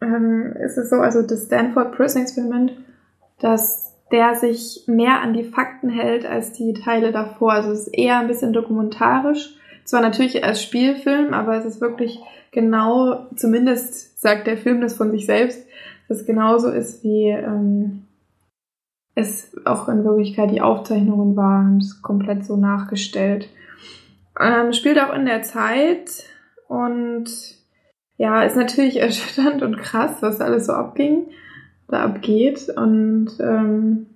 [0.00, 2.72] ähm, ist es so, also das Stanford Prison Experiment,
[3.40, 7.52] dass der sich mehr an die Fakten hält als die Teile davor.
[7.52, 9.56] Also es ist eher ein bisschen dokumentarisch.
[9.84, 12.20] Zwar natürlich als Spielfilm, aber es ist wirklich
[12.52, 15.66] genau, zumindest sagt der Film das von sich selbst,
[16.08, 18.04] dass es genauso ist, wie ähm,
[19.14, 23.48] es auch in Wirklichkeit die Aufzeichnungen waren, haben es komplett so nachgestellt.
[24.38, 26.24] Ähm, spielt auch in der Zeit
[26.72, 27.26] und
[28.16, 31.26] ja, ist natürlich erschütternd und krass, was alles so abging
[31.86, 32.68] oder abgeht.
[32.74, 34.06] Und ähm,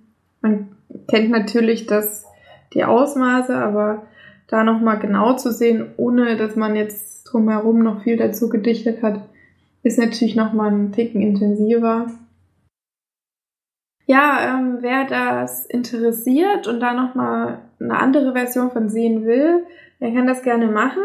[0.41, 0.69] man
[1.07, 2.25] kennt natürlich das,
[2.73, 4.07] die Ausmaße, aber
[4.47, 9.21] da nochmal genau zu sehen, ohne dass man jetzt drumherum noch viel dazu gedichtet hat,
[9.83, 12.07] ist natürlich nochmal ein Ticken intensiver.
[14.07, 19.65] Ja, ähm, wer das interessiert und da nochmal eine andere Version von sehen will,
[19.99, 21.03] der kann das gerne machen.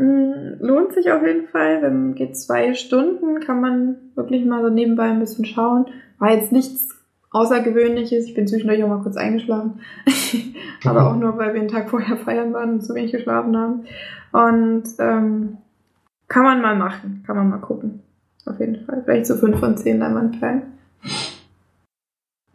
[0.00, 1.82] Mm, lohnt sich auf jeden Fall.
[1.82, 5.86] Wenn geht zwei Stunden, kann man wirklich mal so nebenbei ein bisschen schauen.
[6.18, 6.98] War jetzt nichts
[7.32, 8.24] Außergewöhnliches.
[8.24, 9.80] Ich bin zwischendurch auch mal kurz eingeschlafen.
[10.84, 13.84] Aber auch nur, weil wir einen Tag vorher feiern waren und zu wenig geschlafen haben.
[14.32, 15.58] Und ähm,
[16.28, 17.22] kann man mal machen.
[17.26, 18.02] Kann man mal gucken.
[18.46, 19.02] Auf jeden Fall.
[19.04, 20.62] Vielleicht so fünf von zehn Leinwandperlen.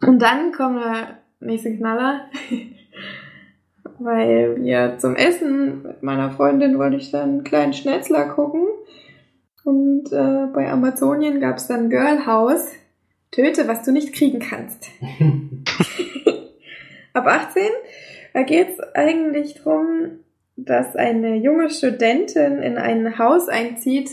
[0.04, 2.22] Und dann kommt der nächste Knaller.
[3.98, 8.66] weil wir zum Essen mit meiner Freundin wollte ich dann einen kleinen Schnetzler gucken.
[9.64, 12.66] Und äh, bei Amazonien gab es dann Girl House.
[13.32, 14.86] Töte, was du nicht kriegen kannst.
[17.12, 17.62] Ab 18.
[18.32, 20.20] Da geht es eigentlich darum,
[20.56, 24.10] dass eine junge Studentin in ein Haus einzieht,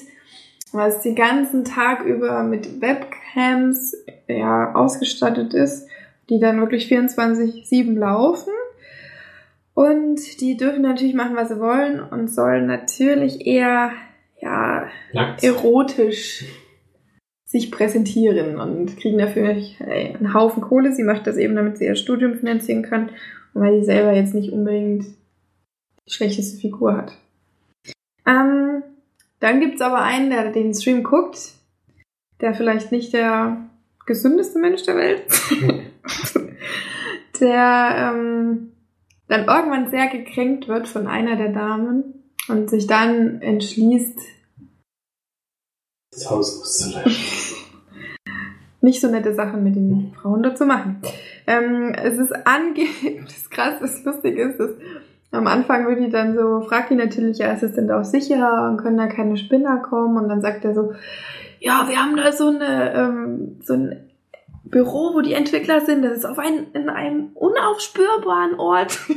[0.71, 3.95] was den ganzen Tag über mit Webcams
[4.27, 5.87] ja, ausgestattet ist,
[6.29, 8.51] die dann wirklich 24-7 laufen.
[9.73, 13.91] Und die dürfen natürlich machen, was sie wollen und sollen natürlich eher
[14.39, 15.43] ja, Nackt.
[15.43, 16.45] erotisch
[17.45, 20.93] sich präsentieren und kriegen dafür einen Haufen Kohle.
[20.93, 23.09] Sie macht das eben, damit sie ihr Studium finanzieren kann
[23.53, 25.05] und weil sie selber jetzt nicht unbedingt
[26.05, 27.13] die schlechteste Figur hat.
[28.25, 28.83] Ähm,
[29.39, 31.53] dann gibt's aber einen, der den Stream guckt,
[32.41, 33.69] der vielleicht nicht der
[34.05, 35.23] gesündeste Mensch der Welt,
[37.39, 38.71] der ähm,
[39.33, 44.19] dann irgendwann sehr gekränkt wird von einer der Damen und sich dann entschließt,
[46.11, 47.57] das Haus auszulöschen.
[48.81, 51.01] Nicht so nette Sachen mit den Frauen dort zu machen.
[51.47, 54.69] Ähm, es ist angeblich, das krass, das lustig ist, dass
[55.31, 58.05] am Anfang wird die dann so, fragt die natürlich, ja, ist es denn da auch
[58.05, 60.17] sicher und können da keine Spinner kommen?
[60.17, 60.93] Und dann sagt er so,
[61.59, 64.11] ja, wir haben da so eine, ähm, so ein
[64.63, 68.99] Büro, wo die Entwickler sind, das ist auf ein, in einem unaufspürbaren Ort.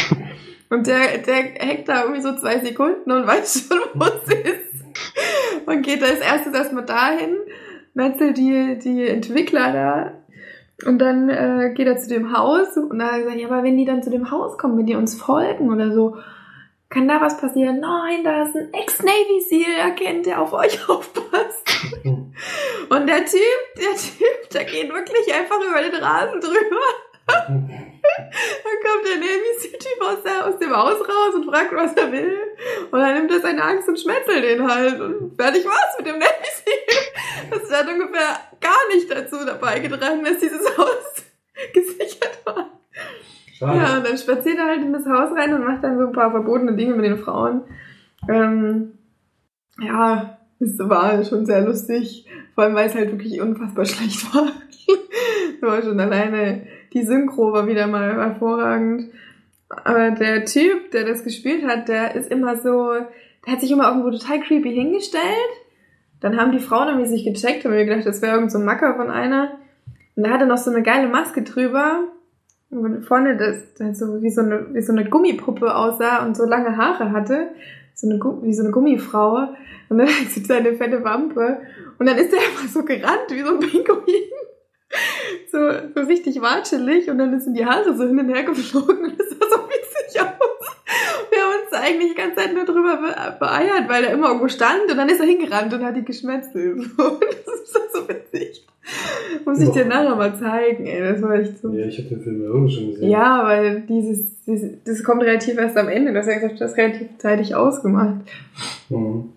[0.70, 5.66] und der, der hängt da irgendwie so zwei Sekunden und weiß schon, wo es ist.
[5.66, 7.36] Und geht als erstes erstmal dahin,
[7.94, 10.12] metzelt die, die Entwickler da.
[10.86, 13.84] Und dann äh, geht er zu dem Haus und er gesagt, ja, aber wenn die
[13.84, 16.16] dann zu dem Haus kommen, wenn die uns folgen oder so,
[16.88, 17.80] kann da was passieren?
[17.80, 21.68] Nein, da ist ein Ex-Navy SEAL erkennt, der auf euch aufpasst.
[22.04, 26.80] Und der Typ, der Typ, der geht wirklich einfach über den Rasen drüber.
[27.28, 32.38] Dann kommt der Navy SEAL-Typ aus, aus dem Haus raus und fragt, was er will.
[32.90, 35.00] Und dann nimmt er seine Angst und schmetzelt den halt.
[35.00, 37.50] Und fertig war's mit dem Navy SEAL.
[37.50, 41.24] Das hat ungefähr gar nicht dazu dabei getragen, dass dieses Haus
[41.74, 42.70] gesichert war.
[43.58, 43.78] Schade.
[43.78, 46.12] Ja, und dann spaziert er halt in das Haus rein und macht dann so ein
[46.12, 47.62] paar verbotene Dinge mit den Frauen.
[48.28, 48.98] Ähm,
[49.80, 52.26] ja, es war schon sehr lustig.
[52.54, 54.52] Vor allem, weil es halt wirklich unfassbar schlecht war.
[55.60, 59.10] war schon alleine, die Synchro war wieder mal hervorragend.
[59.68, 62.92] Aber der Typ, der das gespielt hat, der ist immer so,
[63.44, 65.22] der hat sich immer irgendwo total creepy hingestellt.
[66.20, 68.64] Dann haben die Frauen irgendwie sich gecheckt, haben mir gedacht, das wäre irgend so ein
[68.64, 69.58] Macker von einer.
[70.16, 72.04] Und da hat er noch so eine geile Maske drüber
[72.70, 76.44] und vorne das, das so wie so eine wie so eine Gummipuppe aussah und so
[76.44, 77.50] lange Haare hatte,
[77.94, 79.48] so eine, wie so eine Gummifrau.
[79.88, 81.60] Und dann hat sie seine fette Wampe.
[81.98, 84.30] Und dann ist er einfach so gerannt, wie so ein Pinguin.
[85.50, 85.58] So,
[85.94, 87.08] so richtig watschelig.
[87.10, 89.04] Und dann sind die Haare so hin und her geflogen.
[89.04, 90.76] Und das sah so witzig aus.
[91.30, 94.48] Wir haben uns eigentlich die ganze Zeit nur drüber be beeiert, weil er immer irgendwo
[94.48, 94.90] stand.
[94.90, 96.78] Und dann ist er hingerannt und hat die geschmetzelt.
[96.96, 98.66] So, das ist so witzig.
[99.44, 101.00] Muss ich dir nachher mal zeigen, ey.
[101.00, 101.72] Das war echt so.
[101.72, 103.10] Ja, ich habe den Film ja auch schon gesehen.
[103.10, 106.12] Ja, weil dieses, dieses, das kommt relativ erst am Ende.
[106.12, 108.16] Du hast ja gesagt, du hast relativ zeitig ausgemacht.
[108.88, 109.30] Mhm.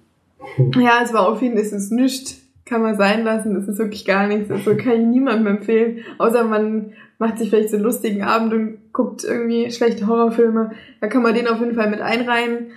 [0.79, 2.41] Ja, es war auf jeden Fall, es ist nichts.
[2.71, 4.49] Kann man sein lassen, es ist wirklich gar nichts.
[4.49, 6.05] Also kann ich niemandem empfehlen.
[6.19, 10.71] Außer man macht sich vielleicht so einen lustigen Abend und guckt irgendwie schlechte Horrorfilme.
[11.01, 12.67] Da kann man den auf jeden Fall mit einreihen.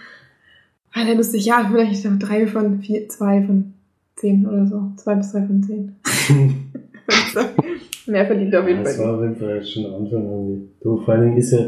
[0.92, 3.74] Weil er lustig, ja, vielleicht so drei von vier, zwei von
[4.16, 4.90] zehn oder so.
[4.96, 5.94] Zwei bis drei von zehn.
[8.08, 9.06] Mehr verdient er auf jeden das Fall.
[9.06, 11.04] war auf jeden Fall schon am Anfang irgendwie doof.
[11.04, 11.66] Vor allen Dingen ist ja,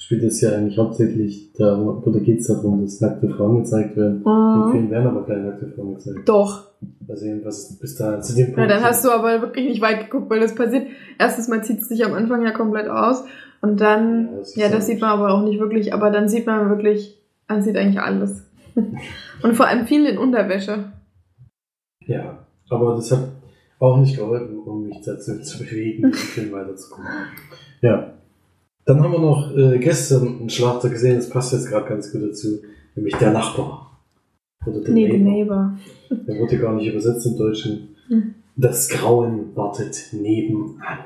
[0.00, 4.22] spielt es ja eigentlich hauptsächlich darum, oder geht es darum, dass nackte Frauen gezeigt werden.
[4.24, 4.30] Im
[4.66, 4.70] Mhm.
[4.72, 6.20] Film werden aber keine nackte Frauen gezeigt.
[6.28, 6.68] Doch.
[7.08, 8.70] Also jedenfalls bis da zu dem Ja, Punkt.
[8.70, 10.86] dann hast du aber wirklich nicht weit geguckt, weil das passiert.
[11.18, 13.24] Erstens mal zieht es sich am Anfang ja komplett aus
[13.60, 16.28] und dann, Ja, das ja, das ja- sieht man aber auch nicht wirklich, aber dann
[16.28, 18.44] sieht man wirklich, man sieht eigentlich alles.
[19.42, 20.92] und vor allem viel in Unterwäsche.
[22.06, 23.28] Ja, aber das hat
[23.80, 27.06] auch nicht geholfen, um mich dazu zu bewegen, den Film weiterzugucken.
[27.80, 28.12] Ja.
[28.88, 32.22] Dann haben wir noch äh, gestern einen Schlachter gesehen, das passt jetzt gerade ganz gut
[32.22, 32.62] dazu,
[32.94, 34.00] nämlich der Nachbar.
[34.64, 35.78] Oder der Nee, the Neighbor.
[36.10, 36.24] neighbor.
[36.26, 37.96] Der wurde gar nicht übersetzt im Deutschen.
[38.08, 38.34] Hm.
[38.56, 41.04] Das Grauen wartet nebenan.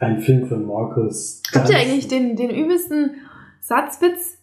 [0.00, 1.42] Ein Film von Markus.
[1.54, 3.12] Habt ihr eigentlich den, den übelsten
[3.60, 4.38] Satzwitz?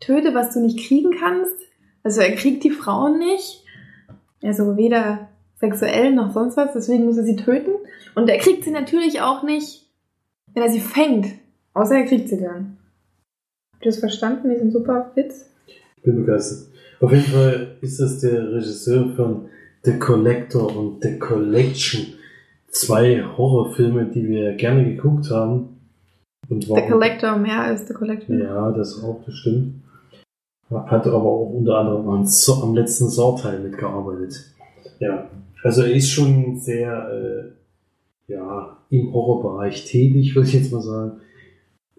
[0.00, 1.54] Töte, was du nicht kriegen kannst?
[2.02, 3.64] Also er kriegt die Frauen nicht.
[4.42, 5.28] Also weder
[5.60, 7.70] sexuell noch sonst was, deswegen muss er sie töten.
[8.16, 9.86] Und er kriegt sie natürlich auch nicht,
[10.52, 11.26] wenn er sie fängt.
[11.74, 12.78] Außer er kriegt sie dann.
[13.72, 15.50] Habt ihr das verstanden, diesen super Witz?
[15.96, 16.68] Ich bin begeistert.
[17.00, 19.48] Auf jeden Fall ist das der Regisseur von
[19.82, 22.14] The Collector und The Collection.
[22.68, 25.80] Zwei Horrorfilme, die wir gerne geguckt haben.
[26.48, 28.36] Und The Collector mehr als The Collector.
[28.36, 29.82] Ja, das auch, das stimmt.
[30.70, 34.54] Hat aber auch unter anderem am, so am letzten Saw-Teil mitgearbeitet.
[34.98, 35.28] Ja,
[35.62, 41.20] also er ist schon sehr äh, ja, im Horrorbereich tätig, würde ich jetzt mal sagen.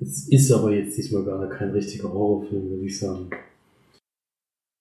[0.01, 3.29] Es ist aber jetzt diesmal gar kein richtiger Horrorfilm, würde ich sagen.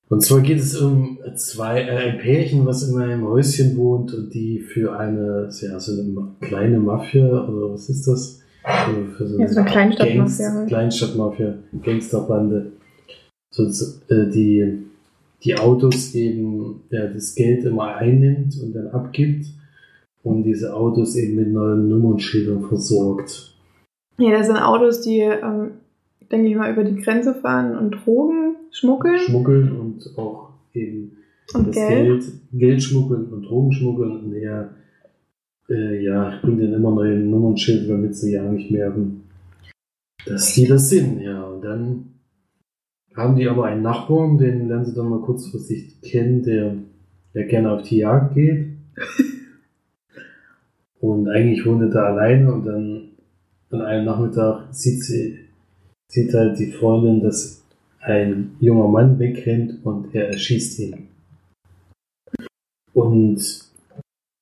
[0.09, 4.35] Und zwar geht es um zwei, äh, ein Pärchen, was in einem Häuschen wohnt und
[4.35, 8.41] die für eine, ja, so eine kleine Mafia, oder was ist das?
[8.65, 10.69] Für, für so Ja, so eine Kleinstadtmafia Gangs- halt.
[10.69, 12.73] Kleinstadtmafia, Gangsterbande.
[13.53, 14.85] So, so, äh, die,
[15.45, 19.47] die Autos eben, ja, das Geld immer einnimmt und dann abgibt
[20.23, 23.55] und diese Autos eben mit neuen Nummernschildern versorgt.
[24.21, 25.73] Ja, das sind Autos, die, ähm,
[26.31, 31.17] denke ich mal, über die Grenze fahren und Drogen schmuggeln Schmuggeln und auch eben
[31.55, 32.07] und das Geld.
[32.07, 34.75] Geld, Geld schmuggeln und Drogen schmuggeln und er
[35.71, 39.23] äh, ja, bringt dann immer neue Nummernschilder, damit sie ja nicht merken,
[40.27, 41.45] dass die das sind, ja.
[41.45, 42.05] Und dann
[43.17, 46.77] haben die aber einen Nachbarn, den lernen sie dann mal kurzfristig kennen, der,
[47.35, 48.67] der gerne auf die Jagd geht.
[51.01, 53.10] Und eigentlich wohnt er da alleine und dann
[53.71, 55.39] an einem Nachmittag sieht sie,
[56.11, 57.65] sieht halt die Freundin, dass
[58.01, 61.09] ein junger Mann wegrennt und er erschießt ihn.
[62.93, 63.41] Und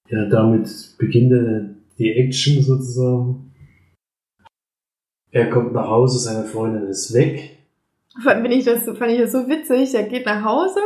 [0.09, 3.53] ja, damit beginnt die Action sozusagen.
[5.31, 7.59] Er kommt nach Hause, seine Freundin ist weg.
[8.23, 9.95] Fand, ich das, fand ich das so witzig.
[9.95, 10.81] Er geht nach Hause,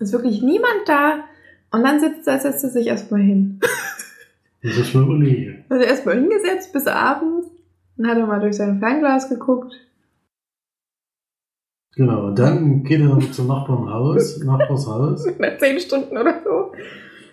[0.00, 1.24] ist wirklich niemand da
[1.70, 3.60] und dann sitzt er, setzt er sich erstmal hin.
[4.62, 5.54] Das ist schon Uli.
[5.68, 7.46] Also erstmal hingesetzt bis abends.
[7.96, 9.72] Dann hat er mal durch sein Fernglas geguckt.
[11.96, 16.72] Genau, und dann geht er zum Nachbarnhaus, Nachbarshaus Nach zehn Stunden oder so.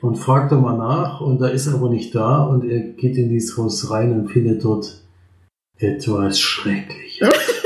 [0.07, 3.15] und fragt da mal nach und da ist er aber nicht da und er geht
[3.15, 5.03] in dieses Haus rein und findet dort
[5.77, 7.29] etwas Schreckliches.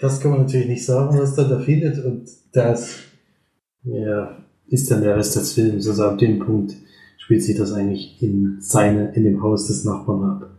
[0.00, 3.00] Das kann man natürlich nicht sagen, was da da findet und das
[3.82, 4.38] ja,
[4.68, 5.86] ist dann der Rest des Films.
[5.86, 6.74] Also ab dem Punkt
[7.30, 10.50] spielt sich das eigentlich in seine, in dem Haus des Nachbarn ab.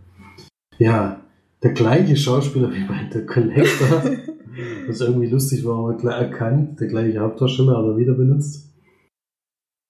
[0.77, 1.19] Ja,
[1.61, 4.03] der gleiche Schauspieler wie bei The Collector,
[4.88, 8.73] was irgendwie lustig war, aber klar erkannt, der gleiche Hauptdarsteller hat er wieder benutzt.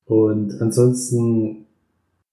[0.05, 1.67] Und ansonsten,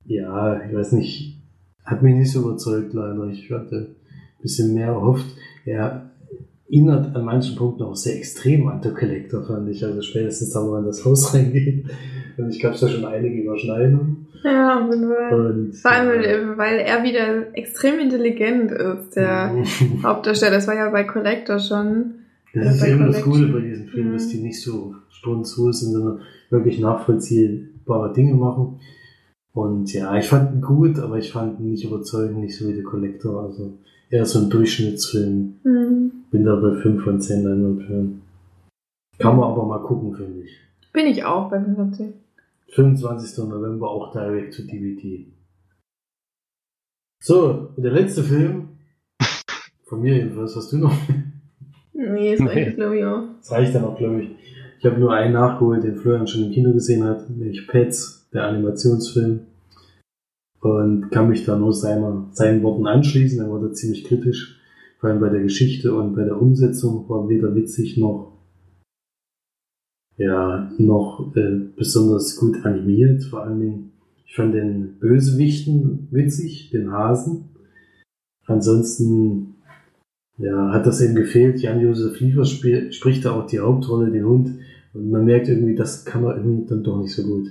[0.06, 1.42] ja, ich weiß nicht,
[1.84, 3.26] hat mich nicht so überzeugt leider.
[3.26, 5.26] Ich hatte ein bisschen mehr erhofft.
[5.66, 6.10] Er
[6.70, 9.84] erinnert an manchen Punkten auch sehr extrem an The Collector, fand ich.
[9.84, 11.84] Also spätestens da, wo man in das Haus reingeht.
[12.38, 14.27] Und ich gab es da schon einige Überschneidungen.
[14.44, 15.50] Ja, auf jeden Fall.
[15.50, 16.28] Und, Vor allem, ja.
[16.28, 19.54] äh, weil er wieder extrem intelligent ist, der
[20.02, 20.56] Hauptdarsteller.
[20.56, 22.14] Das war ja bei Collector schon.
[22.54, 23.52] Das ist bei ja immer das Collection.
[23.52, 26.20] Coole bei diesen Filmen, dass die nicht so strunzlos sind, sondern
[26.50, 28.80] wirklich nachvollziehbare Dinge machen.
[29.52, 32.74] Und ja, ich fand ihn gut, aber ich fand ihn nicht überzeugend, nicht so wie
[32.74, 33.42] der Collector.
[33.42, 33.78] Also
[34.10, 35.56] eher so ein Durchschnittsfilm.
[35.64, 36.12] Mhm.
[36.30, 38.22] Bin da bei 5 von 10 Leinwandperlen.
[39.18, 40.56] Kann man aber mal gucken, finde ich.
[40.92, 42.12] Bin ich auch bei 15.
[42.74, 43.38] 25.
[43.48, 45.32] November auch direct to DVD.
[47.20, 48.68] So, und der letzte Film.
[49.84, 50.94] Von mir jedenfalls, hast du noch?
[51.94, 52.48] Nee, ist Nee.
[52.48, 53.22] eigentlich, glaube ich, auch.
[53.38, 54.30] Das reicht dann auch, glaube ich.
[54.78, 58.44] Ich habe nur einen nachgeholt, den Florian schon im Kino gesehen hat, nämlich Pets, der
[58.46, 59.40] Animationsfilm.
[60.60, 63.40] Und kann mich da nur seiner, seinen Worten anschließen.
[63.40, 64.60] Er war da ziemlich kritisch.
[65.00, 68.37] Vor allem bei der Geschichte und bei der Umsetzung war weder witzig noch,
[70.18, 73.24] ja, noch äh, besonders gut animiert.
[73.24, 73.92] Vor allen Dingen,
[74.26, 77.48] ich fand den Bösewichten witzig, den Hasen.
[78.46, 79.54] Ansonsten
[80.38, 81.60] ja, hat das eben gefehlt.
[81.60, 84.50] Jan-Josef Liefer spricht da auch die Hauptrolle, den Hund.
[84.92, 87.48] Und man merkt irgendwie, das kann er irgendwie dann doch nicht so gut.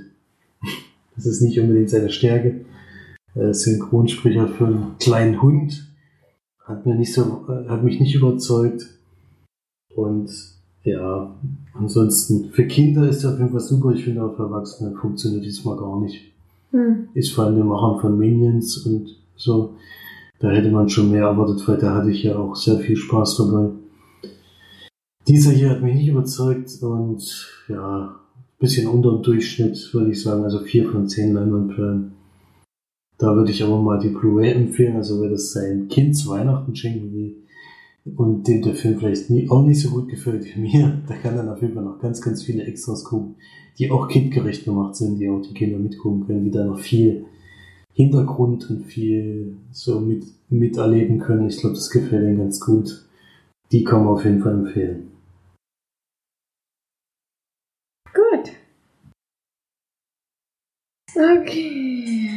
[1.16, 2.62] Das ist nicht unbedingt seine Stärke.
[3.34, 5.92] Äh, Synchronsprecher für einen kleinen Hund
[6.60, 9.00] hat mir nicht so, äh, hat mich nicht überzeugt.
[9.96, 10.30] Und
[10.88, 11.36] ja,
[11.74, 13.92] ansonsten für Kinder ist er auf jeden Fall super.
[13.92, 16.34] Ich finde auch für Erwachsene funktioniert diesmal gar nicht
[16.72, 17.10] Hm.
[17.14, 19.76] ist vor allem der Machern von Minions und so.
[20.40, 23.38] Da hätte man schon mehr erwartet, weil da hatte ich ja auch sehr viel Spaß
[23.38, 23.70] dabei.
[25.28, 28.16] Dieser hier hat mich nicht überzeugt und ja,
[28.60, 32.14] bisschen unter dem Durchschnitt, würde ich sagen, also vier von zehn Leinwandperlen.
[33.18, 36.76] Da würde ich aber mal die Blu-ray empfehlen, also wer das sein Kind zu Weihnachten
[36.76, 37.47] schenken will
[38.16, 41.36] und dem der Film vielleicht nie, auch nicht so gut gefällt wie mir, da kann
[41.36, 43.36] dann auf jeden Fall noch ganz, ganz viele Extras gucken,
[43.78, 47.26] die auch kindgerecht gemacht sind, die auch die Kinder mitgucken können, die da noch viel
[47.94, 51.48] Hintergrund und viel so mit, miterleben können.
[51.48, 53.06] Ich glaube, das gefällt ihnen ganz gut.
[53.72, 55.12] Die kann man auf jeden Fall empfehlen.
[58.14, 58.52] Gut.
[61.16, 62.30] Okay.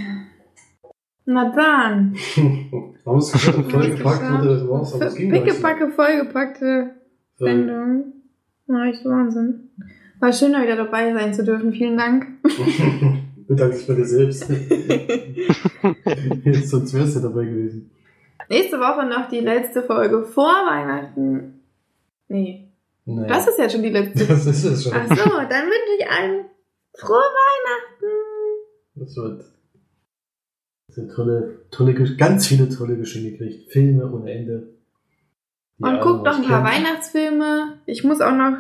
[1.27, 2.17] Na dann.
[3.07, 5.31] Haben es vollgepackt das war's, aber es ging.
[5.31, 6.91] Pickepacke, vollgepackte
[7.37, 8.13] Sendung.
[8.67, 9.71] Na, echt Wahnsinn.
[10.21, 11.73] War schön, da wieder dabei sein zu dürfen.
[11.73, 12.27] Vielen Dank.
[13.49, 14.47] Bedanke dich bei dir selbst.
[16.69, 17.91] Sonst wärst du dabei gewesen.
[18.49, 21.61] Nächste Woche noch die letzte Folge vor Weihnachten.
[22.29, 22.69] Nee,
[23.07, 23.29] Naja.
[23.29, 24.25] das ist jetzt schon die letzte.
[24.27, 24.93] das ist es schon.
[24.95, 26.45] Ach so, dann wünsche ich allen
[26.97, 28.07] frohe Weihnachten.
[28.97, 29.45] Das wird
[31.09, 33.71] so tolle, tolle, ganz viele tolle Geschenke gekriegt.
[33.73, 34.69] Filme ohne Ende.
[35.79, 36.65] Die Und guckt noch ein paar.
[36.65, 37.79] Weihnachtsfilme.
[37.87, 38.57] Ich muss auch noch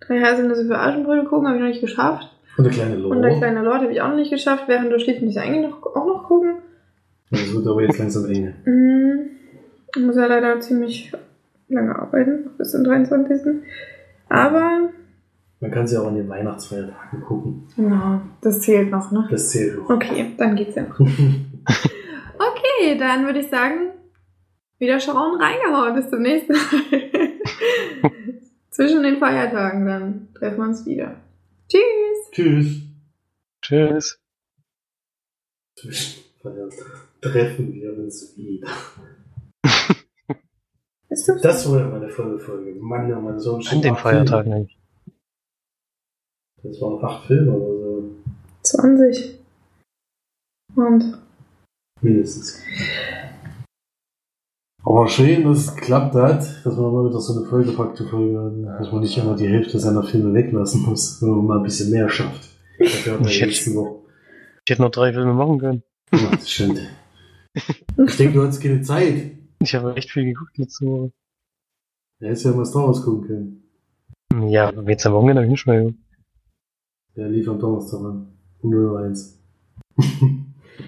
[0.00, 2.28] drei Haselnüsse für Aschenbrödel gucken, habe ich noch nicht geschafft.
[2.56, 3.16] Und der kleine Lore.
[3.16, 4.64] Und der kleine Lord habe ich auch noch nicht geschafft.
[4.66, 6.56] Während du schläfst, muss ich eigentlich noch, auch noch gucken.
[7.30, 8.54] Das wird aber jetzt langsam eng.
[8.64, 9.30] Mhm.
[9.94, 11.12] Ich muss ja leider ziemlich
[11.68, 13.62] lange arbeiten, bis zum 23.
[14.28, 14.90] Aber,
[15.60, 17.68] Man kann sie auch an den Weihnachtsfeiertagen gucken.
[17.76, 19.28] genau, das zählt noch, ne?
[19.30, 19.90] Das zählt noch.
[19.90, 20.98] Okay, dann geht's ja noch.
[22.42, 23.90] Okay, dann würde ich sagen,
[24.78, 25.94] wieder schauen, reingehauen.
[25.94, 28.10] Bis zum nächsten Mal.
[28.70, 31.16] Zwischen den Feiertagen dann treffen wir uns wieder.
[31.68, 32.30] Tschüss.
[32.32, 32.82] Tschüss.
[33.60, 34.18] Tschüss.
[35.76, 38.68] Zwischen Feiertagen treffen wir uns wieder.
[41.42, 42.72] Das war ja meine volle Folge.
[42.80, 44.79] Mann, oh Mann, so ein An den Feiertagen eigentlich.
[46.62, 48.10] Das waren acht Filme oder so.
[48.62, 49.38] 20.
[50.76, 51.20] Und
[52.02, 52.62] Mindestens.
[54.82, 58.80] Aber schön, dass es geklappt hat, dass man mal wieder so eine vollgepackte Folge hat,
[58.80, 61.90] dass man nicht immer die Hälfte seiner Filme weglassen muss, wenn man mal ein bisschen
[61.90, 62.48] mehr schafft.
[62.78, 63.28] Ich die hätte-.
[63.28, 65.82] Ich hätte noch drei Filme machen können.
[66.12, 66.80] Ja, das stimmt.
[67.54, 69.32] Ich denke, du hattest keine Zeit.
[69.60, 71.12] Ich habe echt viel geguckt letzte Woche.
[72.20, 74.48] Du hättest ja mal Star Wars gucken können.
[74.50, 75.98] Ja, jetzt am Wochenende habe ich nicht mehr geguckt.
[77.16, 78.28] Der lief am Donnerstag an.
[78.62, 79.36] Um 0.01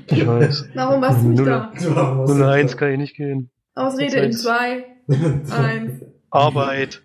[0.08, 0.68] Ich weiß.
[0.74, 1.46] warum warst du nicht Null.
[1.46, 1.72] da?
[2.26, 2.48] Uhr.
[2.48, 3.50] 01 kann ich nicht gehen.
[3.74, 6.02] Ausrede in zwei, eins.
[6.30, 7.02] Arbeit.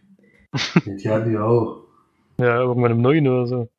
[0.86, 1.84] Die hatten die auch.
[2.40, 3.70] Ja, irgendwann um 9 oder so.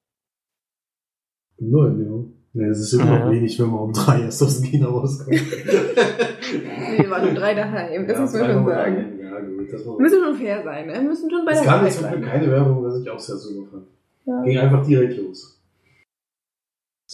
[1.59, 2.25] Um 9, ja.
[2.55, 3.31] Nee, es ist immer noch Ja.
[3.31, 5.31] wenig, wenn man um 3 erst aus dem Kino rauskommt.
[5.31, 9.19] Nee, wir waren um drei daheim, das Ja, müssen wir schon sagen.
[9.21, 9.99] Ja, gut, das war.
[10.01, 10.93] Müssen schon fair sein, ne?
[10.95, 12.39] Wir müssen schon bei Es der gab Wahrheit jetzt zum Glück bleiben.
[12.41, 13.85] keine Werbung, was ich auch sehr super fand.
[14.29, 14.43] Ja.
[14.43, 15.59] Ging einfach direkt los.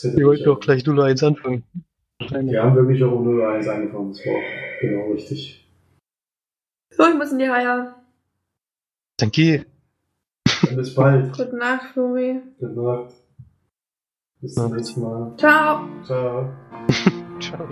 [0.03, 1.63] Wir wollten doch gleich 0-1 anfangen.
[2.19, 4.41] Wir haben wirklich auch 0-1 angefangen, das war
[4.81, 5.65] genau richtig.
[6.91, 7.95] So, ich muss in die Haie.
[9.17, 9.67] Danke.
[10.67, 11.33] Dann bis bald.
[11.37, 12.41] Gute Nacht, Flori.
[12.59, 13.15] Gute Nacht.
[14.41, 15.37] Bis zum nächsten Mal.
[15.37, 15.89] Ciao.
[16.03, 16.53] Ciao.
[17.41, 17.69] Ciao.